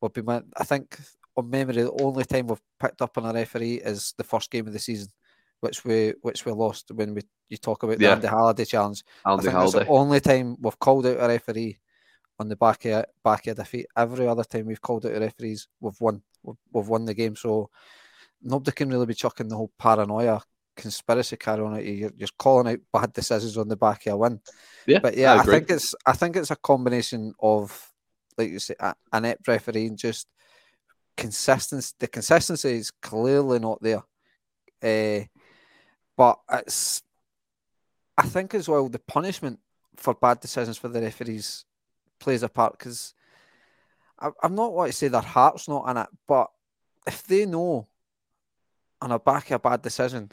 we've 0.00 0.12
been. 0.12 0.50
I 0.56 0.64
think 0.64 0.98
on 1.36 1.50
memory, 1.50 1.82
the 1.82 2.02
only 2.02 2.24
time 2.24 2.46
we've 2.46 2.60
picked 2.80 3.02
up 3.02 3.18
on 3.18 3.26
a 3.26 3.32
referee 3.32 3.82
is 3.84 4.14
the 4.16 4.24
first 4.24 4.50
game 4.50 4.66
of 4.66 4.72
the 4.72 4.78
season, 4.78 5.08
which 5.60 5.84
we 5.84 6.14
which 6.22 6.46
we 6.46 6.52
lost 6.52 6.90
when 6.94 7.14
we 7.14 7.22
you 7.48 7.58
talk 7.58 7.82
about 7.82 8.00
yeah. 8.00 8.08
the 8.08 8.14
Andy 8.14 8.28
Halliday 8.28 8.64
challenge. 8.64 9.02
Andy 9.26 9.40
I 9.40 9.42
think 9.42 9.52
Halliday. 9.52 9.78
that's 9.78 9.88
the 9.88 9.92
only 9.92 10.20
time 10.20 10.56
we've 10.60 10.78
called 10.78 11.06
out 11.06 11.20
a 11.20 11.28
referee 11.28 11.78
on 12.38 12.48
the 12.48 12.56
back 12.56 12.84
of 12.86 13.04
back 13.22 13.46
of 13.46 13.56
defeat. 13.56 13.86
Every 13.96 14.26
other 14.26 14.44
time 14.44 14.66
we've 14.66 14.80
called 14.80 15.04
out 15.04 15.14
a 15.14 15.20
referees, 15.20 15.68
we've 15.80 16.00
won. 16.00 16.22
We've, 16.42 16.56
we've 16.72 16.88
won 16.88 17.04
the 17.04 17.14
game. 17.14 17.36
So 17.36 17.70
nobody 18.42 18.72
can 18.72 18.88
really 18.88 19.06
be 19.06 19.14
chucking 19.14 19.48
the 19.48 19.56
whole 19.56 19.72
paranoia 19.78 20.40
conspiracy 20.76 21.36
carry 21.36 21.62
on 21.62 21.74
it. 21.74 21.84
You're, 21.84 22.12
you're 22.16 22.28
calling 22.38 22.72
out 22.72 22.78
bad 22.92 23.12
decisions 23.12 23.56
on 23.56 23.68
the 23.68 23.76
back 23.76 24.06
of 24.06 24.12
a 24.12 24.16
win. 24.16 24.40
Yeah, 24.86 25.00
but 25.00 25.16
yeah, 25.16 25.34
I, 25.34 25.40
I 25.40 25.44
think 25.44 25.70
it's 25.70 25.94
I 26.04 26.12
think 26.12 26.36
it's 26.36 26.50
a 26.50 26.56
combination 26.56 27.34
of 27.40 27.92
like 28.38 28.50
you 28.50 28.58
say, 28.58 28.74
an 28.80 29.22
net 29.22 29.38
referee 29.46 29.86
and 29.86 29.98
just 29.98 30.28
consistency. 31.16 31.94
The 31.98 32.08
consistency 32.08 32.76
is 32.76 32.90
clearly 32.90 33.58
not 33.58 33.82
there. 33.82 34.02
Uh, 34.82 35.24
but 36.16 36.38
it's 36.52 37.02
I 38.18 38.22
think 38.22 38.54
as 38.54 38.68
well 38.68 38.88
the 38.88 38.98
punishment 38.98 39.58
for 39.96 40.14
bad 40.14 40.40
decisions 40.40 40.78
for 40.78 40.88
the 40.88 41.00
referees 41.00 41.64
plays 42.18 42.42
a 42.42 42.48
part 42.48 42.78
because 42.78 43.14
I'm 44.42 44.54
not 44.54 44.72
want 44.72 44.90
to 44.90 44.96
say 44.96 45.08
their 45.08 45.20
heart's 45.20 45.68
not 45.68 45.88
in 45.90 45.98
it, 45.98 46.08
but 46.26 46.48
if 47.06 47.22
they 47.24 47.44
know 47.44 47.86
on 49.02 49.12
a 49.12 49.18
back 49.18 49.50
of 49.50 49.56
a 49.56 49.58
bad 49.58 49.82
decision, 49.82 50.30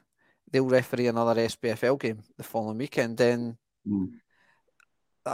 they'll 0.53 0.65
referee 0.65 1.07
another 1.07 1.41
SPFL 1.41 1.99
game 1.99 2.23
the 2.37 2.43
following 2.43 2.77
weekend, 2.77 3.17
then 3.17 3.57
mm. 3.85 4.09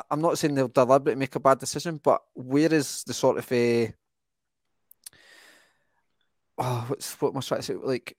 I'm 0.09 0.22
not 0.22 0.38
saying 0.38 0.55
they'll 0.55 0.70
deliberately 0.70 1.20
make 1.20 1.36
a 1.36 1.39
bad 1.39 1.59
decision, 1.59 1.99
but 2.01 2.22
where 2.34 2.74
is 2.74 3.03
the 3.03 3.13
sort 3.13 3.38
of 3.38 3.51
a 3.51 3.93
oh, 6.57 6.86
what's 6.88 7.22
what 7.22 7.32
am 7.32 7.38
I 7.38 7.41
trying 7.41 7.59
to 7.59 7.65
say? 7.65 7.74
Like, 7.76 8.15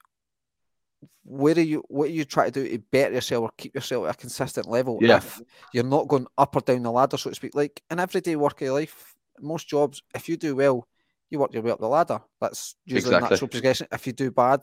where 1.23 1.55
are 1.55 1.61
you? 1.61 1.83
What 1.87 2.09
are 2.09 2.13
you 2.13 2.23
trying 2.23 2.51
to 2.51 2.63
do 2.63 2.69
to 2.69 2.77
better 2.91 3.15
yourself 3.15 3.43
or 3.43 3.51
keep 3.57 3.73
yourself 3.73 4.07
at 4.07 4.15
a 4.15 4.17
consistent 4.17 4.67
level? 4.67 4.99
Yeah. 5.01 5.17
If 5.17 5.41
you're 5.73 5.83
not 5.83 6.07
going 6.07 6.27
up 6.37 6.55
or 6.55 6.61
down 6.61 6.83
the 6.83 6.91
ladder, 6.91 7.17
so 7.17 7.31
to 7.31 7.35
speak, 7.35 7.55
like 7.55 7.81
in 7.89 7.99
everyday 7.99 8.35
work 8.35 8.61
of 8.61 8.69
life, 8.69 9.15
most 9.39 9.67
jobs, 9.67 10.03
if 10.13 10.29
you 10.29 10.37
do 10.37 10.55
well, 10.55 10.87
you 11.31 11.39
work 11.39 11.51
your 11.51 11.63
way 11.63 11.71
up 11.71 11.79
the 11.79 11.87
ladder. 11.87 12.21
That's 12.39 12.75
usually 12.85 13.15
exactly. 13.15 13.29
natural 13.31 13.47
progression. 13.47 13.87
If 13.91 14.05
you 14.05 14.13
do 14.13 14.29
bad, 14.29 14.61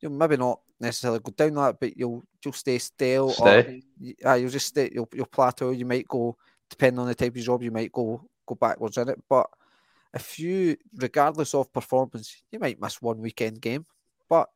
you'll 0.00 0.12
maybe 0.12 0.36
not 0.36 0.60
necessarily 0.80 1.20
go 1.20 1.32
down 1.36 1.54
that, 1.54 1.80
but 1.80 1.96
you'll 1.96 2.24
you'll 2.44 2.52
stay 2.52 2.78
stale 2.78 3.30
stay. 3.30 3.82
or 4.24 4.30
uh, 4.30 4.34
you'll 4.34 4.50
just 4.50 4.66
stay. 4.66 4.90
You'll 4.92 5.08
you'll 5.12 5.26
plateau. 5.26 5.70
You 5.70 5.86
might 5.86 6.08
go 6.08 6.36
depending 6.70 6.98
on 6.98 7.06
the 7.06 7.14
type 7.14 7.36
of 7.36 7.42
job, 7.42 7.62
you 7.62 7.70
might 7.70 7.92
go 7.92 8.20
go 8.46 8.54
backwards 8.54 8.96
in 8.96 9.08
it, 9.08 9.22
but 9.28 9.48
if 10.12 10.38
you, 10.38 10.76
regardless 10.96 11.54
of 11.54 11.72
performance, 11.72 12.42
you 12.50 12.58
might 12.58 12.80
miss 12.80 13.02
one 13.02 13.18
weekend 13.18 13.60
game, 13.60 13.84
but 14.28 14.48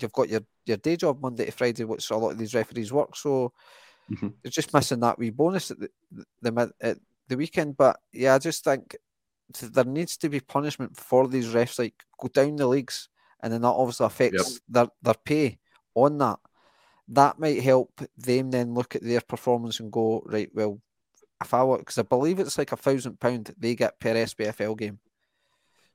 you've 0.00 0.12
got 0.12 0.28
your, 0.28 0.40
your 0.66 0.76
day 0.76 0.96
job 0.96 1.20
Monday 1.22 1.46
to 1.46 1.52
Friday, 1.52 1.84
which 1.84 2.10
a 2.10 2.16
lot 2.16 2.32
of 2.32 2.38
these 2.38 2.54
referees 2.54 2.92
work. 2.92 3.14
So 3.16 3.52
mm-hmm. 4.10 4.28
you're 4.42 4.50
just 4.50 4.74
missing 4.74 5.00
that 5.00 5.18
wee 5.18 5.30
bonus 5.30 5.70
at 5.70 5.78
the, 5.78 5.90
the, 6.42 6.72
at 6.80 6.98
the 7.28 7.36
weekend. 7.36 7.76
But 7.76 8.00
yeah, 8.12 8.34
I 8.34 8.38
just 8.38 8.64
think 8.64 8.96
there 9.60 9.84
needs 9.84 10.16
to 10.18 10.28
be 10.28 10.40
punishment 10.40 10.96
for 10.96 11.28
these 11.28 11.48
refs, 11.48 11.78
like 11.78 11.94
go 12.20 12.28
down 12.28 12.56
the 12.56 12.66
leagues, 12.66 13.08
and 13.40 13.52
then 13.52 13.62
that 13.62 13.68
obviously 13.68 14.06
affects 14.06 14.52
yep. 14.52 14.60
their, 14.68 14.88
their 15.02 15.14
pay 15.24 15.58
on 15.94 16.18
that. 16.18 16.38
That 17.08 17.38
might 17.38 17.62
help 17.62 18.00
them 18.16 18.50
then 18.50 18.74
look 18.74 18.94
at 18.94 19.02
their 19.02 19.20
performance 19.20 19.80
and 19.80 19.90
go, 19.90 20.22
right, 20.26 20.50
well, 20.52 20.80
if 21.40 21.54
I 21.54 21.64
work, 21.64 21.80
because 21.80 21.98
I 21.98 22.02
believe 22.02 22.38
it's 22.38 22.58
like 22.58 22.72
a 22.72 22.76
thousand 22.76 23.20
pound 23.20 23.54
they 23.58 23.74
get 23.74 24.00
per 24.00 24.14
SPFL 24.14 24.76
game. 24.76 24.98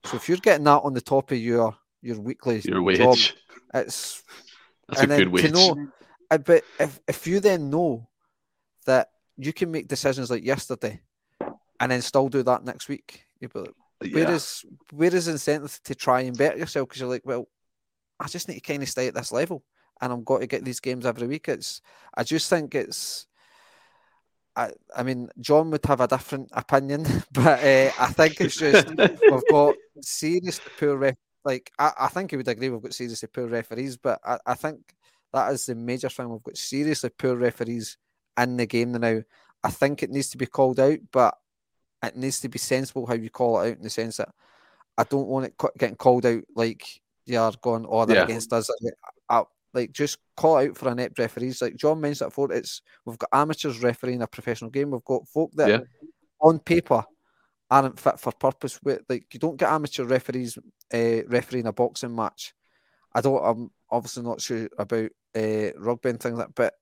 So 0.04 0.16
if 0.16 0.28
you're 0.28 0.38
getting 0.38 0.64
that 0.64 0.82
on 0.82 0.94
the 0.94 1.00
top 1.00 1.30
of 1.30 1.38
your 1.38 1.76
your 2.02 2.20
weekly 2.20 2.60
your 2.64 2.82
wage, 2.82 2.98
job, 2.98 3.16
it's 3.74 4.22
that's 4.88 5.02
a 5.02 5.06
good 5.06 5.28
wage. 5.28 5.52
Know, 5.52 5.88
uh, 6.30 6.38
but 6.38 6.64
if 6.78 7.00
if 7.06 7.26
you 7.26 7.40
then 7.40 7.70
know 7.70 8.08
that 8.86 9.10
you 9.36 9.52
can 9.52 9.70
make 9.70 9.88
decisions 9.88 10.30
like 10.30 10.44
yesterday, 10.44 11.00
and 11.80 11.90
then 11.90 12.02
still 12.02 12.28
do 12.28 12.42
that 12.42 12.64
next 12.64 12.88
week, 12.88 13.24
you 13.40 13.48
like, 13.54 13.74
yeah. 14.02 14.14
where 14.14 14.30
is 14.32 14.64
where 14.92 15.14
is 15.14 15.28
incentive 15.28 15.80
to 15.84 15.94
try 15.94 16.22
and 16.22 16.36
better 16.36 16.58
yourself? 16.58 16.88
Because 16.88 17.00
you're 17.00 17.10
like, 17.10 17.24
well, 17.24 17.48
I 18.20 18.28
just 18.28 18.48
need 18.48 18.54
to 18.54 18.60
kind 18.60 18.82
of 18.82 18.88
stay 18.88 19.08
at 19.08 19.14
this 19.14 19.32
level, 19.32 19.64
and 20.00 20.12
I'm 20.12 20.24
got 20.24 20.40
to 20.40 20.46
get 20.46 20.64
these 20.64 20.80
games 20.80 21.06
every 21.06 21.26
week. 21.26 21.48
It's 21.48 21.80
I 22.16 22.24
just 22.24 22.48
think 22.48 22.74
it's 22.74 23.26
I, 24.56 24.70
I 24.94 25.02
mean, 25.02 25.28
John 25.40 25.70
would 25.70 25.84
have 25.86 26.00
a 26.00 26.06
different 26.06 26.50
opinion, 26.52 27.04
but 27.32 27.62
uh, 27.62 27.90
I 27.98 28.12
think 28.12 28.40
it's 28.40 28.56
just 28.56 28.88
we've 28.98 29.48
got 29.50 29.74
seriously 30.00 30.70
poor 30.78 30.96
ref. 30.96 31.16
Like 31.44 31.70
I, 31.78 31.92
I 32.00 32.08
think 32.08 32.30
he 32.30 32.36
would 32.36 32.48
agree 32.48 32.70
we've 32.70 32.82
got 32.82 32.94
seriously 32.94 33.28
poor 33.32 33.46
referees, 33.46 33.96
but 33.96 34.20
I, 34.24 34.38
I 34.46 34.54
think 34.54 34.80
that 35.32 35.52
is 35.52 35.66
the 35.66 35.74
major 35.74 36.08
thing. 36.08 36.28
We've 36.28 36.42
got 36.42 36.56
seriously 36.56 37.10
poor 37.10 37.36
referees 37.36 37.98
in 38.38 38.56
the 38.56 38.66
game 38.66 38.92
now. 38.92 39.20
I 39.62 39.70
think 39.70 40.02
it 40.02 40.10
needs 40.10 40.30
to 40.30 40.38
be 40.38 40.46
called 40.46 40.78
out, 40.78 40.98
but 41.10 41.36
it 42.04 42.16
needs 42.16 42.40
to 42.40 42.48
be 42.48 42.58
sensible 42.58 43.06
how 43.06 43.14
you 43.14 43.30
call 43.30 43.60
it 43.60 43.70
out 43.70 43.76
in 43.76 43.82
the 43.82 43.90
sense 43.90 44.18
that 44.18 44.30
I 44.96 45.04
don't 45.04 45.26
want 45.26 45.46
it 45.46 45.54
getting 45.78 45.96
called 45.96 46.26
out 46.26 46.42
like 46.54 46.86
you're 47.26 47.52
going, 47.62 47.86
oh, 47.88 48.04
they're 48.04 48.16
yeah. 48.16 48.24
against 48.24 48.52
us. 48.52 48.70
I, 49.28 49.44
like 49.74 49.92
just 49.92 50.18
call 50.36 50.58
out 50.58 50.76
for 50.76 50.90
inept 50.90 51.18
referees. 51.18 51.60
Like 51.60 51.76
John 51.76 52.00
mentioned 52.00 52.30
before, 52.30 52.52
it's 52.52 52.80
we've 53.04 53.18
got 53.18 53.30
amateurs 53.32 53.82
refereeing 53.82 54.22
a 54.22 54.26
professional 54.26 54.70
game. 54.70 54.92
We've 54.92 55.04
got 55.04 55.28
folk 55.28 55.50
that 55.54 55.68
yeah. 55.68 55.78
on 56.40 56.60
paper 56.60 57.04
aren't 57.70 57.98
fit 57.98 58.20
for 58.20 58.32
purpose. 58.32 58.80
With 58.82 59.02
like 59.08 59.26
you 59.34 59.40
don't 59.40 59.56
get 59.56 59.72
amateur 59.72 60.04
referees 60.04 60.56
uh, 60.92 61.24
refereeing 61.26 61.66
a 61.66 61.72
boxing 61.72 62.14
match. 62.14 62.54
I 63.12 63.20
don't. 63.20 63.44
I'm 63.44 63.70
obviously 63.90 64.22
not 64.22 64.40
sure 64.40 64.68
about 64.78 65.10
uh, 65.36 65.70
rugby 65.76 66.10
and 66.10 66.20
things 66.20 66.38
like. 66.38 66.48
that, 66.48 66.54
But 66.54 66.74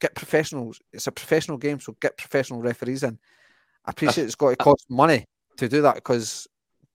get 0.00 0.14
professionals. 0.14 0.80
It's 0.92 1.06
a 1.06 1.12
professional 1.12 1.58
game, 1.58 1.78
so 1.78 1.96
get 2.00 2.18
professional 2.18 2.60
referees 2.60 3.04
in. 3.04 3.18
I 3.90 3.92
appreciate 3.92 4.24
it's 4.24 4.36
got 4.36 4.50
to 4.50 4.56
cost 4.56 4.86
money 4.88 5.24
to 5.56 5.68
do 5.68 5.82
that 5.82 5.96
because 5.96 6.46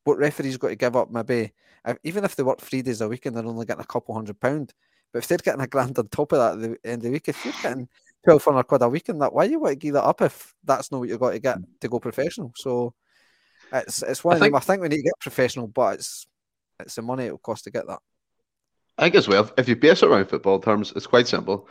what 0.05 0.17
referees 0.17 0.55
got 0.55 0.69
to 0.69 0.75
give 0.75 0.95
up 0.95 1.11
maybe 1.11 1.51
uh, 1.83 1.95
even 2.05 2.23
if 2.23 2.37
they 2.37 2.43
work 2.43 2.61
three 2.61 2.81
days 2.81 3.01
a 3.01 3.07
week 3.09 3.25
and 3.25 3.35
they're 3.35 3.45
only 3.45 3.65
getting 3.65 3.83
a 3.83 3.87
couple 3.87 4.15
hundred 4.15 4.39
pound, 4.39 4.73
but 5.11 5.19
if 5.19 5.27
they're 5.27 5.37
getting 5.37 5.59
a 5.59 5.67
grand 5.67 5.99
on 5.99 6.07
top 6.07 6.31
of 6.31 6.39
that 6.39 6.53
at 6.53 6.61
the 6.61 6.89
end 6.89 7.01
of 7.01 7.03
the 7.03 7.11
week, 7.11 7.27
if 7.27 7.43
you're 7.43 7.53
getting 7.61 7.89
twelve 8.23 8.45
hundred 8.45 8.63
quid 8.63 8.81
a 8.81 8.87
week 8.87 9.09
and 9.09 9.21
that, 9.21 9.33
why 9.33 9.43
you 9.43 9.59
want 9.59 9.73
to 9.73 9.75
give 9.75 9.93
that 9.95 10.05
up 10.05 10.21
if 10.21 10.53
that's 10.63 10.89
not 10.89 10.99
what 10.99 11.09
you've 11.09 11.19
got 11.19 11.31
to 11.31 11.39
get 11.39 11.57
to 11.81 11.89
go 11.89 11.99
professional? 11.99 12.53
So 12.55 12.93
it's 13.73 14.01
it's 14.03 14.23
one 14.23 14.33
I 14.33 14.37
of 14.37 14.41
think, 14.41 14.53
them. 14.53 14.57
I 14.57 14.61
think 14.61 14.81
we 14.81 14.87
need 14.87 14.97
to 14.97 15.03
get 15.03 15.19
professional, 15.19 15.67
but 15.67 15.95
it's 15.95 16.25
it's 16.79 16.95
the 16.95 17.01
money 17.01 17.25
it 17.25 17.31
will 17.31 17.39
cost 17.39 17.65
to 17.65 17.71
get 17.71 17.87
that. 17.87 17.99
I 18.97 19.03
think 19.03 19.15
as 19.15 19.27
well, 19.27 19.51
if 19.57 19.67
you 19.67 19.75
base 19.75 20.01
it 20.01 20.07
around 20.09 20.27
football 20.29 20.59
terms, 20.59 20.93
it's 20.95 21.07
quite 21.07 21.27
simple. 21.27 21.67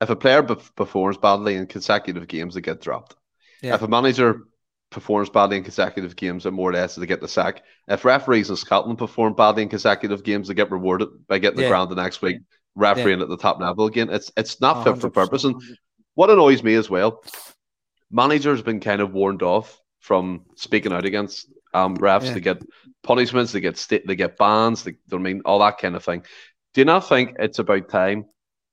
If 0.00 0.10
a 0.10 0.16
player 0.16 0.42
be- 0.42 0.54
performs 0.76 1.18
badly 1.18 1.56
in 1.56 1.66
consecutive 1.66 2.28
games, 2.28 2.54
they 2.54 2.60
get 2.60 2.80
dropped. 2.80 3.16
Yeah. 3.62 3.74
If 3.74 3.82
a 3.82 3.88
manager 3.88 4.42
performs 4.90 5.28
badly 5.28 5.58
in 5.58 5.64
consecutive 5.64 6.16
games, 6.16 6.46
and 6.46 6.56
more 6.56 6.70
or 6.70 6.72
less 6.72 6.94
they 6.94 7.06
get 7.06 7.20
the 7.20 7.28
sack. 7.28 7.62
If 7.88 8.04
referees 8.04 8.50
in 8.50 8.56
Scotland 8.56 8.98
perform 8.98 9.34
badly 9.34 9.62
in 9.62 9.68
consecutive 9.68 10.24
games, 10.24 10.48
they 10.48 10.54
get 10.54 10.70
rewarded 10.70 11.08
by 11.26 11.38
getting 11.38 11.58
yeah. 11.58 11.66
the 11.66 11.70
ground 11.70 11.90
the 11.90 11.96
next 11.96 12.22
week 12.22 12.38
refereeing 12.74 13.18
yeah. 13.18 13.24
at 13.24 13.28
the 13.28 13.36
top 13.36 13.60
level 13.60 13.86
again. 13.86 14.08
It's 14.10 14.30
it's 14.36 14.60
not 14.60 14.84
fit 14.84 14.98
for 14.98 15.10
purpose. 15.10 15.44
And 15.44 15.60
what 16.14 16.30
annoys 16.30 16.62
me 16.62 16.74
as 16.74 16.88
well, 16.88 17.22
managers 18.10 18.58
have 18.58 18.66
been 18.66 18.80
kind 18.80 19.00
of 19.00 19.12
warned 19.12 19.42
off 19.42 19.80
from 20.00 20.46
speaking 20.56 20.92
out 20.92 21.04
against 21.04 21.48
um, 21.74 21.96
refs. 21.96 22.26
Yeah. 22.26 22.34
They 22.34 22.40
get 22.40 22.62
punishments, 23.02 23.52
they 23.52 23.60
get 23.60 23.76
st- 23.76 24.06
they 24.06 24.16
get 24.16 24.38
bans, 24.38 24.84
they, 24.84 25.18
mean 25.18 25.42
all 25.44 25.58
that 25.58 25.78
kind 25.78 25.96
of 25.96 26.04
thing. 26.04 26.24
Do 26.74 26.80
you 26.80 26.84
not 26.84 27.08
think 27.08 27.36
it's 27.38 27.58
about 27.58 27.88
time 27.88 28.26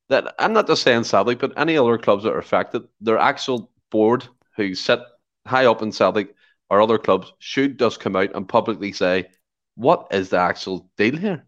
that 0.10 0.36
I'm 0.40 0.54
not 0.54 0.68
just 0.68 0.84
saying 0.84 1.06
Celtic, 1.06 1.40
but 1.40 1.54
any 1.58 1.78
other 1.78 1.98
clubs 1.98 2.24
that 2.24 2.34
are 2.34 2.40
affected, 2.40 2.84
their 3.02 3.18
actual 3.18 3.72
board 3.92 4.28
who 4.56 4.76
sit 4.76 5.00
high 5.46 5.66
up 5.66 5.82
in 5.82 5.92
Celtic 5.92 6.36
or 6.70 6.82
other 6.82 6.98
clubs 6.98 7.34
should 7.40 7.78
just 7.80 8.00
come 8.00 8.16
out 8.16 8.36
and 8.36 8.48
publicly 8.48 8.92
say, 8.92 9.30
what 9.76 10.08
is 10.12 10.30
the 10.30 10.38
actual 10.38 10.90
deal 10.98 11.16
here? 11.16 11.46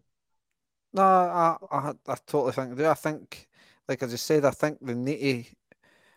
No, 0.92 1.02
I, 1.02 1.56
I, 1.70 1.92
I 2.06 2.16
totally 2.26 2.52
think 2.52 2.76
they. 2.76 2.86
I 2.86 2.94
think, 2.94 3.48
like 3.88 4.02
I 4.02 4.06
just 4.06 4.26
said, 4.26 4.44
I 4.44 4.50
think 4.50 4.78
the 4.80 4.94
to 4.94 5.44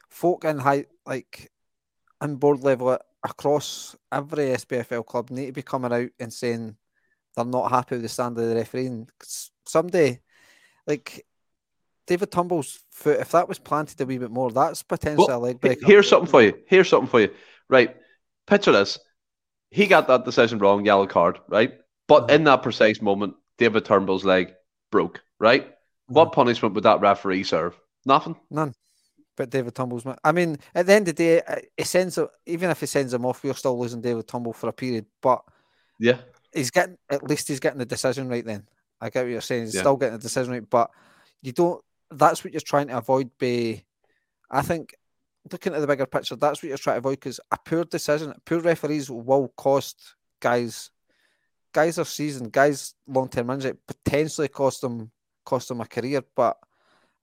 folk 0.09 0.45
in 0.45 0.59
high, 0.59 0.85
like, 1.05 1.51
in 2.21 2.35
board 2.35 2.61
level 2.61 2.97
across 3.23 3.95
every 4.11 4.49
SPFL 4.49 5.05
club 5.05 5.29
need 5.29 5.47
to 5.47 5.51
be 5.53 5.61
coming 5.61 5.93
out 5.93 6.09
and 6.19 6.31
saying 6.31 6.75
they're 7.35 7.45
not 7.45 7.71
happy 7.71 7.95
with 7.95 8.03
the 8.03 8.09
standard 8.09 8.43
of 8.43 8.49
the 8.49 8.55
refereeing. 8.55 9.07
Someday, 9.65 10.21
like 10.87 11.25
David 12.07 12.31
Turnbull's 12.31 12.79
foot, 12.91 13.19
if 13.19 13.31
that 13.31 13.47
was 13.47 13.59
planted 13.59 14.01
a 14.01 14.05
wee 14.05 14.17
bit 14.17 14.31
more, 14.31 14.51
that's 14.51 14.83
potentially 14.83 15.27
well, 15.27 15.39
a 15.39 15.45
leg 15.45 15.59
breaker. 15.59 15.85
Here's 15.85 16.09
something 16.09 16.29
for 16.29 16.41
you. 16.41 16.53
Here's 16.67 16.89
something 16.89 17.09
for 17.09 17.21
you. 17.21 17.29
Right, 17.71 17.95
picture 18.45 18.71
this. 18.71 18.99
He 19.71 19.87
got 19.87 20.07
that 20.09 20.25
decision 20.25 20.59
wrong, 20.59 20.85
yellow 20.85 21.07
card, 21.07 21.39
right? 21.47 21.73
But 22.07 22.23
mm-hmm. 22.23 22.35
in 22.35 22.43
that 22.43 22.61
precise 22.61 23.01
moment, 23.01 23.35
David 23.57 23.85
Turnbull's 23.85 24.25
leg 24.25 24.53
broke, 24.91 25.21
right? 25.39 25.65
Mm-hmm. 25.65 26.13
What 26.13 26.33
punishment 26.33 26.75
would 26.75 26.83
that 26.83 26.99
referee 26.99 27.43
serve? 27.43 27.79
Nothing. 28.05 28.35
None. 28.49 28.73
But 29.37 29.49
David 29.49 29.73
Turnbull's. 29.73 30.05
I 30.23 30.31
mean, 30.33 30.57
at 30.75 30.85
the 30.85 30.93
end 30.93 31.07
of 31.07 31.15
the 31.15 31.23
day, 31.23 31.41
uh, 31.41 31.55
it 31.77 31.87
sends 31.87 32.19
even 32.45 32.69
if 32.69 32.81
he 32.81 32.85
sends 32.85 33.13
him 33.13 33.25
off, 33.25 33.43
we're 33.43 33.53
still 33.53 33.79
losing 33.79 34.01
David 34.01 34.27
Turnbull 34.27 34.53
for 34.53 34.67
a 34.67 34.73
period. 34.73 35.05
But 35.21 35.41
yeah, 35.99 36.17
he's 36.53 36.69
getting 36.69 36.97
at 37.09 37.23
least 37.23 37.47
he's 37.47 37.61
getting 37.61 37.79
the 37.79 37.85
decision 37.85 38.27
right. 38.27 38.45
Then 38.45 38.67
I 38.99 39.09
get 39.09 39.23
what 39.23 39.31
you're 39.31 39.41
saying. 39.41 39.65
He's 39.65 39.75
yeah. 39.75 39.81
still 39.81 39.95
getting 39.95 40.17
the 40.17 40.21
decision 40.21 40.51
right, 40.51 40.69
but 40.69 40.91
you 41.41 41.53
don't. 41.53 41.81
That's 42.11 42.43
what 42.43 42.51
you're 42.51 42.61
trying 42.61 42.89
to 42.89 42.97
avoid. 42.97 43.31
Be, 43.39 43.85
I 44.49 44.61
think, 44.61 44.93
looking 45.51 45.73
at 45.73 45.81
the 45.81 45.87
bigger 45.87 46.05
picture, 46.05 46.35
that's 46.35 46.61
what 46.61 46.69
you're 46.69 46.77
trying 46.77 46.95
to 46.95 46.99
avoid 46.99 47.19
because 47.19 47.39
a 47.51 47.57
poor 47.65 47.83
decision, 47.83 48.33
poor 48.45 48.59
referees 48.59 49.09
will 49.09 49.53
cost 49.57 50.15
guys 50.39 50.91
guys 51.73 51.97
are 51.97 52.05
seasoned, 52.05 52.51
guys 52.51 52.93
long 53.07 53.29
term 53.29 53.49
injury 53.49 53.73
potentially 53.87 54.47
cost 54.47 54.81
them 54.81 55.11
cost 55.45 55.67
them 55.69 55.81
a 55.81 55.85
career. 55.85 56.21
But 56.35 56.57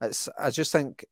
it's 0.01 0.29
I 0.37 0.49
just 0.49 0.71
think 0.71 1.05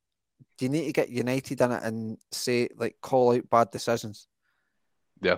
you 0.59 0.69
need 0.69 0.85
to 0.85 0.93
get 0.93 1.09
united 1.09 1.61
in 1.61 1.71
it 1.71 1.83
and 1.83 2.17
say 2.31 2.69
like 2.75 2.95
call 3.01 3.35
out 3.35 3.49
bad 3.49 3.71
decisions. 3.71 4.27
Yeah, 5.21 5.37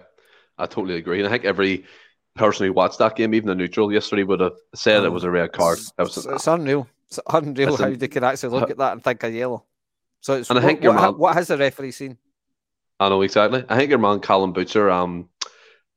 I 0.58 0.66
totally 0.66 0.98
agree. 0.98 1.20
And 1.20 1.28
I 1.28 1.32
think 1.32 1.46
every 1.46 1.86
person 2.36 2.66
who 2.66 2.74
watched 2.74 3.00
that 3.00 3.16
game, 3.16 3.34
even 3.34 3.48
the 3.48 3.56
neutral 3.56 3.92
yesterday, 3.92 4.24
would 4.24 4.40
have 4.40 4.58
said 4.76 5.04
it 5.04 5.08
oh, 5.08 5.12
was 5.12 5.24
a 5.24 5.32
red 5.32 5.52
card. 5.52 5.78
It's, 5.78 5.94
was, 5.98 6.26
it's 6.26 6.48
unreal. 6.48 6.88
It's 7.08 7.20
unreal 7.28 7.76
how 7.76 7.90
they 7.90 8.08
can 8.08 8.24
actually 8.24 8.50
look 8.50 8.70
at 8.72 8.78
that 8.78 8.94
and 8.94 9.04
think 9.04 9.24
a 9.24 9.32
yellow. 9.32 9.66
So 10.22 10.36
it's 10.36 10.50
and 10.50 10.60
I 10.60 10.62
think 10.62 10.84
what, 10.84 10.96
man, 10.96 11.14
what, 11.18 11.34
has 11.36 11.48
the 11.48 11.58
referee 11.58 11.92
seen? 11.92 12.18
I 13.00 13.10
know 13.10 13.22
exactly. 13.22 13.64
I 13.70 13.78
think 13.78 13.90
your 13.90 14.00
man 14.00 14.20
Calum 14.20 14.54
Butcher 14.54 14.90
um 14.90 15.30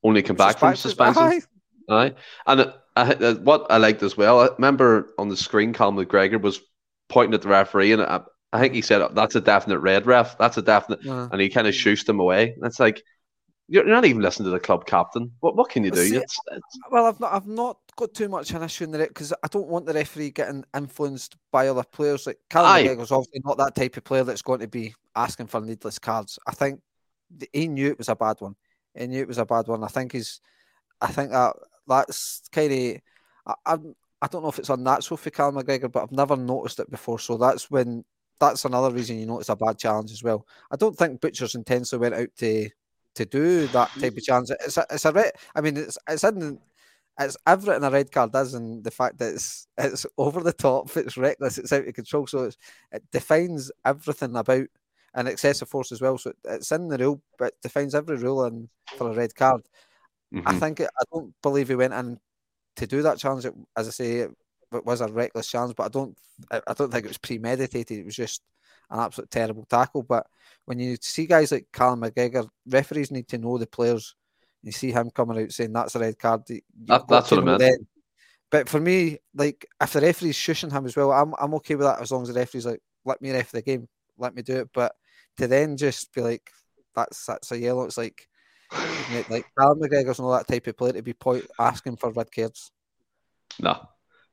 only 0.03 0.23
came 0.23 0.37
back 0.37 0.59
from 0.59 0.77
suspension. 0.77 1.23
Aye. 1.23 1.41
Aye. 1.89 2.15
And 2.47 2.61
uh, 2.61 2.73
uh, 2.97 3.35
what 3.37 3.67
I 3.71 3.79
liked 3.79 4.03
as 4.03 4.17
well, 4.17 4.41
I 4.41 4.49
remember 4.55 5.11
on 5.19 5.29
the 5.29 5.37
screen, 5.37 5.73
Callum 5.73 5.97
McGregor 5.97 6.41
was 6.41 6.61
pointing 7.09 7.35
at 7.35 7.43
the 7.43 7.49
referee, 7.49 7.93
and 7.93 8.03
I, 8.03 8.21
I 8.53 8.61
think 8.61 8.75
he 8.75 8.83
said, 8.83 9.03
"That's 9.15 9.35
a 9.35 9.41
definite 9.41 9.81
red 9.81 10.07
ref. 10.07 10.39
That's 10.39 10.57
a 10.57 10.63
definite," 10.63 11.05
and 11.05 11.41
he 11.41 11.49
kind 11.49 11.67
of 11.67 11.75
shooshed 11.75 12.09
him 12.09 12.21
away. 12.21 12.53
And 12.53 12.65
it's 12.65 12.81
like 12.81 13.03
you're 13.69 13.85
not 13.85 14.05
even 14.05 14.23
listening 14.23 14.47
to 14.47 14.51
the 14.51 14.61
club 14.61 14.87
captain. 14.87 15.33
What 15.41 15.57
what 15.57 15.71
can 15.71 15.85
you 15.85 15.91
do? 15.91 16.05
See, 16.05 16.17
it's, 16.17 16.39
it's... 16.51 16.79
Well, 16.91 17.07
I've 17.07 17.21
not 17.21 17.33
I've 17.33 17.47
not 17.47 17.79
got 17.97 18.15
too 18.15 18.29
much 18.29 18.53
an 18.53 18.63
issue 18.63 18.85
in 18.85 18.95
it 18.95 19.09
because 19.09 19.33
I 19.33 19.49
don't 19.49 19.69
want 19.69 19.87
the 19.87 19.93
referee 19.93 20.31
getting 20.31 20.65
influenced 20.75 21.37
by 21.51 21.69
other 21.69 21.83
players. 21.83 22.27
Like 22.27 22.39
Callum 22.49 22.85
McGregor's 22.85 23.13
obviously 23.13 23.43
not 23.45 23.59
that 23.59 23.75
type 23.75 23.97
of 23.97 24.05
player 24.05 24.25
that's 24.25 24.43
going 24.43 24.61
to 24.61 24.69
be 24.69 24.95
asking 25.15 25.49
for 25.49 25.61
needless 25.61 25.99
cards. 25.99 26.39
I 26.47 26.53
think 26.53 26.81
he 27.53 27.69
knew 27.69 27.89
it 27.89 27.99
was 27.99 28.09
a 28.09 28.17
bad 28.17 28.37
one. 28.41 28.57
He 28.95 29.07
knew 29.07 29.21
it 29.21 29.29
was 29.29 29.39
a 29.39 29.47
bad 29.47 29.69
one. 29.69 29.85
I 29.85 29.89
think 29.89 30.13
he's. 30.13 30.41
I 31.01 31.09
think 31.09 31.31
that 31.31 31.55
that's 31.87 32.43
kind 32.53 32.73
of. 32.73 33.01
I, 33.47 33.75
I, 33.75 33.79
I 34.23 34.27
don't 34.29 34.43
know 34.43 34.49
if 34.49 34.59
it's 34.59 34.71
unnatural 34.71 35.17
for 35.17 35.31
Callum 35.31 35.57
McGregor, 35.57 35.91
but 35.91 36.05
I've 36.05 36.13
never 36.13 36.37
noticed 36.37 36.79
it 36.79 36.91
before. 36.91 37.19
So 37.19 37.37
that's 37.37 37.71
when 37.71 38.05
that's 38.39 38.65
another 38.65 38.91
reason 38.91 39.19
you 39.19 39.27
notice 39.27 39.49
a 39.49 39.57
bad 39.57 39.79
challenge 39.79 40.13
as 40.13 40.23
well. 40.23 40.47
I 40.71 40.77
don't 40.77 40.97
think 40.97 41.21
Butchers 41.21 41.55
intensely 41.55 41.99
went 41.99 42.15
out 42.15 42.29
to 42.39 42.69
to 43.15 43.25
do 43.27 43.67
that 43.69 43.91
type 44.01 44.17
of 44.17 44.23
challenge. 44.23 44.51
It's 44.51 44.79
a, 44.79 44.87
it's 44.91 45.05
a 45.05 45.13
red. 45.13 45.33
I 45.55 45.61
mean, 45.61 45.77
it's 45.77 45.99
it's 46.09 46.25
in 46.25 46.59
it's 47.19 47.37
everything 47.47 47.85
a 47.85 47.91
red 47.91 48.11
card 48.11 48.33
does, 48.33 48.55
and 48.55 48.83
the 48.83 48.91
fact 48.91 49.19
that 49.19 49.35
it's 49.35 49.67
it's 49.79 50.07
over 50.19 50.41
the 50.41 50.53
top, 50.53 50.97
it's 50.97 51.17
reckless, 51.17 51.59
it's 51.59 51.73
out 51.73 51.87
of 51.87 51.95
control. 51.95 52.27
So 52.27 52.51
it 52.93 53.03
defines 53.11 53.71
everything 53.85 54.37
about 54.37 54.67
an 55.15 55.27
excessive 55.27 55.69
force 55.69 55.93
as 55.93 56.01
well. 56.01 56.19
So 56.19 56.33
it's 56.45 56.73
in 56.73 56.89
the 56.89 56.99
rule, 56.99 57.23
but 57.39 57.55
defines 57.63 57.95
every 57.95 58.17
rule 58.17 58.45
and 58.45 58.69
for 58.97 59.11
a 59.11 59.15
red 59.15 59.35
card. 59.35 59.63
Mm-hmm. 60.35 60.49
I 60.49 60.55
think 60.55 60.81
it, 60.81 60.91
I 60.99 61.05
don't 61.13 61.35
believe 61.43 61.69
he 61.69 61.75
went 61.75 61.93
in 61.93 62.19
to 62.77 62.87
do 62.87 63.03
that 63.03 63.19
challenge. 63.19 63.45
It, 63.45 63.55
as 63.77 63.89
I 63.89 63.91
say, 63.91 64.13
it, 64.21 64.31
it 64.73 64.87
was 64.87 65.03
a 65.03 65.09
reckless 65.09 65.49
challenge, 65.49 65.75
but 65.77 65.85
I 65.85 65.89
don't 65.89 66.17
I, 66.51 66.63
I 66.67 66.73
don't 66.73 66.91
think 66.91 67.05
it 67.05 67.09
was 67.09 67.19
premeditated. 67.19 67.99
It 67.99 68.07
was 68.07 68.17
just 68.17 68.43
an 68.91 69.01
absolute 69.01 69.31
terrible 69.31 69.67
tackle. 69.67 70.03
But 70.03 70.27
when 70.65 70.79
you 70.79 70.97
see 71.01 71.27
guys 71.27 71.53
like 71.53 71.67
Callum 71.73 72.01
McGregor, 72.01 72.49
referees 72.67 73.11
need 73.11 73.29
to 73.29 73.39
know 73.39 73.59
the 73.59 73.67
players. 73.67 74.15
You 74.63 74.73
see 74.73 74.93
him 74.93 75.11
coming 75.11 75.43
out 75.43 75.53
saying 75.53 75.73
that's 75.73 75.95
a 75.97 75.99
red 75.99 76.19
card. 76.19 76.43
That, 76.47 77.09
that's 77.09 77.31
what 77.31 77.41
I 77.41 77.45
meant. 77.45 77.59
Then. 77.61 77.87
But 78.51 78.69
for 78.69 78.79
me, 78.79 79.19
like 79.35 79.67
if 79.81 79.93
the 79.93 80.01
referee's 80.01 80.37
shushing 80.37 80.71
him 80.71 80.87
as 80.87 80.95
well, 80.95 81.11
I'm 81.11 81.35
I'm 81.41 81.55
okay 81.55 81.75
with 81.75 81.87
that 81.87 82.01
as 82.01 82.13
long 82.13 82.23
as 82.23 82.29
the 82.29 82.35
referee's 82.35 82.67
like, 82.67 82.81
let 83.05 83.21
me 83.21 83.33
ref 83.33 83.51
the 83.51 83.63
game, 83.63 83.89
let 84.19 84.35
me 84.35 84.43
do 84.43 84.59
it. 84.59 84.71
But 84.73 84.95
to 85.39 85.49
then 85.49 85.77
just 85.77 86.13
be 86.15 86.21
like, 86.21 86.51
that's 86.95 87.25
that's 87.27 87.51
a 87.51 87.59
yellow. 87.59 87.85
It's 87.85 87.97
like 87.97 88.29
like 89.31 89.47
Callum 89.59 89.81
McGregor's 89.81 90.21
not 90.21 90.47
that 90.47 90.53
type 90.53 90.67
of 90.67 90.77
player 90.77 90.93
to 90.93 91.03
be 91.03 91.15
point 91.15 91.47
asking 91.59 91.97
for 91.97 92.11
red 92.11 92.33
cards. 92.35 92.71
No, 93.59 93.89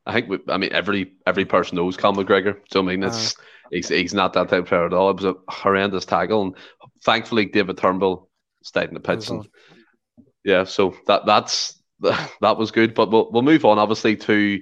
I 0.06 0.14
think 0.14 0.30
we, 0.30 0.40
I 0.48 0.58
mean 0.58 0.74
every 0.74 1.14
every 1.26 1.46
person 1.46 1.78
knows 1.78 1.98
Callum 1.98 2.18
McGregor. 2.18 2.58
So 2.72 2.82
I 2.82 2.84
mean 2.84 3.04
it's 3.04 3.38
uh, 3.38 3.42
he's 3.72 3.88
he's 3.88 4.14
not 4.14 4.34
that 4.34 4.50
type 4.50 4.64
of 4.64 4.68
player 4.68 4.86
at 4.86 4.94
all. 4.94 5.10
It 5.12 5.22
was 5.22 5.26
a 5.26 5.36
horrendous 5.48 6.06
tackle, 6.06 6.42
and 6.44 6.56
thankfully 7.04 7.46
David 7.46 7.78
Turnbull 7.78 8.30
stayed 8.64 8.90
in 8.90 8.94
the 8.94 9.00
pitch. 9.00 9.30
And, 9.30 9.48
yeah, 10.44 10.64
so 10.64 10.96
that 11.08 11.26
that's 11.26 11.82
that 12.00 12.58
was 12.58 12.72
good. 12.72 12.94
But 12.94 13.12
we'll 13.12 13.32
we'll 13.32 13.42
move 13.42 13.66
on 13.66 13.80
obviously 13.80 14.16
to 14.18 14.60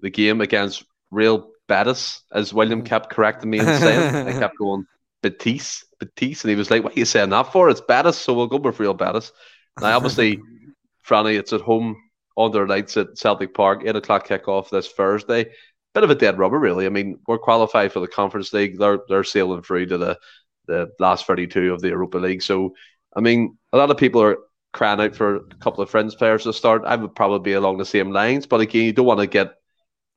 the 0.00 0.10
game 0.10 0.40
against 0.40 0.84
Real 1.10 1.50
Betis, 1.66 2.22
as 2.32 2.54
William 2.54 2.82
mm. 2.82 2.86
kept 2.86 3.10
correcting 3.10 3.50
me 3.50 3.58
and 3.58 3.80
saying. 3.80 4.28
I 4.28 4.38
kept 4.38 4.58
going 4.58 4.86
Betis, 5.22 5.84
Betis, 5.98 6.44
and 6.44 6.50
he 6.50 6.56
was 6.56 6.70
like, 6.70 6.84
"What 6.84 6.96
are 6.96 6.98
you 6.98 7.04
saying 7.04 7.30
that 7.30 7.52
for? 7.52 7.70
It's 7.70 7.80
Betis, 7.80 8.16
so 8.16 8.34
we'll 8.34 8.46
go 8.46 8.58
with 8.58 8.80
Real 8.80 8.94
Betis." 8.94 9.32
Now, 9.80 9.96
obviously, 9.96 10.40
Franny, 11.06 11.38
it's 11.38 11.52
at 11.52 11.60
home 11.60 11.96
on 12.36 12.52
their 12.52 12.66
nights 12.66 12.96
at 12.96 13.18
Celtic 13.18 13.54
Park, 13.54 13.82
eight 13.84 13.96
o'clock 13.96 14.28
kickoff 14.28 14.70
this 14.70 14.88
Thursday 14.88 15.50
bit 15.94 16.04
of 16.04 16.10
a 16.10 16.14
dead 16.14 16.38
rubber, 16.38 16.58
really. 16.58 16.86
I 16.86 16.90
mean, 16.90 17.18
we're 17.26 17.38
qualified 17.38 17.92
for 17.92 18.00
the 18.00 18.06
Conference 18.06 18.52
League. 18.52 18.78
They're 18.78 19.00
they're 19.08 19.24
sailing 19.24 19.62
through 19.62 19.86
to 19.86 19.98
the 19.98 20.18
the 20.66 20.90
last 21.00 21.26
thirty 21.26 21.46
two 21.46 21.72
of 21.72 21.80
the 21.80 21.88
Europa 21.88 22.18
League. 22.18 22.42
So, 22.42 22.74
I 23.16 23.20
mean, 23.20 23.58
a 23.72 23.76
lot 23.76 23.90
of 23.90 23.96
people 23.96 24.22
are 24.22 24.38
crying 24.78 25.00
out 25.00 25.16
for 25.16 25.36
a 25.36 25.40
couple 25.56 25.82
of 25.82 25.90
friends 25.90 26.14
players 26.14 26.44
to 26.44 26.52
start. 26.52 26.84
I 26.84 26.94
would 26.94 27.14
probably 27.16 27.40
be 27.40 27.54
along 27.54 27.78
the 27.78 27.84
same 27.84 28.12
lines, 28.12 28.46
but 28.46 28.60
again, 28.60 28.84
you 28.84 28.92
don't 28.92 29.06
want 29.06 29.18
to 29.18 29.26
get. 29.26 29.54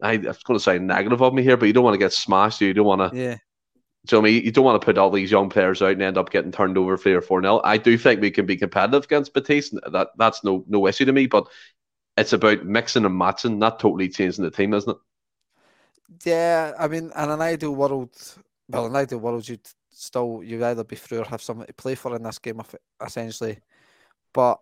I, 0.03 0.13
I 0.13 0.17
was 0.17 0.43
going 0.43 0.57
to 0.57 0.63
say 0.63 0.77
negative 0.77 1.21
of 1.21 1.33
me 1.33 1.41
here, 1.41 1.57
but 1.57 1.65
you 1.65 1.73
don't 1.73 1.83
want 1.83 1.95
to 1.95 2.05
get 2.05 2.13
smashed. 2.13 2.61
You 2.61 2.73
don't 2.73 2.85
want 2.85 3.11
to. 3.11 3.17
Yeah. 3.17 3.37
So 4.05 4.19
I 4.19 4.21
mean, 4.21 4.43
you 4.43 4.51
don't 4.51 4.65
want 4.65 4.79
to 4.79 4.85
put 4.85 4.99
all 4.99 5.09
these 5.09 5.31
young 5.31 5.49
players 5.49 5.81
out 5.81 5.93
and 5.93 6.01
end 6.01 6.17
up 6.17 6.29
getting 6.29 6.51
turned 6.51 6.77
over 6.77 6.95
three 6.95 7.13
or 7.13 7.21
four 7.21 7.41
nil. 7.41 7.61
I 7.63 7.77
do 7.77 7.97
think 7.97 8.21
we 8.21 8.31
can 8.31 8.45
be 8.45 8.55
competitive 8.55 9.03
against 9.03 9.33
Betis. 9.33 9.71
That 9.91 10.09
that's 10.17 10.43
no 10.43 10.63
no 10.67 10.87
issue 10.87 11.05
to 11.05 11.11
me. 11.11 11.25
But 11.25 11.47
it's 12.17 12.33
about 12.33 12.63
mixing 12.63 13.05
and 13.05 13.17
matching, 13.17 13.57
not 13.57 13.79
totally 13.79 14.09
changing 14.09 14.43
the 14.43 14.51
team, 14.51 14.75
isn't 14.75 14.91
it? 14.91 14.97
Yeah, 16.25 16.73
I 16.77 16.87
mean, 16.87 17.05
in 17.05 17.29
an 17.29 17.41
ideal 17.41 17.73
world, 17.73 18.11
well, 18.69 18.85
in 18.85 18.91
an 18.91 18.97
ideal 18.97 19.19
world, 19.19 19.47
you'd 19.47 19.67
still 19.89 20.41
you'd 20.43 20.63
either 20.63 20.83
be 20.83 20.95
through 20.95 21.19
or 21.19 21.25
have 21.25 21.41
something 21.41 21.65
to 21.65 21.73
play 21.73 21.95
for 21.95 22.15
in 22.15 22.23
this 22.23 22.39
game, 22.39 22.61
essentially. 23.03 23.59
But 24.33 24.59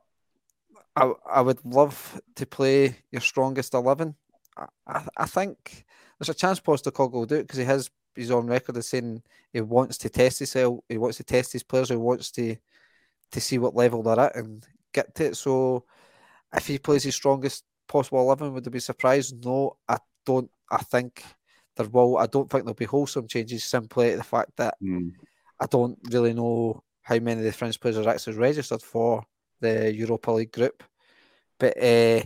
I 0.96 1.12
I 1.30 1.42
would 1.42 1.64
love 1.66 2.22
to 2.36 2.46
play 2.46 2.98
your 3.12 3.22
strongest 3.22 3.74
eleven. 3.74 4.16
I, 4.58 4.66
I, 4.88 5.06
I 5.18 5.26
think 5.26 5.86
there's 6.18 6.30
a 6.30 6.34
chance 6.34 6.60
Postecoglou 6.60 7.14
will 7.14 7.26
do 7.26 7.36
it 7.36 7.44
because 7.44 7.60
he 7.60 7.66
has 7.66 7.90
his 8.16 8.32
own 8.32 8.48
record 8.48 8.76
of 8.76 8.84
saying 8.86 9.24
he 9.54 9.62
wants 9.62 9.98
to 10.00 10.10
test 10.10 10.40
himself, 10.40 10.80
he 10.90 10.98
wants 10.98 11.18
to 11.18 11.24
test 11.24 11.54
his 11.54 11.64
players, 11.64 11.90
he 11.90 11.96
wants 11.96 12.32
to 12.32 12.56
to 13.32 13.42
see 13.42 13.58
what 13.58 13.76
level 13.76 14.02
they're 14.04 14.20
at 14.20 14.36
and 14.36 14.66
get 14.94 15.14
to 15.16 15.26
it. 15.26 15.38
So 15.38 15.86
if 16.56 16.68
he 16.68 16.80
plays 16.80 17.04
his 17.04 17.16
strongest 17.16 17.64
possible 17.88 18.20
eleven, 18.20 18.54
would 18.54 18.64
there 18.64 18.72
be 18.72 18.80
surprised? 18.80 19.44
No, 19.46 19.78
I 19.88 19.98
don't. 20.26 20.50
I 20.72 20.78
think 20.78 21.24
there 21.76 21.88
will. 21.88 22.18
I 22.18 22.26
don't 22.26 22.50
think 22.50 22.64
there'll 22.64 22.76
be 22.76 22.86
wholesome 22.86 23.28
changes 23.28 23.64
simply 23.64 24.16
the 24.16 24.24
fact 24.24 24.52
that 24.58 24.76
mm. 24.82 25.12
I 25.60 25.66
don't 25.68 25.98
really 26.10 26.34
know 26.34 26.84
how 27.02 27.20
many 27.20 27.40
of 27.40 27.46
the 27.46 27.52
French 27.52 27.80
players 27.80 27.98
are 27.98 28.10
actually 28.10 28.38
registered 28.38 28.82
for 28.82 29.24
the 29.60 29.94
Europa 29.94 30.32
League 30.32 30.52
group. 30.52 30.84
But 31.58 31.78
uh, 31.78 32.22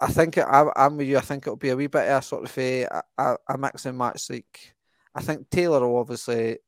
I 0.00 0.06
think 0.08 0.38
it, 0.38 0.46
I, 0.46 0.70
am 0.76 0.96
with 0.96 1.08
you. 1.08 1.18
I 1.18 1.22
think 1.22 1.44
it'll 1.44 1.56
be 1.56 1.70
a 1.70 1.76
wee 1.76 1.86
bit 1.86 2.08
of 2.08 2.18
a 2.18 2.22
sort 2.22 2.44
of 2.44 2.58
a, 2.58 2.86
a, 3.18 3.36
a 3.48 3.58
mix 3.58 3.86
and 3.86 3.98
match. 3.98 4.30
Like 4.30 4.74
I 5.14 5.22
think 5.22 5.50
Taylor 5.50 5.86
will 5.86 5.98
obviously 5.98 6.58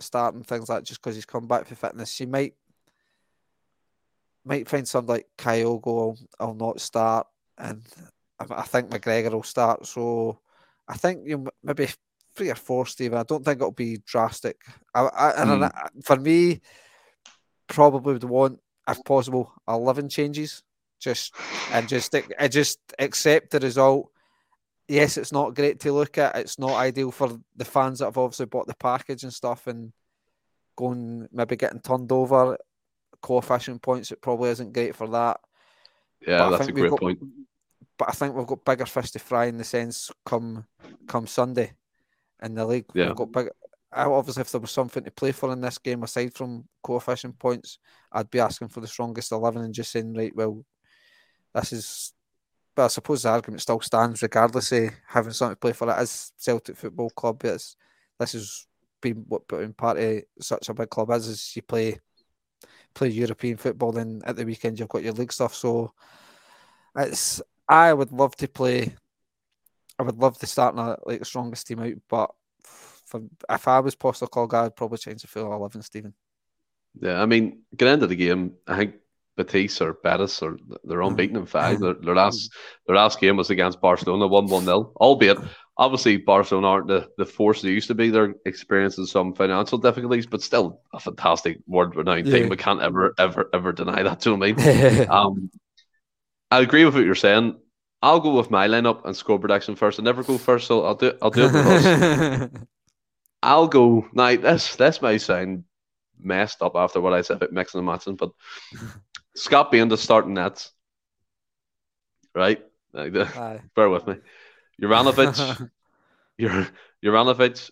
start 0.00 0.34
and 0.34 0.46
things 0.46 0.68
like 0.68 0.84
just 0.84 1.02
because 1.02 1.16
he's 1.16 1.26
come 1.26 1.46
back 1.46 1.66
for 1.66 1.74
fitness. 1.74 2.12
She 2.12 2.26
might 2.26 2.54
might 4.44 4.68
find 4.68 4.88
something 4.88 5.14
like 5.14 5.26
Kyogo 5.36 5.84
will, 5.84 6.18
will 6.40 6.54
not 6.54 6.80
start, 6.80 7.26
and 7.58 7.82
I, 8.38 8.46
I 8.54 8.62
think 8.62 8.90
McGregor 8.90 9.32
will 9.32 9.42
start. 9.42 9.86
So 9.86 10.38
I 10.86 10.96
think 10.96 11.22
you 11.26 11.38
know, 11.38 11.50
maybe 11.62 11.88
three 12.34 12.50
or 12.50 12.54
four, 12.54 12.86
Stephen. 12.86 13.18
I 13.18 13.24
don't 13.24 13.44
think 13.44 13.60
it'll 13.60 13.72
be 13.72 13.98
drastic. 14.06 14.60
I, 14.94 15.02
I, 15.06 15.44
mm. 15.44 15.70
I, 15.74 15.88
for 16.02 16.16
me, 16.16 16.60
probably 17.66 18.14
would 18.14 18.24
want, 18.24 18.60
if 18.88 19.04
possible, 19.04 19.52
eleven 19.68 20.08
changes. 20.08 20.62
Just 21.00 21.34
and 21.72 21.88
just 21.88 22.14
I 22.38 22.48
just 22.48 22.80
accept 22.98 23.50
the 23.50 23.60
result. 23.60 24.10
Yes, 24.88 25.16
it's 25.16 25.32
not 25.32 25.54
great 25.54 25.80
to 25.80 25.92
look 25.92 26.18
at. 26.18 26.36
It's 26.36 26.58
not 26.58 26.72
ideal 26.72 27.10
for 27.12 27.38
the 27.56 27.64
fans 27.64 27.98
that 27.98 28.06
have 28.06 28.18
obviously 28.18 28.46
bought 28.46 28.66
the 28.66 28.74
package 28.74 29.22
and 29.22 29.32
stuff 29.32 29.66
and 29.66 29.92
going 30.76 31.28
maybe 31.30 31.56
getting 31.56 31.80
turned 31.80 32.10
over. 32.10 32.58
Coefficient 33.20 33.82
points, 33.82 34.12
it 34.12 34.22
probably 34.22 34.50
isn't 34.50 34.72
great 34.72 34.94
for 34.94 35.08
that. 35.08 35.40
Yeah, 36.26 36.38
but 36.38 36.50
that's 36.50 36.68
a 36.68 36.72
great 36.72 36.90
got, 36.90 37.00
point 37.00 37.18
but 37.98 38.08
I 38.08 38.12
think 38.12 38.34
we've 38.34 38.46
got 38.46 38.64
bigger 38.64 38.86
fish 38.86 39.10
to 39.10 39.18
fry 39.18 39.46
in 39.46 39.58
the 39.58 39.64
sense 39.64 40.10
come 40.24 40.64
come 41.06 41.26
Sunday 41.26 41.72
in 42.42 42.54
the 42.54 42.64
league. 42.64 42.86
Yeah. 42.94 43.08
We've 43.08 43.16
got 43.16 43.32
big. 43.32 43.48
Obviously, 43.92 44.42
if 44.42 44.52
there 44.52 44.60
was 44.60 44.70
something 44.70 45.02
to 45.04 45.10
play 45.10 45.32
for 45.32 45.52
in 45.52 45.60
this 45.60 45.78
game 45.78 46.02
aside 46.02 46.34
from 46.34 46.64
coefficient 46.82 47.38
points, 47.38 47.78
I'd 48.12 48.30
be 48.30 48.40
asking 48.40 48.68
for 48.68 48.80
the 48.80 48.86
strongest 48.86 49.32
eleven 49.32 49.62
and 49.62 49.74
just 49.74 49.92
saying, 49.92 50.14
right, 50.14 50.34
well, 50.34 50.64
this 51.54 51.72
is. 51.72 52.12
But 52.74 52.84
I 52.84 52.88
suppose 52.88 53.22
the 53.22 53.30
argument 53.30 53.62
still 53.62 53.80
stands, 53.80 54.22
regardless 54.22 54.70
of 54.70 54.90
having 55.06 55.32
something 55.32 55.56
to 55.56 55.60
play 55.60 55.72
for 55.72 55.90
it 55.90 55.96
as 55.96 56.32
Celtic 56.36 56.76
Football 56.76 57.10
Club. 57.10 57.44
It's, 57.44 57.76
this 58.20 58.34
has 58.34 58.66
been 59.00 59.24
what 59.26 59.48
putting 59.48 59.72
part 59.72 59.98
of 59.98 60.22
such 60.40 60.68
a 60.68 60.74
big 60.74 60.90
club 60.90 61.10
is, 61.10 61.26
is 61.26 61.56
you 61.56 61.62
play 61.62 61.98
play 62.94 63.08
European 63.08 63.56
football, 63.56 63.92
then 63.92 64.20
at 64.24 64.36
the 64.36 64.44
weekend 64.44 64.78
you've 64.78 64.88
got 64.88 65.02
your 65.02 65.12
league 65.12 65.32
stuff. 65.32 65.54
So 65.54 65.92
it's 66.96 67.40
I 67.68 67.92
would 67.92 68.12
love 68.12 68.36
to 68.36 68.48
play. 68.48 68.94
I 69.98 70.02
would 70.04 70.18
love 70.18 70.38
to 70.38 70.46
start 70.46 70.74
in 70.74 70.80
a, 70.80 70.96
like 71.04 71.18
the 71.18 71.24
strongest 71.24 71.66
team 71.66 71.80
out, 71.80 71.94
but 72.08 72.30
for, 73.08 73.22
if 73.50 73.66
I 73.68 73.80
was 73.80 73.96
Postecoglou, 73.96 74.54
I'd 74.54 74.76
probably 74.76 74.98
change 74.98 75.22
the 75.22 75.28
full 75.28 75.52
eleven, 75.52 75.82
Stephen. 75.82 76.14
Yeah, 77.00 77.20
I 77.22 77.26
mean, 77.26 77.62
get 77.76 77.88
into 77.88 78.06
the 78.06 78.16
game. 78.16 78.54
I 78.66 78.76
think 78.76 78.94
Betis 79.36 79.80
or 79.80 79.94
Betis 79.94 80.42
or 80.42 80.58
they're 80.84 81.00
unbeaten 81.02 81.36
in 81.36 81.46
five. 81.46 81.80
Their, 81.80 81.94
their 81.94 82.14
last 82.14 82.50
their 82.86 82.96
last 82.96 83.20
game 83.20 83.36
was 83.36 83.50
against 83.50 83.80
Barcelona, 83.80 84.26
one 84.26 84.46
one 84.46 84.64
0 84.64 84.92
Albeit 85.00 85.38
obviously 85.76 86.16
Barcelona 86.16 86.66
aren't 86.66 86.88
the, 86.88 87.08
the 87.18 87.24
force 87.24 87.62
they 87.62 87.70
used 87.70 87.86
to 87.86 87.94
be. 87.94 88.10
They're 88.10 88.34
experiencing 88.44 89.06
some 89.06 89.32
financial 89.34 89.78
difficulties, 89.78 90.26
but 90.26 90.42
still 90.42 90.80
a 90.92 90.98
fantastic 90.98 91.58
world 91.68 91.94
renowned 91.94 92.26
Yeah. 92.26 92.38
team. 92.40 92.48
We 92.48 92.56
can't 92.56 92.82
ever, 92.82 93.14
ever, 93.16 93.48
ever 93.54 93.72
deny 93.72 94.02
that. 94.02 94.20
Do 94.20 94.30
you 94.30 94.36
know 94.36 94.40
what 94.40 94.60
I 94.60 94.64
mean? 94.64 95.08
Um, 95.10 95.50
I 96.50 96.60
agree 96.60 96.84
with 96.84 96.94
what 96.94 97.04
you're 97.04 97.14
saying. 97.14 97.58
I'll 98.02 98.20
go 98.20 98.34
with 98.36 98.50
my 98.50 98.66
lineup 98.68 99.04
and 99.04 99.14
score 99.14 99.38
prediction 99.38 99.76
first. 99.76 100.00
I 100.00 100.02
never 100.02 100.22
go 100.24 100.38
first, 100.38 100.66
so 100.66 100.84
I'll 100.84 100.94
do 100.94 101.12
I'll 101.22 101.30
do 101.30 101.44
it 101.46 101.52
with 101.52 101.66
us. 101.66 102.50
I'll 103.42 103.68
go 103.68 104.08
now. 104.12 104.36
This 104.36 104.76
this 104.76 105.00
may 105.02 105.18
sound 105.18 105.64
messed 106.18 106.62
up 106.62 106.72
after 106.76 107.00
what 107.00 107.12
I 107.12 107.22
said 107.22 107.36
about 107.36 107.52
mixing 107.52 107.78
and 107.78 107.86
matching, 107.86 108.16
but 108.16 108.30
Scott 109.36 109.70
being 109.70 109.88
the 109.88 109.96
starting 109.96 110.34
nets, 110.34 110.72
right? 112.34 112.62
Like 112.92 113.12
the, 113.12 113.26
Aye. 113.26 113.60
bear 113.74 113.88
with 113.88 114.06
me. 114.06 114.16
Juranovic, 114.82 115.70
Jur- 116.40 116.68
Juranovic, 117.04 117.70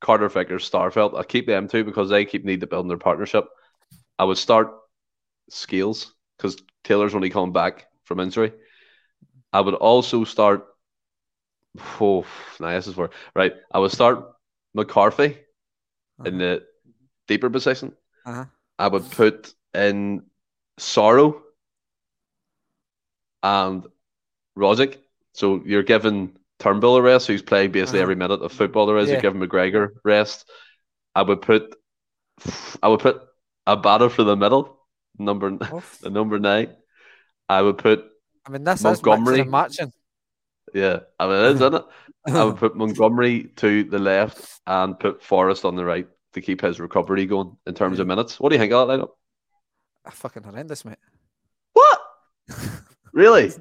Carter 0.00 0.28
Vickers, 0.28 0.68
Starfelt. 0.68 1.18
I 1.18 1.24
keep 1.24 1.46
them 1.46 1.68
two 1.68 1.84
because 1.84 2.10
they 2.10 2.24
keep 2.24 2.44
need 2.44 2.60
to 2.60 2.66
build 2.66 2.88
their 2.88 2.98
partnership. 2.98 3.46
I 4.18 4.24
would 4.24 4.38
start 4.38 4.72
Scales 5.50 6.14
because 6.36 6.56
Taylor's 6.84 7.14
only 7.14 7.30
coming 7.30 7.52
back 7.52 7.86
from 8.04 8.20
injury. 8.20 8.52
I 9.52 9.60
would 9.60 9.74
also 9.74 10.24
start. 10.24 10.66
Oh, 12.00 12.26
now 12.60 12.70
this 12.70 12.86
is 12.86 12.96
where 12.96 13.10
right. 13.34 13.54
I 13.72 13.78
would 13.78 13.92
start 13.92 14.24
McCarthy 14.74 15.38
in 16.24 16.38
the 16.38 16.62
deeper 17.28 17.50
position. 17.50 17.92
Uh-huh. 18.24 18.44
I 18.78 18.88
would 18.88 19.10
put 19.10 19.54
in 19.74 20.22
Soro 20.78 21.40
and 23.42 23.86
Rogic. 24.56 24.98
So 25.34 25.62
you're 25.64 25.82
giving 25.82 26.36
Turnbull 26.58 26.96
a 26.96 27.02
rest, 27.02 27.26
who's 27.26 27.42
playing 27.42 27.72
basically 27.72 27.98
Uh-huh. 27.98 28.02
every 28.04 28.16
minute 28.16 28.40
of 28.42 28.52
football 28.52 28.86
there 28.86 28.98
is. 28.98 29.08
Yeah. 29.08 29.14
You're 29.14 29.22
giving 29.22 29.40
McGregor 29.40 29.90
rest. 30.04 30.48
I 31.14 31.22
would 31.22 31.42
put 31.42 31.74
I 32.82 32.88
would 32.88 33.00
put 33.00 33.22
a 33.66 33.76
batter 33.76 34.08
for 34.08 34.24
the 34.24 34.36
middle, 34.36 34.78
number 35.18 35.50
the 36.02 36.10
number 36.10 36.38
nine. 36.38 36.74
I 37.48 37.60
would 37.62 37.78
put 37.78 38.04
I 38.46 38.50
mean, 38.50 38.64
this 38.64 38.82
Montgomery. 38.82 39.40
is 39.40 39.78
and 39.78 39.92
yeah, 40.74 41.00
I 41.18 41.26
mean 41.26 41.36
it 41.36 41.50
is, 41.50 41.54
isn't 41.56 41.74
it? 41.74 41.84
I 42.26 42.44
would 42.44 42.56
put 42.56 42.76
Montgomery 42.76 43.50
to 43.56 43.84
the 43.84 43.98
left 43.98 44.60
and 44.66 44.98
put 44.98 45.22
Forrest 45.22 45.64
on 45.64 45.76
the 45.76 45.84
right 45.84 46.08
to 46.34 46.40
keep 46.40 46.60
his 46.60 46.80
recovery 46.80 47.26
going 47.26 47.56
in 47.66 47.74
terms 47.74 47.98
of 47.98 48.06
minutes. 48.06 48.38
What 48.38 48.50
do 48.50 48.54
you 48.54 48.60
think 48.60 48.72
of 48.72 48.88
that 48.88 49.00
lineup? 49.00 49.10
Ah, 50.06 50.10
fucking 50.10 50.42
horrendous, 50.42 50.84
mate. 50.84 50.98
What? 51.72 52.00
Really? 53.12 53.52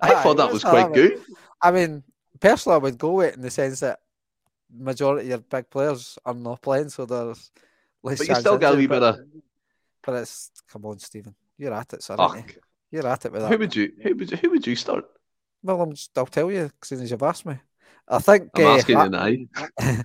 I 0.00 0.12
Aye, 0.12 0.22
thought 0.22 0.38
ah, 0.38 0.46
that 0.46 0.52
was 0.52 0.62
quite 0.62 0.92
good. 0.92 1.20
I 1.60 1.72
mean, 1.72 2.04
personally, 2.38 2.76
I 2.76 2.78
would 2.78 2.96
go 2.96 3.14
with 3.14 3.30
it 3.30 3.34
in 3.34 3.42
the 3.42 3.50
sense 3.50 3.80
that 3.80 3.98
majority 4.72 5.22
of 5.24 5.28
your 5.28 5.38
big 5.38 5.68
players 5.68 6.16
are 6.24 6.32
not 6.32 6.62
playing, 6.62 6.90
so 6.90 7.06
there's 7.06 7.50
less 8.04 8.18
But 8.18 8.28
you 8.28 8.34
still 8.36 8.56
got 8.56 8.74
a 8.74 8.76
wee 8.76 8.86
bit 8.86 9.00
but, 9.00 9.18
of 9.18 9.26
but 10.02 10.14
it's 10.14 10.50
come 10.70 10.86
on, 10.86 10.98
Stephen, 11.00 11.34
you're 11.58 11.74
at 11.74 11.92
it, 11.92 12.02
son. 12.02 12.44
You're 12.90 13.06
at 13.06 13.24
it 13.24 13.32
with 13.32 13.42
that. 13.42 13.50
Who 13.50 13.58
would 13.58 13.74
you 13.74 13.92
who 14.02 14.14
would 14.14 14.30
you 14.30 14.36
who 14.36 14.50
would 14.50 14.66
you 14.66 14.76
start? 14.76 15.04
Well, 15.62 15.82
I'm 15.82 15.92
just, 15.92 16.16
I'll 16.16 16.26
tell 16.26 16.50
you, 16.50 16.64
as 16.64 16.72
soon 16.82 17.02
as 17.02 17.10
you've 17.10 17.22
asked 17.22 17.46
me. 17.46 17.56
I 18.08 18.18
think 18.18 18.50
I'm 18.56 18.66
uh, 18.66 18.76
asking 18.76 18.96
I, 18.96 19.28
you 19.28 19.48
now. 19.78 20.02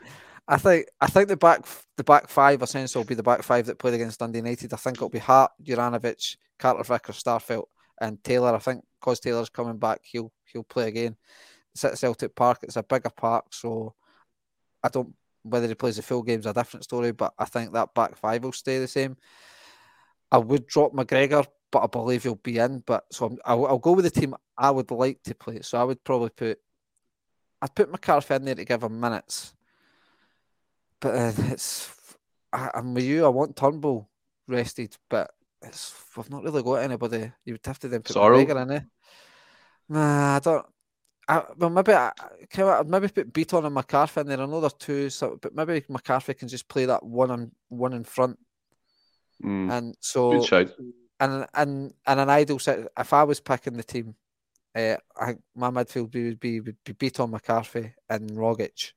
I 0.47 0.57
think 0.57 0.85
I 1.01 1.07
think 1.07 1.27
the 1.27 1.37
back 1.37 1.65
the 1.97 2.03
back 2.03 2.29
five 2.29 2.61
essentially 2.61 2.99
will 2.99 3.07
be 3.07 3.15
the 3.15 3.23
back 3.23 3.41
five 3.41 3.65
that 3.65 3.79
played 3.79 3.95
against 3.95 4.19
Dundee 4.19 4.39
United. 4.39 4.73
I 4.73 4.77
think 4.77 4.97
it'll 4.97 5.09
be 5.09 5.17
Hart, 5.17 5.51
Juranovic, 5.63 6.37
Carter 6.59 6.83
Vickers, 6.83 7.23
Starfelt, 7.23 7.65
and 7.99 8.23
Taylor. 8.23 8.53
I 8.53 8.59
think 8.59 8.83
because 8.99 9.19
Taylor's 9.19 9.49
coming 9.49 9.77
back, 9.77 10.01
he'll 10.03 10.31
he'll 10.45 10.63
play 10.63 10.87
again. 10.87 11.15
It's 11.73 11.83
at 11.83 11.97
Celtic 11.97 12.35
Park. 12.35 12.59
It's 12.61 12.75
a 12.75 12.83
bigger 12.83 13.09
park, 13.09 13.45
so 13.51 13.95
I 14.83 14.89
don't 14.89 15.15
whether 15.41 15.67
he 15.67 15.75
plays 15.75 15.95
the 15.95 16.03
full 16.03 16.23
game's 16.23 16.45
a 16.45 16.53
different 16.53 16.83
story. 16.83 17.11
But 17.11 17.33
I 17.39 17.45
think 17.45 17.73
that 17.73 17.93
back 17.95 18.15
five 18.15 18.43
will 18.43 18.51
stay 18.51 18.77
the 18.77 18.87
same. 18.87 19.17
I 20.31 20.37
would 20.37 20.67
drop 20.67 20.93
McGregor, 20.93 21.45
but 21.75 21.83
I 21.83 21.87
believe 21.87 22.23
he'll 22.23 22.35
be 22.35 22.57
in. 22.57 22.79
But 22.85 23.03
so 23.11 23.25
I'm, 23.25 23.37
I'll, 23.43 23.65
I'll 23.65 23.79
go 23.79 23.91
with 23.91 24.05
the 24.05 24.21
team 24.21 24.33
I 24.57 24.71
would 24.71 24.91
like 24.91 25.21
to 25.23 25.35
play. 25.35 25.59
So 25.61 25.77
I 25.77 25.83
would 25.83 26.01
probably 26.05 26.29
put 26.29 26.57
I'd 27.61 27.75
put 27.75 27.91
McCarthy 27.91 28.33
in 28.33 28.45
there 28.45 28.55
to 28.55 28.63
give 28.63 28.81
him 28.81 28.97
minutes. 28.97 29.53
But 31.01 31.15
uh, 31.15 31.33
it's 31.51 31.93
I, 32.53 32.71
I'm 32.75 32.93
with 32.93 33.03
you. 33.03 33.25
I 33.25 33.27
want 33.27 33.57
Turnbull 33.57 34.09
rested, 34.47 34.95
but 35.09 35.31
it's 35.61 35.93
we've 36.15 36.29
not 36.29 36.43
really 36.43 36.63
got 36.63 36.75
anybody. 36.75 37.29
You 37.43 37.55
would 37.55 37.65
have 37.65 37.79
to 37.79 37.89
then 37.89 38.03
put 38.03 38.15
Soro? 38.15 38.45
McGregor 38.45 38.61
in 38.61 38.67
there. 38.69 38.87
Nah, 39.89 40.37
I 40.37 40.39
don't. 40.39 40.65
I, 41.27 41.43
well, 41.57 41.71
maybe 41.71 41.91
I 41.91 42.13
can 42.49 42.69
I 42.69 42.83
maybe 42.83 43.09
put 43.09 43.33
Bitton 43.33 43.65
and 43.65 43.73
McCarthy 43.73 44.21
in 44.21 44.27
there. 44.27 44.39
I 44.39 44.45
know 44.45 44.61
they're 44.61 44.69
two, 44.69 45.09
so 45.09 45.37
but 45.41 45.53
maybe 45.53 45.83
McCarthy 45.89 46.35
can 46.35 46.47
just 46.47 46.69
play 46.69 46.85
that 46.85 47.03
one 47.03 47.31
on 47.31 47.51
one 47.67 47.91
in 47.91 48.05
front, 48.05 48.39
Mm, 49.43 49.69
and 49.69 49.97
so. 49.99 50.31
And 51.19 51.45
and 51.53 51.93
and 52.05 52.19
an 52.19 52.29
ideal 52.29 52.59
set. 52.59 52.87
If 52.97 53.13
I 53.13 53.23
was 53.23 53.39
picking 53.39 53.77
the 53.77 53.83
team, 53.83 54.15
uh, 54.75 54.97
I 55.19 55.25
think 55.27 55.41
my 55.55 55.69
midfield 55.69 56.13
would 56.13 56.39
be 56.39 56.59
would 56.59 56.77
be 56.83 56.93
Bitton, 56.93 57.29
McCarthy, 57.29 57.93
and 58.09 58.31
Rogic, 58.31 58.91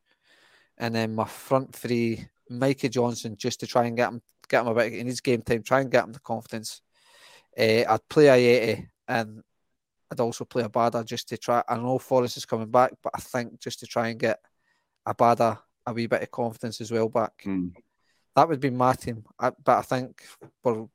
and 0.77 0.95
then 0.95 1.15
my 1.15 1.27
front 1.27 1.75
three, 1.75 2.29
Mikey 2.51 2.89
Johnston, 2.89 3.37
just 3.37 3.61
to 3.61 3.67
try 3.67 3.85
and 3.87 3.97
get 3.97 4.09
him 4.09 4.23
get 4.49 4.63
him 4.63 4.69
a 4.69 4.75
bit. 4.75 4.95
in 4.95 5.07
his 5.07 5.21
game 5.21 5.43
time. 5.43 5.63
Try 5.63 5.81
and 5.81 5.91
get 5.91 6.05
him 6.05 6.13
the 6.13 6.21
confidence. 6.21 6.81
Uh, 7.57 7.85
I'd 7.89 8.09
play 8.09 8.27
Ajeti 8.27 8.89
and 9.07 9.43
I'd 10.11 10.21
also 10.21 10.45
play 10.45 10.63
Abada 10.63 11.05
just 11.05 11.29
to 11.29 11.37
try. 11.37 11.63
I 11.69 11.77
know 11.77 11.99
Forrest 11.99 12.37
is 12.37 12.47
coming 12.47 12.71
back, 12.71 12.93
but 13.03 13.13
I 13.15 13.21
think 13.21 13.61
just 13.61 13.81
to 13.81 13.87
try 13.87 14.09
and 14.09 14.19
get 14.19 14.41
Abada 15.07 15.59
a 15.87 15.93
wee 15.93 16.07
bit 16.07 16.23
of 16.23 16.31
confidence 16.31 16.81
as 16.81 16.91
well 16.91 17.09
back. 17.09 17.43
Mm. 17.45 17.73
That 18.37 18.49
would 18.49 18.61
be 18.61 18.71
my 18.71 18.95
team. 18.95 19.25
I, 19.39 19.51
but 19.51 19.79
I 19.79 19.83
think 19.83 20.23
we're, 20.63 20.87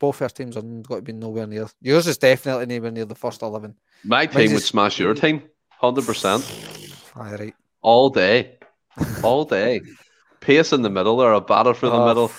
both 0.00 0.16
first 0.16 0.34
teams 0.36 0.56
are 0.56 0.62
going 0.62 0.82
to 0.82 1.02
be 1.02 1.12
nowhere 1.12 1.46
near. 1.46 1.68
Yours 1.80 2.08
is 2.08 2.18
definitely 2.18 2.66
nowhere 2.66 2.90
near 2.90 3.04
the 3.04 3.14
first 3.14 3.42
11. 3.42 3.76
My 4.04 4.26
team 4.26 4.48
would 4.52 4.56
is- 4.62 4.64
smash 4.66 4.98
your 4.98 5.14
team, 5.14 5.42
hundred 5.68 6.06
percent, 6.06 6.42
Aye, 7.14 7.34
right. 7.36 7.54
all 7.82 8.10
day, 8.10 8.58
all 9.22 9.44
day. 9.44 9.80
Pace 10.40 10.72
in 10.72 10.80
the 10.82 10.88
middle 10.90 11.20
or 11.20 11.34
a 11.34 11.40
batter 11.40 11.74
for 11.74 11.86
the 11.90 11.92
Oh, 12.00 12.06
middle. 12.08 12.32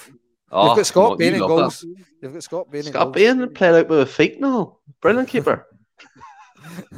Oh, 0.52 0.64
You've 0.64 0.72
ah, 0.72 0.76
got 0.76 0.86
Scott 0.88 1.18
Bain 1.20 1.34
in 1.36 1.40
goals. 1.40 1.82
that. 1.82 1.96
You've 2.22 2.34
got 2.34 2.44
Scott 2.44 2.72
Bain 2.72 2.80
in 2.80 2.88
Scott. 2.88 3.14
Bain 3.14 3.54
played 3.54 3.76
out 3.76 3.88
with 3.90 4.00
a 4.02 4.06
feet 4.08 4.42
now. 4.42 4.80
Brilliant 5.02 5.30
keeper. 5.30 5.68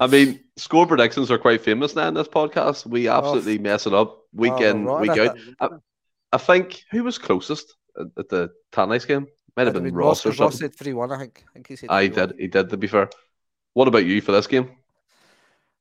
I 0.00 0.06
mean, 0.08 0.40
score 0.56 0.86
predictions 0.86 1.30
are 1.30 1.38
quite 1.38 1.60
famous 1.62 1.94
now 1.94 2.08
in 2.08 2.14
this 2.14 2.28
podcast. 2.28 2.86
We 2.86 3.08
oh, 3.08 3.16
absolutely 3.16 3.58
mess 3.58 3.86
it 3.86 3.94
up 3.94 4.18
week 4.32 4.52
Oh, 4.56 4.62
in, 4.64 4.84
week 5.00 5.10
out. 5.18 5.38
I, 5.60 5.68
I 6.32 6.38
think 6.38 6.82
who 6.90 7.04
was 7.04 7.18
closest 7.18 7.74
at, 7.98 8.06
at 8.18 8.28
the 8.28 8.50
Tannies 8.72 9.06
game? 9.06 9.26
Might 9.56 9.66
have 9.66 9.74
been 9.74 9.84
been 9.84 9.94
Ross 9.94 10.26
or 10.26 10.30
because 10.30 10.40
Ross 10.40 10.58
said 10.58 10.74
3 10.74 10.92
1, 10.92 11.12
I 11.12 11.18
think. 11.18 11.44
I 11.48 11.52
think 11.54 11.68
he 11.68 11.76
said 11.76 11.90
I 11.90 12.08
did. 12.08 12.34
He 12.38 12.46
did. 12.46 12.68
To 12.68 12.76
be 12.76 12.86
fair, 12.86 13.08
what 13.72 13.88
about 13.88 14.04
you 14.04 14.20
for 14.20 14.32
this 14.32 14.46
game? 14.46 14.70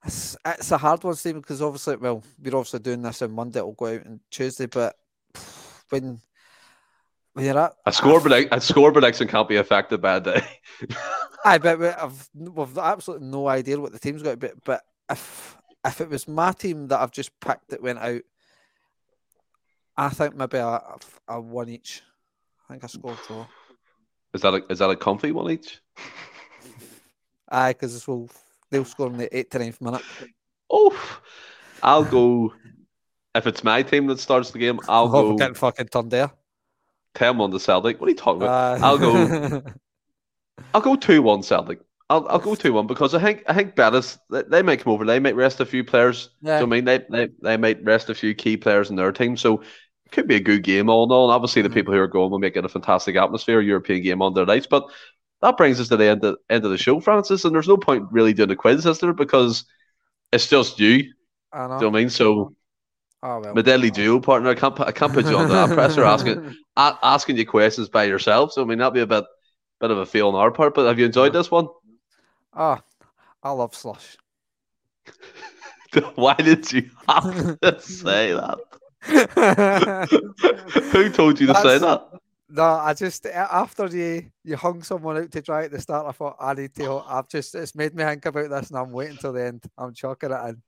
It's, 0.06 0.38
it's 0.46 0.72
a 0.72 0.78
hard 0.78 1.04
one, 1.04 1.16
Stephen, 1.16 1.42
because 1.42 1.62
obviously, 1.62 1.96
well, 1.98 2.24
we're 2.42 2.56
obviously 2.56 2.80
doing 2.80 3.02
this 3.02 3.22
on 3.22 3.32
Monday. 3.32 3.60
It'll 3.60 3.74
go 3.74 3.88
out 3.88 4.06
on 4.06 4.20
Tuesday, 4.30 4.68
but 4.68 4.96
when 5.90 6.22
when 7.34 7.46
you're 7.46 7.60
at 7.60 7.74
A 7.86 7.92
score 7.92 8.22
predict 8.22 8.54
a 8.54 8.62
score 8.62 8.94
prediction 8.94 9.28
can't 9.28 9.50
be 9.50 9.58
affected 9.58 10.02
by 10.02 10.16
a 10.16 10.22
day. 10.22 10.48
I 11.46 11.58
bet 11.58 11.78
we, 11.78 11.88
I've 11.88 12.30
we've 12.34 12.78
absolutely 12.78 13.28
no 13.28 13.50
idea 13.50 13.80
what 13.80 13.92
the 13.92 14.00
team's 14.00 14.24
got 14.24 14.40
be. 14.40 14.50
But 14.64 14.84
if 15.10 15.58
if 15.86 16.00
it 16.00 16.10
was 16.10 16.30
my 16.30 16.54
team 16.54 16.88
that 16.88 17.02
I've 17.02 17.12
just 17.12 17.38
picked 17.42 17.70
that 17.70 17.84
went 17.84 18.00
out, 18.00 18.22
I 19.98 20.10
think 20.10 20.36
maybe 20.36 20.60
a, 20.60 20.82
a 21.28 21.42
one 21.42 21.68
each. 21.68 22.04
I 22.70 22.74
think 22.74 22.86
I 22.86 22.88
scored 22.88 23.18
draw. 23.28 23.46
Is 24.36 24.42
that 24.42 24.54
a, 24.54 24.62
is 24.70 24.80
that 24.80 24.90
a 24.90 24.96
comfy 24.98 25.32
one 25.32 25.50
each? 25.50 25.80
Aye, 27.50 27.72
because 27.72 27.96
it's 27.96 28.08
will 28.08 28.30
they'll 28.70 28.86
score 28.86 29.08
in 29.08 29.18
the 29.18 29.36
eighth 29.36 29.52
to 29.52 29.60
ninth 29.60 29.80
minute. 29.80 30.04
Oh, 30.70 31.20
I'll 31.82 32.04
go. 32.04 32.54
If 33.34 33.48
it's 33.48 33.64
my 33.64 33.82
team 33.82 34.08
that 34.08 34.20
starts 34.20 34.52
the 34.52 34.60
game, 34.60 34.80
I'll 34.90 35.08
we're 35.08 35.24
go 35.24 35.36
getting 35.38 35.56
fucking 35.56 35.88
turned 35.88 36.12
there. 36.12 36.32
ten 37.14 37.38
one 37.38 37.52
to 37.52 37.60
Celtic. 37.60 38.00
What 38.02 38.08
are 38.08 38.10
you 38.10 38.18
talking 38.18 38.42
about? 38.42 38.82
Aye. 38.82 38.86
I'll 38.86 38.98
go. 38.98 39.62
I'll 40.74 40.82
go 40.82 40.96
two 40.96 41.22
one 41.22 41.42
Celtic. 41.42 41.80
I'll 42.10 42.28
I'll 42.28 42.40
go 42.40 42.56
two 42.56 42.74
one 42.74 42.88
because 42.88 43.14
I 43.14 43.22
think 43.22 43.44
I 43.48 43.54
think 43.54 43.76
Betis 43.76 44.18
they, 44.30 44.44
they 44.44 44.62
might 44.62 44.82
come 44.82 44.92
over. 44.92 45.06
They 45.06 45.20
might 45.20 45.36
rest 45.36 45.62
a 45.62 45.66
few 45.66 45.84
players. 45.84 46.30
yeah. 46.42 46.60
So 46.60 46.66
I 46.66 46.68
mean 46.68 46.84
they, 46.84 47.06
they 47.10 47.30
they 47.42 47.58
might 47.58 47.84
rest 47.84 48.10
a 48.10 48.16
few 48.16 48.36
key 48.36 48.58
players 48.58 48.90
in 48.90 48.98
their 48.98 49.12
team. 49.12 49.38
So 49.38 49.64
could 50.16 50.28
be 50.28 50.36
a 50.36 50.40
good 50.42 50.64
game 50.64 50.90
all 50.90 51.04
in 51.06 51.12
all. 51.12 51.26
And 51.30 51.36
obviously 51.36 51.62
the 51.62 51.70
Mhm. 51.70 51.74
people 51.76 51.94
who 51.94 52.00
are 52.00 52.08
going 52.08 52.32
will 52.32 52.40
make 52.40 52.56
it 52.58 52.66
a 52.66 52.70
fantastic 52.70 53.16
atmosphere, 53.18 53.62
European 53.62 54.02
game 54.04 54.22
on 54.24 54.34
their 54.34 54.46
lights. 54.48 54.68
But 54.68 54.86
that 55.42 55.58
brings 55.58 55.80
us 55.80 55.90
to 55.90 55.98
the 55.98 56.06
end 56.08 56.24
of, 56.26 56.38
end 56.50 56.66
of 56.66 56.72
the 56.72 56.78
show, 56.78 57.00
Francis. 57.00 57.46
And 57.46 57.54
there's 57.56 57.68
no 57.68 57.78
point 57.78 58.08
really 58.12 58.34
doing 58.34 58.52
a 58.52 58.56
quiz, 58.56 58.86
is 58.86 59.00
there? 59.00 59.14
Because 59.14 59.66
it's 60.32 60.48
just 60.48 60.80
you. 60.80 61.04
Do 61.04 61.10
I 61.54 61.68
know. 61.68 61.76
you 61.76 61.82
know 61.82 61.88
I 61.90 61.92
mean? 62.02 62.10
So 62.10 62.56
oh 63.24 63.40
well. 63.40 63.56
my 63.56 63.62
deadly 63.62 63.92
duo 63.92 64.20
partner, 64.20 64.50
I 64.50 64.56
can't 64.56 64.76
put- 64.76 64.88
I 64.88 64.92
can't 64.92 65.14
put 65.14 65.26
you 65.30 65.38
under 65.38 65.54
that 65.54 65.72
pressure 65.72 66.04
asking 66.16 66.56
a- 66.78 66.98
asking 67.04 67.38
you 67.38 67.46
questions 67.46 67.90
by 67.90 68.06
yourself. 68.06 68.54
So 68.54 68.62
I 68.62 68.66
mean 68.66 68.80
that'd 68.80 68.94
be 68.94 69.02
a 69.02 69.08
bit 69.08 69.26
bit 69.82 69.92
of 69.92 69.98
a 70.00 70.06
feel 70.06 70.30
on 70.30 70.36
our 70.36 70.52
part. 70.52 70.74
But 70.76 70.88
have 70.88 71.00
you 71.00 71.06
enjoyed 71.06 71.34
this 71.34 71.52
one? 71.52 71.68
Ah, 72.54 72.82
I 73.44 73.52
love 73.52 73.76
slush. 73.76 74.18
Why 76.16 76.34
did 76.36 76.72
you 76.72 76.90
have 77.08 77.60
to 77.62 77.80
say 77.82 78.34
that? 78.34 78.60
Who 80.92 81.10
told 81.10 81.40
you 81.40 81.48
to 81.48 81.56
say 81.56 81.78
that? 81.78 82.08
No, 82.50 82.64
I 82.64 82.94
just 82.94 83.26
after 83.26 83.88
you 83.88 84.30
you 84.44 84.56
hung 84.56 84.84
someone 84.84 85.18
out 85.18 85.32
to 85.32 85.42
dry 85.42 85.66
at 85.66 85.72
the 85.72 85.82
start, 85.82 86.08
I 86.08 86.12
thought 86.12 86.38
I 86.40 86.54
need 86.54 86.76
to. 86.76 87.02
I've 87.08 87.28
just 87.28 87.56
it's 87.56 87.76
made 87.76 87.96
me 87.96 88.04
think 88.04 88.26
about 88.26 88.50
this, 88.50 88.70
and 88.70 88.78
I'm 88.80 88.92
waiting 88.92 89.18
till 89.18 89.34
the 89.34 89.46
end. 89.46 89.64
I'm 89.78 89.94
chucking 89.94 90.32
it 90.32 90.50
in. 90.50 90.62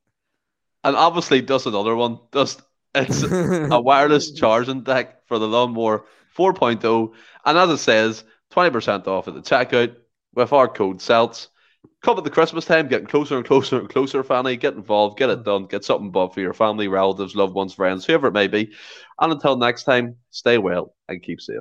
And 0.84 0.96
obviously, 0.96 1.42
does 1.42 1.66
another 1.66 1.96
one. 1.96 2.20
Does 2.32 2.62
it's 2.96 3.24
a 3.72 3.80
wireless 3.80 4.32
charging 4.32 4.82
deck 4.82 5.28
for 5.28 5.40
the 5.40 5.48
lawnmower 5.48 6.06
4.0. 6.38 7.14
And 7.46 7.58
as 7.58 7.70
it 7.70 7.78
says, 7.78 8.24
20% 8.52 9.08
off 9.08 9.28
at 9.28 9.34
the 9.34 9.42
checkout 9.42 9.96
with 10.34 10.54
our 10.54 10.68
code 10.68 11.02
CELTS. 11.02 11.48
Come 12.08 12.18
at 12.18 12.24
the 12.24 12.30
Christmas 12.30 12.64
time, 12.64 12.88
getting 12.88 13.06
closer 13.06 13.36
and 13.36 13.46
closer 13.46 13.78
and 13.80 13.90
closer, 13.90 14.24
Fanny. 14.24 14.56
Get 14.56 14.76
involved, 14.76 15.18
get 15.18 15.30
it 15.30 15.40
hmm. 15.40 15.44
done, 15.44 15.66
get 15.66 15.84
something 15.84 16.10
bought 16.10 16.34
for 16.34 16.40
your 16.40 16.54
family, 16.54 16.88
relatives, 16.88 17.36
loved 17.36 17.54
ones, 17.54 17.74
friends, 17.74 18.06
whoever 18.06 18.28
it 18.28 18.34
may 18.34 18.48
be. 18.48 18.72
And 19.20 19.34
until 19.34 19.58
next 19.58 19.84
time, 19.84 20.16
stay 20.30 20.58
well 20.58 20.96
and 21.10 21.22
keep 21.22 21.42
safe. 21.42 21.58